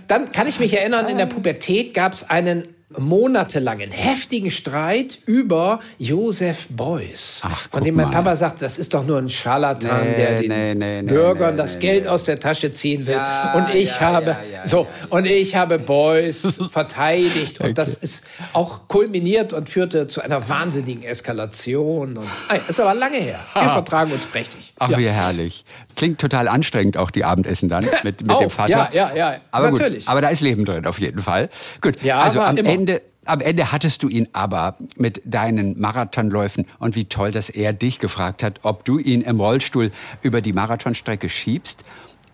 Dann 0.06 0.30
kann 0.32 0.46
ich 0.46 0.58
mich 0.58 0.76
erinnern, 0.76 1.08
in 1.08 1.18
der 1.18 1.26
Pubertät 1.26 1.94
gab 1.94 2.12
es 2.12 2.28
einen 2.28 2.64
monatelangen, 2.98 3.90
heftigen 3.90 4.50
Streit 4.50 5.18
über 5.26 5.80
Josef 5.98 6.68
Beuys. 6.68 7.40
Ach, 7.42 7.68
von 7.70 7.84
dem 7.84 7.94
mein 7.94 8.06
mal. 8.06 8.12
Papa 8.12 8.36
sagt, 8.36 8.62
das 8.62 8.78
ist 8.78 8.94
doch 8.94 9.04
nur 9.04 9.18
ein 9.18 9.28
Scharlatan, 9.28 10.02
nee, 10.02 10.16
der 10.16 10.40
den 10.40 10.48
nee, 10.48 10.74
nee, 10.74 11.02
Bürgern 11.02 11.56
das 11.56 11.78
Geld 11.78 12.06
aus 12.06 12.24
der 12.24 12.38
Tasche 12.40 12.72
ziehen 12.72 13.06
will. 13.06 13.14
Ja, 13.14 13.54
und 13.54 13.74
ich 13.74 13.90
ja, 13.90 14.00
habe, 14.00 14.36
ja, 14.52 14.66
so, 14.66 14.86
und 15.08 15.26
ich 15.26 15.54
habe 15.54 15.78
Beuys 15.78 16.58
verteidigt. 16.70 17.60
Und 17.60 17.66
okay. 17.66 17.74
das 17.74 17.94
ist 17.94 18.24
auch 18.52 18.88
kulminiert 18.88 19.52
und 19.52 19.68
führte 19.68 20.06
zu 20.06 20.20
einer 20.20 20.48
wahnsinnigen 20.48 21.02
Eskalation. 21.02 22.16
Und, 22.18 22.28
ah, 22.48 22.56
ist 22.68 22.80
aber 22.80 22.94
lange 22.94 23.18
her. 23.18 23.38
Wir 23.54 23.70
vertragen 23.70 24.12
uns 24.12 24.26
prächtig. 24.26 24.74
Ach, 24.78 24.90
wie 24.96 25.08
herrlich. 25.08 25.64
Klingt 25.96 26.20
total 26.20 26.48
anstrengend, 26.48 26.96
auch 26.96 27.10
die 27.10 27.24
Abendessen 27.24 27.68
dann 27.68 27.84
mit, 28.02 28.26
mit 28.26 28.40
dem 28.40 28.50
Vater. 28.50 28.70
Ja, 28.70 28.88
ja, 28.92 29.14
ja. 29.14 29.36
Aber 29.50 29.70
natürlich. 29.70 30.04
Gut, 30.04 30.08
aber 30.08 30.20
da 30.20 30.28
ist 30.28 30.40
Leben 30.40 30.64
drin, 30.64 30.86
auf 30.86 30.98
jeden 30.98 31.22
Fall. 31.22 31.48
Gut, 31.80 32.02
ja, 32.02 32.18
also 32.18 32.40
am 32.40 32.56
Ende 32.56 32.81
Ende, 32.82 33.02
am 33.24 33.40
Ende 33.40 33.70
hattest 33.70 34.02
du 34.02 34.08
ihn 34.08 34.26
aber 34.32 34.76
mit 34.96 35.22
deinen 35.24 35.80
Marathonläufen 35.80 36.66
und 36.80 36.96
wie 36.96 37.04
toll, 37.04 37.30
dass 37.30 37.48
er 37.48 37.72
dich 37.72 38.00
gefragt 38.00 38.42
hat, 38.42 38.60
ob 38.64 38.84
du 38.84 38.98
ihn 38.98 39.22
im 39.22 39.38
Rollstuhl 39.38 39.92
über 40.22 40.40
die 40.40 40.52
Marathonstrecke 40.52 41.28
schiebst. 41.28 41.84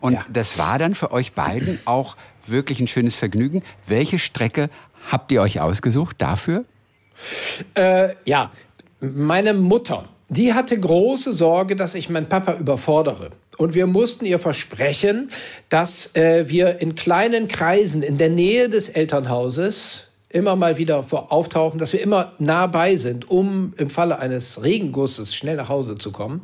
Und 0.00 0.14
ja. 0.14 0.20
das 0.32 0.56
war 0.58 0.78
dann 0.78 0.94
für 0.94 1.12
euch 1.12 1.34
beiden 1.34 1.78
auch 1.84 2.16
wirklich 2.46 2.80
ein 2.80 2.86
schönes 2.86 3.14
Vergnügen. 3.14 3.62
Welche 3.86 4.18
Strecke 4.18 4.70
habt 5.10 5.30
ihr 5.32 5.42
euch 5.42 5.60
ausgesucht 5.60 6.16
dafür? 6.18 6.64
Äh, 7.74 8.14
ja, 8.24 8.50
meine 9.00 9.52
Mutter, 9.52 10.08
die 10.30 10.54
hatte 10.54 10.80
große 10.80 11.34
Sorge, 11.34 11.76
dass 11.76 11.94
ich 11.94 12.08
meinen 12.08 12.30
Papa 12.30 12.54
überfordere. 12.54 13.30
Und 13.58 13.74
wir 13.74 13.86
mussten 13.86 14.24
ihr 14.24 14.38
versprechen, 14.38 15.28
dass 15.68 16.14
äh, 16.14 16.48
wir 16.48 16.80
in 16.80 16.94
kleinen 16.94 17.48
Kreisen 17.48 18.02
in 18.02 18.16
der 18.16 18.30
Nähe 18.30 18.70
des 18.70 18.88
Elternhauses 18.88 20.07
immer 20.30 20.56
mal 20.56 20.78
wieder 20.78 21.04
auftauchen, 21.10 21.78
dass 21.78 21.92
wir 21.92 22.00
immer 22.00 22.32
nah 22.38 22.66
bei 22.66 22.96
sind, 22.96 23.30
um 23.30 23.72
im 23.78 23.88
Falle 23.88 24.18
eines 24.18 24.62
Regengusses 24.62 25.34
schnell 25.34 25.56
nach 25.56 25.68
Hause 25.68 25.96
zu 25.96 26.12
kommen. 26.12 26.42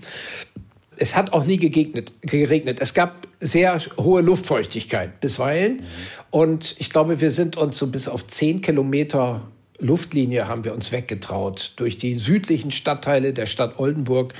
Es 0.97 1.16
hat 1.16 1.33
auch 1.33 1.44
nie 1.44 1.57
gegegnet, 1.57 2.12
geregnet. 2.23 2.79
Es 2.81 2.94
gab 2.94 3.27
sehr 3.40 3.79
hohe 3.99 4.23
Luftfeuchtigkeit 4.23 5.20
bisweilen. 5.20 5.77
Mhm. 5.77 5.83
Und 6.31 6.77
ich 6.79 6.88
glaube, 6.88 7.20
wir 7.20 7.31
sind 7.31 7.57
uns 7.57 7.77
so 7.77 7.88
bis 7.88 8.09
auf 8.09 8.27
zehn 8.27 8.61
Kilometer 8.61 9.42
Luftlinie 9.81 10.47
haben 10.47 10.64
wir 10.64 10.73
uns 10.73 10.92
weggetraut 10.92 11.73
durch 11.77 11.97
die 11.97 12.16
südlichen 12.18 12.70
Stadtteile 12.70 13.33
der 13.33 13.47
Stadt 13.47 13.79
Oldenburg 13.79 14.33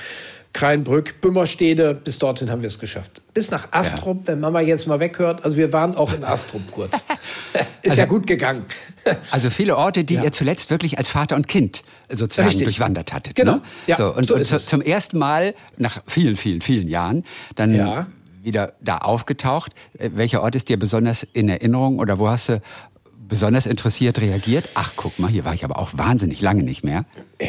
Kreinbrück, 0.55 1.19
Bümmerstede, 1.19 1.93
bis 1.93 2.17
dorthin 2.17 2.49
haben 2.49 2.61
wir 2.61 2.67
es 2.67 2.79
geschafft. 2.79 3.21
Bis 3.33 3.51
nach 3.51 3.67
Astrup, 3.71 4.19
ja. 4.19 4.27
wenn 4.27 4.39
Mama 4.39 4.61
jetzt 4.61 4.87
mal 4.87 5.01
weghört. 5.01 5.43
Also 5.43 5.57
wir 5.57 5.73
waren 5.73 5.95
auch 5.95 6.13
in 6.13 6.23
Astrup 6.23 6.71
kurz. 6.71 6.93
Ist 7.81 7.91
also, 7.91 8.01
ja 8.01 8.07
gut 8.07 8.25
gegangen. 8.25 8.63
also 9.31 9.49
viele 9.49 9.75
Orte, 9.75 10.05
die 10.05 10.13
ja. 10.13 10.23
ihr 10.23 10.31
zuletzt 10.31 10.69
wirklich 10.71 10.97
als 10.97 11.09
Vater 11.09 11.35
und 11.35 11.49
Kind 11.49 11.83
sozusagen 12.09 12.47
Richtig. 12.47 12.67
durchwandert 12.67 13.11
hattet. 13.11 13.35
Genau. 13.35 13.55
Ne? 13.55 13.61
Ja, 13.87 13.97
so, 13.97 14.15
und, 14.15 14.25
so 14.25 14.35
und 14.35 14.45
zum 14.45 14.79
ersten 14.79 15.17
Mal 15.17 15.55
nach 15.75 16.01
vielen, 16.07 16.37
vielen, 16.37 16.61
vielen 16.61 16.87
Jahren 16.87 17.25
dann 17.55 17.75
ja. 17.75 18.07
wieder 18.41 18.75
da 18.79 18.99
aufgetaucht. 18.99 19.73
Äh, 19.97 20.11
welcher 20.13 20.41
Ort 20.41 20.55
ist 20.55 20.69
dir 20.69 20.79
besonders 20.79 21.27
in 21.33 21.49
Erinnerung 21.49 21.99
oder 21.99 22.17
wo 22.17 22.29
hast 22.29 22.47
du 22.47 22.61
besonders 23.27 23.65
interessiert 23.65 24.19
reagiert? 24.19 24.69
Ach, 24.73 24.93
guck 24.95 25.19
mal, 25.19 25.29
hier 25.29 25.45
war 25.45 25.53
ich 25.53 25.63
aber 25.63 25.79
auch 25.79 25.91
wahnsinnig 25.93 26.41
lange 26.41 26.63
nicht 26.63 26.83
mehr. 26.83 27.05
Äh, 27.37 27.47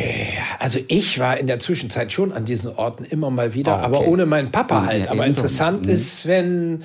also 0.58 0.78
ich 0.88 1.18
war 1.18 1.38
in 1.38 1.46
der 1.46 1.58
Zwischenzeit 1.58 2.12
schon 2.12 2.32
an 2.32 2.44
diesen 2.44 2.74
Orten 2.74 3.04
immer 3.04 3.30
mal 3.30 3.54
wieder, 3.54 3.72
oh, 3.72 3.76
okay. 3.76 3.84
aber 3.84 4.06
ohne 4.06 4.26
meinen 4.26 4.50
Papa 4.50 4.86
halt. 4.86 5.08
Aber 5.08 5.26
interessant 5.26 5.86
mhm. 5.86 5.92
ist, 5.92 6.26
wenn 6.26 6.82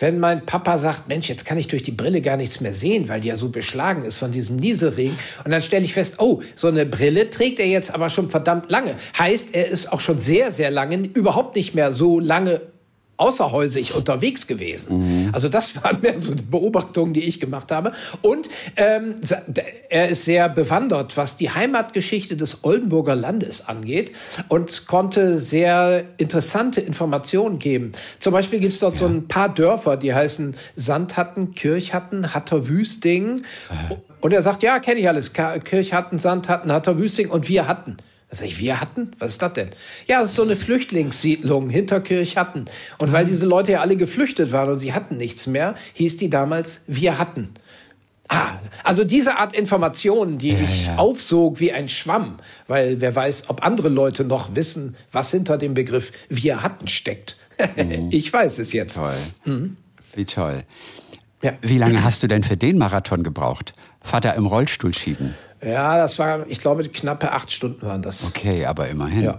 wenn 0.00 0.18
mein 0.18 0.46
Papa 0.46 0.78
sagt, 0.78 1.08
Mensch, 1.08 1.28
jetzt 1.28 1.44
kann 1.44 1.58
ich 1.58 1.68
durch 1.68 1.82
die 1.82 1.92
Brille 1.92 2.22
gar 2.22 2.38
nichts 2.38 2.60
mehr 2.60 2.72
sehen, 2.72 3.08
weil 3.08 3.20
die 3.20 3.28
ja 3.28 3.36
so 3.36 3.50
beschlagen 3.50 4.02
ist 4.02 4.16
von 4.16 4.32
diesem 4.32 4.56
Nieselregen. 4.56 5.16
Und 5.44 5.50
dann 5.50 5.60
stelle 5.60 5.84
ich 5.84 5.92
fest, 5.92 6.16
oh, 6.18 6.40
so 6.54 6.68
eine 6.68 6.86
Brille 6.86 7.28
trägt 7.28 7.60
er 7.60 7.66
jetzt 7.66 7.94
aber 7.94 8.08
schon 8.08 8.30
verdammt 8.30 8.70
lange. 8.70 8.96
Heißt, 9.18 9.54
er 9.54 9.68
ist 9.68 9.92
auch 9.92 10.00
schon 10.00 10.18
sehr, 10.18 10.52
sehr 10.52 10.70
lange 10.70 10.96
überhaupt 11.06 11.54
nicht 11.54 11.74
mehr 11.74 11.92
so 11.92 12.18
lange 12.18 12.62
außerhäusig 13.20 13.94
unterwegs 13.94 14.46
gewesen. 14.46 15.26
Mhm. 15.26 15.30
Also 15.32 15.48
das 15.48 15.76
waren 15.76 16.00
mehr 16.00 16.20
so 16.20 16.34
Beobachtungen, 16.50 17.12
die 17.12 17.24
ich 17.24 17.38
gemacht 17.38 17.70
habe. 17.70 17.92
Und 18.22 18.48
ähm, 18.76 19.16
er 19.88 20.08
ist 20.08 20.24
sehr 20.24 20.48
bewandert, 20.48 21.16
was 21.16 21.36
die 21.36 21.50
Heimatgeschichte 21.50 22.36
des 22.36 22.64
Oldenburger 22.64 23.14
Landes 23.14 23.68
angeht 23.68 24.12
und 24.48 24.86
konnte 24.86 25.38
sehr 25.38 26.04
interessante 26.16 26.80
Informationen 26.80 27.58
geben. 27.58 27.92
Zum 28.18 28.32
Beispiel 28.32 28.58
gibt 28.58 28.72
es 28.72 28.80
dort 28.80 28.94
ja. 28.94 29.00
so 29.00 29.06
ein 29.06 29.28
paar 29.28 29.52
Dörfer, 29.52 29.96
die 29.96 30.14
heißen 30.14 30.56
Sandhatten, 30.74 31.54
Kirchhatten, 31.54 32.34
Hatterwüsting. 32.34 33.42
Äh. 33.90 33.94
Und 34.20 34.32
er 34.32 34.42
sagt, 34.42 34.62
ja, 34.62 34.78
kenne 34.78 35.00
ich 35.00 35.08
alles. 35.08 35.32
Kirchhatten, 35.32 36.18
Sandhatten, 36.18 36.72
Hatterwüsting 36.72 37.30
und 37.30 37.48
wir 37.48 37.66
hatten. 37.66 37.96
Da 38.30 38.36
sag 38.36 38.46
ich, 38.46 38.60
wir 38.60 38.80
hatten? 38.80 39.10
Was 39.18 39.32
ist 39.32 39.42
das 39.42 39.52
denn? 39.54 39.70
Ja, 40.06 40.20
das 40.20 40.30
ist 40.30 40.36
so 40.36 40.42
eine 40.42 40.54
Flüchtlingssiedlung 40.54 41.68
hinter 41.68 42.00
Kirchhatten. 42.00 42.66
Und 43.02 43.12
weil 43.12 43.24
diese 43.24 43.44
Leute 43.44 43.72
ja 43.72 43.80
alle 43.80 43.96
geflüchtet 43.96 44.52
waren 44.52 44.70
und 44.70 44.78
sie 44.78 44.92
hatten 44.94 45.16
nichts 45.16 45.48
mehr, 45.48 45.74
hieß 45.94 46.16
die 46.16 46.30
damals, 46.30 46.82
wir 46.86 47.18
hatten. 47.18 47.50
Ah, 48.28 48.52
also 48.84 49.02
diese 49.02 49.38
Art 49.38 49.52
Informationen, 49.52 50.38
die 50.38 50.52
ich 50.52 50.86
ja. 50.86 50.96
aufsog 50.96 51.58
wie 51.58 51.72
ein 51.72 51.88
Schwamm, 51.88 52.38
weil 52.68 53.00
wer 53.00 53.16
weiß, 53.16 53.50
ob 53.50 53.64
andere 53.64 53.88
Leute 53.88 54.22
noch 54.22 54.54
wissen, 54.54 54.94
was 55.10 55.32
hinter 55.32 55.58
dem 55.58 55.74
Begriff 55.74 56.12
wir 56.28 56.62
hatten 56.62 56.86
steckt. 56.86 57.36
ich 58.10 58.32
weiß 58.32 58.60
es 58.60 58.72
jetzt. 58.72 58.94
Toll. 58.94 59.16
Wie 60.14 60.24
toll. 60.24 60.62
Ja. 61.42 61.54
Wie 61.62 61.78
lange 61.78 62.04
hast 62.04 62.22
du 62.22 62.28
denn 62.28 62.44
für 62.44 62.56
den 62.56 62.78
Marathon 62.78 63.24
gebraucht? 63.24 63.74
Vater 64.00 64.36
im 64.36 64.46
Rollstuhl 64.46 64.94
schieben. 64.94 65.34
Ja, 65.62 65.98
das 65.98 66.18
war, 66.18 66.46
ich 66.48 66.60
glaube, 66.60 66.82
knappe 66.88 67.32
acht 67.32 67.50
Stunden 67.50 67.82
waren 67.82 68.02
das. 68.02 68.24
Okay, 68.24 68.64
aber 68.64 68.88
immerhin. 68.88 69.24
Ja. 69.24 69.36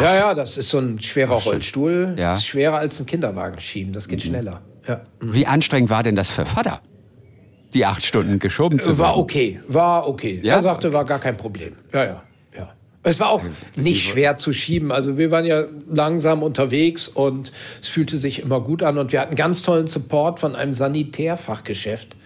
Ja, 0.00 0.14
ja, 0.14 0.34
das 0.34 0.56
ist 0.56 0.70
so 0.70 0.78
ein 0.78 1.00
schwerer 1.00 1.34
Rollstuhl. 1.34 2.14
Ja. 2.18 2.30
Das 2.30 2.38
ist 2.38 2.46
schwerer 2.46 2.78
als 2.78 2.98
ein 2.98 3.06
Kinderwagen 3.06 3.60
schieben. 3.60 3.92
Das 3.92 4.08
geht 4.08 4.22
schneller. 4.22 4.62
Ja. 4.88 5.02
Wie 5.20 5.46
anstrengend 5.46 5.90
war 5.90 6.02
denn 6.02 6.16
das 6.16 6.30
für 6.30 6.46
Vater? 6.46 6.80
Die 7.74 7.84
acht 7.84 8.04
Stunden 8.04 8.38
geschoben 8.38 8.80
zu 8.80 8.98
War 8.98 9.10
werden? 9.10 9.20
okay, 9.20 9.60
war 9.66 10.08
okay. 10.08 10.40
Ja? 10.42 10.56
Er 10.56 10.62
sagte, 10.62 10.92
war 10.92 11.04
gar 11.04 11.18
kein 11.18 11.36
Problem. 11.36 11.74
Ja, 11.92 12.04
ja, 12.04 12.22
ja. 12.56 12.72
Es 13.02 13.18
war 13.20 13.30
auch 13.30 13.42
nicht 13.76 14.06
schwer 14.06 14.36
zu 14.36 14.52
schieben. 14.52 14.92
Also 14.92 15.18
wir 15.18 15.30
waren 15.30 15.44
ja 15.44 15.64
langsam 15.90 16.42
unterwegs 16.42 17.08
und 17.08 17.52
es 17.80 17.88
fühlte 17.88 18.16
sich 18.18 18.40
immer 18.40 18.60
gut 18.60 18.82
an 18.82 18.98
und 18.98 19.12
wir 19.12 19.20
hatten 19.20 19.36
ganz 19.36 19.62
tollen 19.62 19.86
Support 19.86 20.40
von 20.40 20.54
einem 20.54 20.74
Sanitärfachgeschäft 20.74 22.16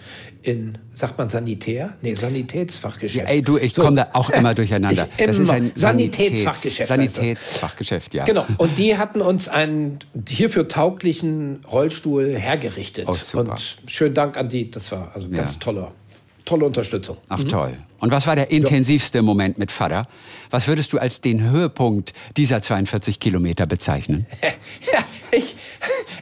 in, 0.46 0.78
sagt 0.92 1.18
man 1.18 1.28
Sanitär? 1.28 1.94
Nee, 2.02 2.14
Sanitätsfachgeschäft. 2.14 3.28
Ey, 3.28 3.42
du, 3.42 3.58
ich 3.58 3.74
So. 3.74 3.82
komme 3.82 3.96
da 3.96 4.08
auch 4.12 4.30
immer 4.30 4.54
durcheinander. 4.54 5.08
Ich 5.18 5.26
das 5.26 5.38
ist 5.38 5.50
ein 5.50 5.64
immer. 5.66 5.70
Sanitätsfachgeschäft. 5.74 6.88
Sanitätsfachgeschäft, 6.88 8.14
ja. 8.14 8.24
Genau. 8.24 8.46
Und 8.58 8.78
die 8.78 8.96
hatten 8.96 9.20
uns 9.20 9.48
einen 9.48 9.98
hierfür 10.28 10.68
tauglichen 10.68 11.64
Rollstuhl 11.70 12.36
hergerichtet. 12.38 13.06
Oh, 13.08 13.12
super. 13.12 13.52
Und 13.52 13.78
schönen 13.86 14.14
Dank 14.14 14.36
an 14.36 14.48
die. 14.48 14.70
Das 14.70 14.92
war 14.92 15.10
also 15.14 15.28
ganz 15.28 15.54
Ja. 15.54 15.60
tolle, 15.60 15.88
tolle 16.44 16.64
Unterstützung. 16.66 17.16
Ach 17.28 17.42
toll. 17.44 17.76
Und 17.98 18.10
was 18.12 18.26
war 18.26 18.36
der 18.36 18.50
intensivste 18.50 19.22
Moment 19.22 19.58
mit 19.58 19.72
Vater? 19.72 20.06
Was 20.50 20.68
würdest 20.68 20.92
du 20.92 20.98
als 20.98 21.22
den 21.22 21.42
Höhepunkt 21.50 22.12
dieser 22.36 22.62
42 22.62 23.18
Kilometer 23.20 23.66
bezeichnen? 23.66 24.26
Ja, 24.92 25.02
ich, 25.32 25.56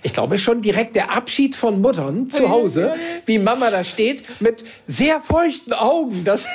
ich 0.02 0.12
glaube 0.12 0.38
schon 0.38 0.60
direkt 0.60 0.96
der 0.96 1.10
Abschied 1.10 1.54
von 1.54 1.80
Muttern 1.80 2.28
zu 2.28 2.48
Hause, 2.48 2.94
wie 3.26 3.38
Mama 3.38 3.70
da 3.70 3.84
steht, 3.84 4.24
mit 4.40 4.64
sehr 4.86 5.20
feuchten 5.20 5.72
Augen, 5.72 6.24
dass, 6.24 6.46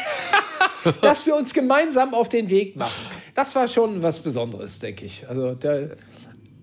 dass 1.02 1.26
wir 1.26 1.36
uns 1.36 1.54
gemeinsam 1.54 2.14
auf 2.14 2.30
den 2.30 2.50
Weg 2.50 2.76
machen. 2.76 3.20
Das 3.36 3.56
war 3.56 3.68
schon 3.68 4.04
was 4.04 4.20
Besonderes, 4.20 4.80
denke 4.80 5.06
ich. 5.06 5.28
Also, 5.28 5.56
der, 5.56 5.92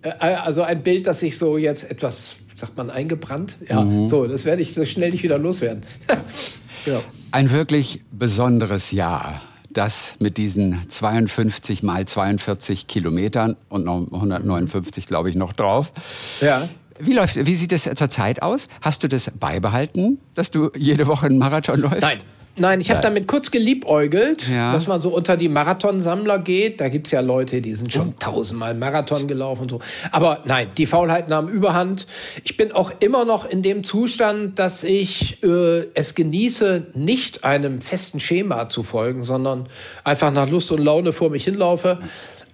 äh, 0.02 0.10
also 0.18 0.62
ein 0.62 0.82
Bild, 0.82 1.06
das 1.06 1.20
sich 1.20 1.38
so 1.38 1.56
jetzt 1.56 1.90
etwas, 1.90 2.36
sagt 2.56 2.76
man, 2.76 2.90
eingebrannt. 2.90 3.56
Ja, 3.68 3.86
so, 4.04 4.26
das 4.26 4.44
werde 4.44 4.62
ich 4.62 4.74
so 4.74 4.84
schnell 4.84 5.10
nicht 5.10 5.22
wieder 5.22 5.38
loswerden. 5.38 5.84
genau. 6.84 7.02
Ein 7.30 7.50
wirklich 7.50 8.02
besonderes 8.12 8.90
Jahr. 8.90 9.42
Das 9.76 10.14
mit 10.20 10.38
diesen 10.38 10.88
52 10.88 11.82
mal 11.82 12.06
42 12.06 12.86
Kilometern 12.86 13.56
und 13.68 13.84
noch 13.84 14.10
159, 14.10 15.06
glaube 15.06 15.28
ich, 15.28 15.36
noch 15.36 15.52
drauf. 15.52 15.92
Ja. 16.40 16.66
Wie 16.98 17.12
läuft, 17.12 17.44
wie 17.44 17.56
sieht 17.56 17.72
es 17.72 17.82
zurzeit 17.82 18.40
aus? 18.40 18.68
Hast 18.80 19.02
du 19.02 19.08
das 19.08 19.30
beibehalten, 19.38 20.18
dass 20.34 20.50
du 20.50 20.70
jede 20.74 21.06
Woche 21.06 21.26
einen 21.26 21.36
Marathon 21.36 21.80
läufst? 21.80 22.00
Nein. 22.00 22.22
Nein, 22.58 22.80
ich 22.80 22.90
habe 22.90 23.00
damit 23.02 23.28
kurz 23.28 23.50
geliebäugelt, 23.50 24.48
Ja. 24.48 24.72
dass 24.72 24.86
man 24.86 25.00
so 25.00 25.14
unter 25.14 25.36
die 25.36 25.48
Marathonsammler 25.48 26.38
geht. 26.38 26.80
Da 26.80 26.88
gibt's 26.88 27.10
ja 27.10 27.20
Leute, 27.20 27.60
die 27.60 27.74
sind 27.74 27.92
schon 27.92 28.18
tausendmal 28.18 28.74
Marathon 28.74 29.28
gelaufen 29.28 29.62
und 29.62 29.70
so. 29.70 29.80
Aber 30.10 30.42
nein, 30.46 30.68
die 30.76 30.86
Faulheit 30.86 31.28
nahm 31.28 31.48
überhand. 31.48 32.06
Ich 32.44 32.56
bin 32.56 32.72
auch 32.72 32.92
immer 33.00 33.24
noch 33.24 33.44
in 33.44 33.60
dem 33.62 33.84
Zustand, 33.84 34.58
dass 34.58 34.84
ich 34.84 35.42
äh, 35.42 35.86
es 35.94 36.14
genieße, 36.14 36.86
nicht 36.94 37.44
einem 37.44 37.80
festen 37.80 38.20
Schema 38.20 38.68
zu 38.68 38.82
folgen, 38.82 39.22
sondern 39.22 39.68
einfach 40.04 40.30
nach 40.32 40.48
Lust 40.48 40.72
und 40.72 40.82
Laune 40.82 41.12
vor 41.12 41.30
mich 41.30 41.44
hinlaufe. 41.44 41.98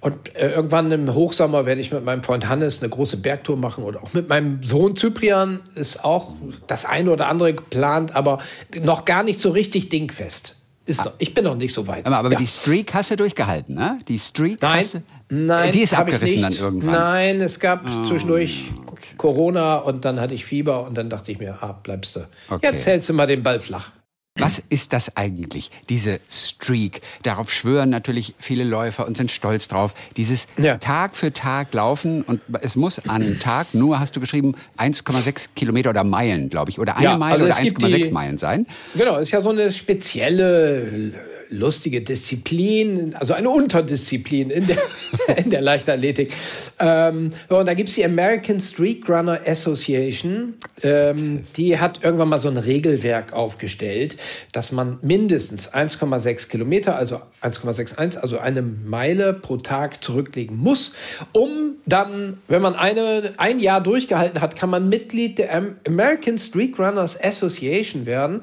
Und 0.03 0.35
äh, 0.35 0.51
irgendwann 0.51 0.91
im 0.91 1.15
Hochsommer 1.15 1.65
werde 1.65 1.81
ich 1.81 1.93
mit 1.93 2.05
meinem 2.05 2.25
Freund 2.25 2.49
Hannes 2.49 2.81
eine 2.81 2.89
große 2.91 3.19
Bergtour 3.19 3.57
machen 3.57 3.85
oder 3.85 4.03
auch 4.03 4.13
mit 4.13 4.29
meinem 4.29 4.61
Sohn 4.65 4.97
Cyprian 4.97 5.61
ist 5.77 6.05
auch 6.05 6.33
das 6.67 6.85
eine 6.85 7.13
oder 7.13 7.29
andere 7.29 7.55
geplant, 7.55 8.15
aber 8.17 8.39
noch 8.83 9.05
gar 9.05 9.23
nicht 9.23 9.39
so 9.39 9.51
richtig 9.51 9.91
dingfest. 9.91 10.57
Ist 10.87 11.05
noch, 11.05 11.13
ich 11.19 11.33
bin 11.33 11.45
noch 11.45 11.55
nicht 11.55 11.73
so 11.73 11.87
weit. 11.87 12.05
Aber, 12.05 12.17
aber 12.19 12.33
Ja. 12.33 12.39
die 12.39 12.49
Streak 12.49 12.93
hast 12.95 13.13
du 13.13 13.17
durchgehalten, 13.17 13.77
ne? 13.77 13.99
Die 14.09 14.19
Streak 14.19 14.61
Nein, 14.61 14.81
hast 14.81 14.95
du, 14.95 15.03
nein, 15.29 15.71
die 15.71 15.83
ist 15.83 15.95
abgerissen 15.97 16.41
nicht. 16.41 16.45
dann 16.45 16.53
irgendwann. 16.55 16.91
Nein, 16.91 17.41
es 17.41 17.61
gab 17.61 17.87
zwischendurch 18.09 18.73
Corona 19.17 19.77
und 19.77 20.05
dann 20.05 20.21
hatte 20.21 20.35
ich 20.35 20.45
Fieber 20.45 20.85
und 20.85 20.99
dann 20.99 21.09
dachte 21.11 21.31
ich 21.31 21.39
mir, 21.39 21.57
ah, 21.63 21.79
bleibst 21.81 22.17
du. 22.17 22.21
Okay. 22.51 22.67
Jetzt 22.73 22.85
hältst 22.87 23.09
du 23.09 23.13
mal 23.15 23.27
den 23.29 23.45
Ball 23.45 23.61
flach. 23.61 23.93
Was 24.43 24.63
ist 24.69 24.93
das 24.93 25.17
eigentlich, 25.17 25.71
diese 25.89 26.21
Streak? 26.29 27.01
Darauf 27.23 27.53
schwören 27.53 27.91
natürlich 27.91 28.35
viele 28.39 28.65
Läufer 28.65 29.07
und 29.07 29.17
sind 29.17 29.31
stolz 29.31 29.69
drauf. 29.69 29.95
Dieses 30.17 30.49
Ja. 30.59 30.79
Tag 30.79 31.17
für 31.17 31.33
Tag 31.33 31.73
laufen 31.75 32.23
und 32.23 32.41
es 32.61 32.77
muss 32.77 32.99
an 33.07 33.39
Tag 33.39 33.73
nur, 33.75 34.01
hast 34.01 34.17
du 34.17 34.21
geschrieben, 34.21 34.55
1,6 34.77 35.51
Kilometer 35.55 35.91
oder 35.91 36.05
Meilen, 36.05 36.49
glaube 36.51 36.71
ich, 36.71 36.79
oder 36.79 36.97
eine 36.97 37.05
Ja, 37.05 37.17
Meile 37.17 37.33
also 37.35 37.45
oder 37.47 37.55
es 37.55 37.61
gibt 37.61 37.83
1,6 37.83 38.07
die- 38.09 38.11
Meilen 38.13 38.39
sein. 38.39 38.67
Genau, 38.95 39.17
ist 39.19 39.31
ja 39.31 39.41
so 39.41 39.51
eine 39.51 39.71
spezielle 39.73 41.13
lustige 41.53 42.01
Disziplin, 42.03 43.15
also 43.15 43.35
eine 43.35 43.51
Unterdisziplin 43.51 44.51
in 44.51 44.67
der, 44.67 44.79
in 45.37 45.51
der 45.51 45.61
Leichtathletik. 45.61 46.33
Ähm, 46.79 47.31
und 47.49 47.67
da 47.67 47.75
gibt's 47.75 47.95
die 47.95 48.05
American 48.05 48.59
Street 48.61 49.09
Runner 49.09 49.41
Association. 49.47 50.55
Ähm, 50.83 51.43
die 51.57 51.79
hat 51.79 52.03
irgendwann 52.03 52.29
mal 52.29 52.39
so 52.39 52.49
ein 52.49 52.57
Regelwerk 52.57 53.33
aufgestellt, 53.33 54.17
dass 54.53 54.73
man 54.73 54.99
mindestens 55.03 55.73
1,6 55.73 56.49
Kilometer, 56.49 56.97
also 56.97 57.21
1,61, 57.43 58.19
also 58.19 58.39
eine 58.39 58.63
Meile 58.63 59.35
pro 59.35 59.59
Tag 59.59 60.03
zurücklegen 60.03 60.57
muss, 60.57 60.93
um 61.33 61.77
dann, 61.87 62.39
wenn 62.49 62.63
man 62.63 62.75
eine, 62.75 63.35
ein 63.37 63.59
Jahr 63.59 63.81
durchgehalten 63.81 64.41
hat, 64.41 64.57
kann 64.57 64.71
man 64.71 64.89
Mitglied 64.89 65.39
der 65.39 65.55
Am- 65.55 65.77
American 65.87 66.39
Street 66.39 66.79
Runners 66.79 67.23
Association 67.23 68.07
werden. 68.07 68.41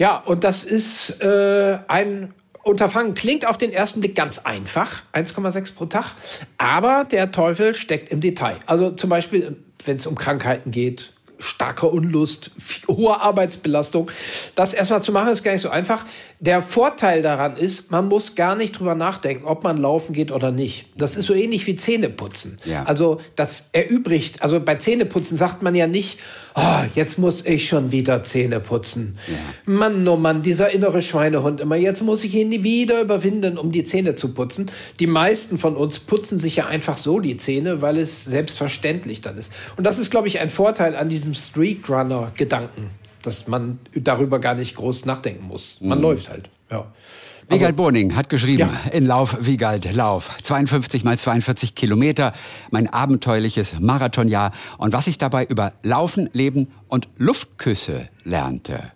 Ja, 0.00 0.16
und 0.16 0.44
das 0.44 0.64
ist 0.64 1.10
äh, 1.20 1.78
ein 1.86 2.32
Unterfangen. 2.62 3.12
Klingt 3.12 3.46
auf 3.46 3.58
den 3.58 3.70
ersten 3.70 4.00
Blick 4.00 4.14
ganz 4.14 4.38
einfach, 4.38 5.02
1,6 5.12 5.74
pro 5.74 5.84
Tag, 5.84 6.14
aber 6.56 7.04
der 7.04 7.32
Teufel 7.32 7.74
steckt 7.74 8.08
im 8.08 8.22
Detail. 8.22 8.56
Also 8.64 8.92
zum 8.92 9.10
Beispiel, 9.10 9.58
wenn 9.84 9.96
es 9.96 10.06
um 10.06 10.14
Krankheiten 10.14 10.70
geht, 10.70 11.12
starker 11.40 11.92
Unlust, 11.92 12.50
hohe 12.88 13.20
Arbeitsbelastung. 13.20 14.10
Das 14.54 14.74
erstmal 14.74 15.02
zu 15.02 15.12
machen 15.12 15.32
ist 15.32 15.42
gar 15.42 15.52
nicht 15.52 15.62
so 15.62 15.70
einfach. 15.70 16.04
Der 16.38 16.62
Vorteil 16.62 17.22
daran 17.22 17.56
ist, 17.56 17.90
man 17.90 18.08
muss 18.08 18.34
gar 18.34 18.54
nicht 18.54 18.78
drüber 18.78 18.94
nachdenken, 18.94 19.44
ob 19.44 19.64
man 19.64 19.76
laufen 19.76 20.12
geht 20.12 20.30
oder 20.30 20.52
nicht. 20.52 20.86
Das 20.96 21.16
ist 21.16 21.26
so 21.26 21.34
ähnlich 21.34 21.66
wie 21.66 21.74
Zähneputzen. 21.74 22.58
Ja. 22.64 22.84
Also 22.84 23.20
das 23.36 23.68
erübrigt, 23.72 24.42
also 24.42 24.60
bei 24.60 24.76
Zähneputzen 24.76 25.36
sagt 25.36 25.62
man 25.62 25.74
ja 25.74 25.86
nicht, 25.86 26.18
oh, 26.54 26.82
jetzt 26.94 27.18
muss 27.18 27.44
ich 27.44 27.68
schon 27.68 27.92
wieder 27.92 28.22
Zähne 28.22 28.60
putzen. 28.60 29.18
Mann, 29.66 30.06
oh 30.06 30.16
Mann, 30.16 30.42
dieser 30.42 30.72
innere 30.72 31.02
Schweinehund 31.02 31.60
immer, 31.60 31.76
jetzt 31.76 32.02
muss 32.02 32.24
ich 32.24 32.34
ihn 32.34 32.50
wieder 32.62 33.00
überwinden, 33.00 33.58
um 33.58 33.72
die 33.72 33.84
Zähne 33.84 34.14
zu 34.14 34.32
putzen. 34.32 34.70
Die 34.98 35.06
meisten 35.06 35.58
von 35.58 35.76
uns 35.76 35.98
putzen 35.98 36.38
sich 36.38 36.56
ja 36.56 36.66
einfach 36.66 36.96
so 36.96 37.20
die 37.20 37.36
Zähne, 37.36 37.82
weil 37.82 37.98
es 37.98 38.24
selbstverständlich 38.24 39.20
dann 39.20 39.38
ist. 39.38 39.52
Und 39.76 39.84
das 39.84 39.98
ist, 39.98 40.10
glaube 40.10 40.28
ich, 40.28 40.40
ein 40.40 40.50
Vorteil 40.50 40.96
an 40.96 41.08
diesem 41.30 41.34
Street-Runner-Gedanken, 41.34 42.90
dass 43.22 43.46
man 43.48 43.78
darüber 43.94 44.38
gar 44.38 44.54
nicht 44.54 44.76
groß 44.76 45.04
nachdenken 45.04 45.46
muss. 45.46 45.78
Man 45.80 46.00
läuft 46.00 46.28
halt, 46.30 46.48
ja. 46.70 46.86
Wiegald 47.48 47.74
Boning 47.74 48.14
hat 48.14 48.28
geschrieben, 48.28 48.60
Ja. 48.60 48.90
in 48.92 49.06
Lauf, 49.06 49.36
Wiegald, 49.40 49.92
Lauf. 49.92 50.30
52 50.42 51.02
mal 51.02 51.18
42 51.18 51.74
Kilometer, 51.74 52.32
mein 52.70 52.86
abenteuerliches 52.86 53.80
Marathonjahr 53.80 54.52
und 54.78 54.92
was 54.92 55.08
ich 55.08 55.18
dabei 55.18 55.44
über 55.46 55.72
Laufen, 55.82 56.30
Leben 56.32 56.68
und 56.86 57.08
Luftküsse 57.16 58.08
lernte. 58.22 58.92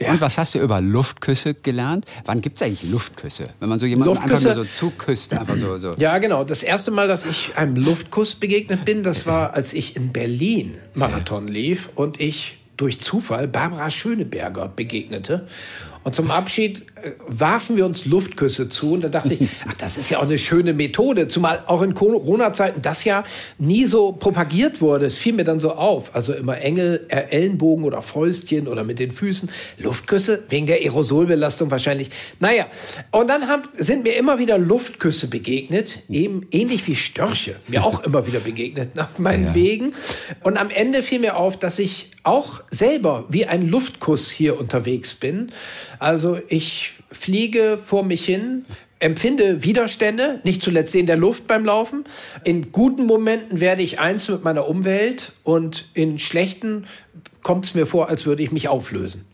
Ja. 0.00 0.12
Und 0.12 0.20
was 0.20 0.38
hast 0.38 0.54
du 0.54 0.60
über 0.60 0.80
Luftküsse 0.80 1.54
gelernt? 1.54 2.04
Wann 2.24 2.40
gibt's 2.40 2.62
eigentlich 2.62 2.88
Luftküsse? 2.90 3.48
Wenn 3.58 3.68
man 3.68 3.78
so 3.78 3.86
jemanden 3.86 4.16
einfach 4.16 4.30
Luftküsse- 4.30 4.54
nur 4.54 4.54
so 4.54 4.64
zuküsst, 4.64 5.32
einfach 5.32 5.56
so, 5.56 5.76
so. 5.78 5.94
Ja, 5.98 6.18
genau. 6.18 6.44
Das 6.44 6.62
erste 6.62 6.90
Mal, 6.92 7.08
dass 7.08 7.24
ich 7.26 7.56
einem 7.56 7.74
Luftkuss 7.76 8.36
begegnet 8.36 8.84
bin, 8.84 9.02
das 9.02 9.26
war, 9.26 9.54
als 9.54 9.72
ich 9.72 9.96
in 9.96 10.12
Berlin 10.12 10.74
Marathon 10.94 11.48
lief 11.48 11.90
und 11.96 12.20
ich 12.20 12.58
durch 12.76 13.00
Zufall 13.00 13.48
Barbara 13.48 13.90
Schöneberger 13.90 14.68
begegnete. 14.68 15.48
Und 16.04 16.14
zum 16.14 16.30
Abschied 16.30 16.86
warfen 17.26 17.76
wir 17.76 17.86
uns 17.86 18.04
Luftküsse 18.04 18.68
zu. 18.68 18.92
Und 18.92 19.02
da 19.02 19.08
dachte 19.08 19.34
ich, 19.34 19.48
ach, 19.68 19.74
das 19.74 19.96
ist 19.96 20.10
ja 20.10 20.18
auch 20.18 20.24
eine 20.24 20.38
schöne 20.38 20.72
Methode. 20.72 21.28
Zumal 21.28 21.64
auch 21.66 21.82
in 21.82 21.94
Corona-Zeiten 21.94 22.82
das 22.82 23.04
ja 23.04 23.24
nie 23.58 23.86
so 23.86 24.12
propagiert 24.12 24.80
wurde. 24.80 25.06
Es 25.06 25.16
fiel 25.16 25.32
mir 25.32 25.44
dann 25.44 25.58
so 25.58 25.72
auf. 25.72 26.14
Also 26.14 26.32
immer 26.32 26.58
Engel, 26.58 27.06
äh, 27.08 27.22
Ellenbogen 27.30 27.84
oder 27.84 28.02
Fäustchen 28.02 28.68
oder 28.68 28.84
mit 28.84 28.98
den 28.98 29.12
Füßen. 29.12 29.50
Luftküsse 29.78 30.44
wegen 30.48 30.66
der 30.66 30.76
Aerosolbelastung 30.76 31.70
wahrscheinlich. 31.70 32.10
Naja, 32.40 32.66
und 33.10 33.28
dann 33.28 33.48
hab, 33.48 33.68
sind 33.76 34.04
mir 34.04 34.16
immer 34.16 34.38
wieder 34.38 34.58
Luftküsse 34.58 35.28
begegnet. 35.28 36.00
Eben 36.08 36.46
ähnlich 36.50 36.86
wie 36.86 36.94
Störche. 36.94 37.56
Mir 37.68 37.84
auch 37.84 38.04
immer 38.04 38.26
wieder 38.26 38.40
begegnet 38.40 38.98
auf 38.98 39.18
meinen 39.18 39.46
ja. 39.46 39.54
Wegen. 39.54 39.92
Und 40.42 40.56
am 40.56 40.70
Ende 40.70 41.02
fiel 41.02 41.20
mir 41.20 41.36
auf, 41.36 41.56
dass 41.56 41.78
ich 41.78 42.10
auch 42.22 42.60
selber 42.70 43.24
wie 43.28 43.46
ein 43.46 43.68
Luftkuss 43.68 44.30
hier 44.30 44.58
unterwegs 44.58 45.14
bin. 45.14 45.50
Also 45.98 46.38
ich 46.48 46.87
fliege 47.10 47.78
vor 47.82 48.04
mich 48.04 48.24
hin, 48.24 48.64
empfinde 49.00 49.62
Widerstände, 49.64 50.40
nicht 50.44 50.62
zuletzt 50.62 50.94
in 50.94 51.06
der 51.06 51.16
Luft 51.16 51.46
beim 51.46 51.64
Laufen. 51.64 52.04
In 52.44 52.72
guten 52.72 53.06
Momenten 53.06 53.60
werde 53.60 53.82
ich 53.82 54.00
eins 54.00 54.28
mit 54.28 54.44
meiner 54.44 54.68
Umwelt 54.68 55.32
und 55.44 55.88
in 55.94 56.18
schlechten 56.18 56.86
kommt 57.42 57.66
es 57.66 57.74
mir 57.74 57.86
vor, 57.86 58.08
als 58.08 58.26
würde 58.26 58.42
ich 58.42 58.52
mich 58.52 58.68
auflösen. 58.68 59.24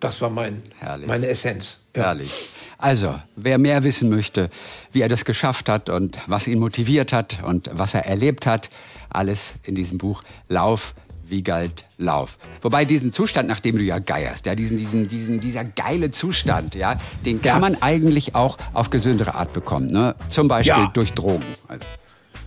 Das 0.00 0.20
war 0.20 0.30
mein, 0.30 0.62
meine 1.06 1.28
Essenz. 1.28 1.78
Ja. 1.94 2.02
Herrlich. 2.02 2.50
Also, 2.76 3.14
wer 3.36 3.58
mehr 3.58 3.84
wissen 3.84 4.08
möchte, 4.08 4.50
wie 4.90 5.00
er 5.00 5.08
das 5.08 5.24
geschafft 5.24 5.68
hat 5.68 5.88
und 5.88 6.18
was 6.26 6.48
ihn 6.48 6.58
motiviert 6.58 7.12
hat 7.12 7.38
und 7.44 7.70
was 7.72 7.94
er 7.94 8.06
erlebt 8.06 8.44
hat, 8.44 8.68
alles 9.10 9.52
in 9.62 9.76
diesem 9.76 9.98
Buch 9.98 10.24
Lauf 10.48 10.94
wie 11.32 11.42
galt 11.42 11.84
Lauf. 11.96 12.36
Wobei 12.60 12.84
diesen 12.84 13.12
Zustand, 13.12 13.48
nach 13.48 13.58
dem 13.58 13.76
du 13.78 13.82
ja 13.82 13.98
geierst, 13.98 14.44
ja, 14.46 14.54
diesen, 14.54 14.76
diesen, 14.76 15.08
diesen, 15.08 15.40
dieser 15.40 15.64
geile 15.64 16.10
Zustand, 16.10 16.74
ja, 16.74 16.96
den 17.24 17.40
kann 17.40 17.54
ja. 17.54 17.58
man 17.58 17.82
eigentlich 17.82 18.34
auch 18.34 18.58
auf 18.74 18.90
gesündere 18.90 19.34
Art 19.34 19.52
bekommen, 19.52 19.90
ne? 19.90 20.14
Zum 20.28 20.46
Beispiel 20.46 20.82
ja. 20.82 20.90
durch 20.92 21.12
Drogen. 21.14 21.44
Also. 21.66 21.84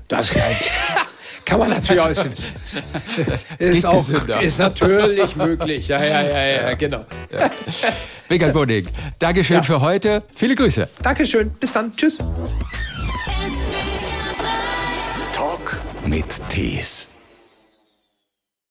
Das 0.08 0.30
kann 1.46 1.60
man 1.60 1.72
natürlich 1.72 2.00
auch. 2.00 2.10
Ist, 2.10 2.30
ist, 3.58 3.86
auch, 3.88 4.08
ist 4.42 4.60
natürlich 4.60 5.36
möglich. 5.36 5.88
Ja, 5.88 6.04
ja, 6.04 6.22
ja, 6.22 6.46
ja, 6.46 6.74
genau. 6.76 7.06
Ja. 7.32 7.50
Wickert 8.30 8.54
Budding, 8.54 8.88
Dankeschön 9.18 9.58
ja. 9.58 9.64
für 9.64 9.82
heute. 9.82 10.22
Viele 10.32 10.54
Grüße. 10.54 10.88
Dankeschön. 11.02 11.50
Bis 11.60 11.74
dann. 11.74 11.92
Tschüss. 11.92 12.20
Talk 15.34 15.82
mit 16.06 16.26
Tees. 16.50 17.15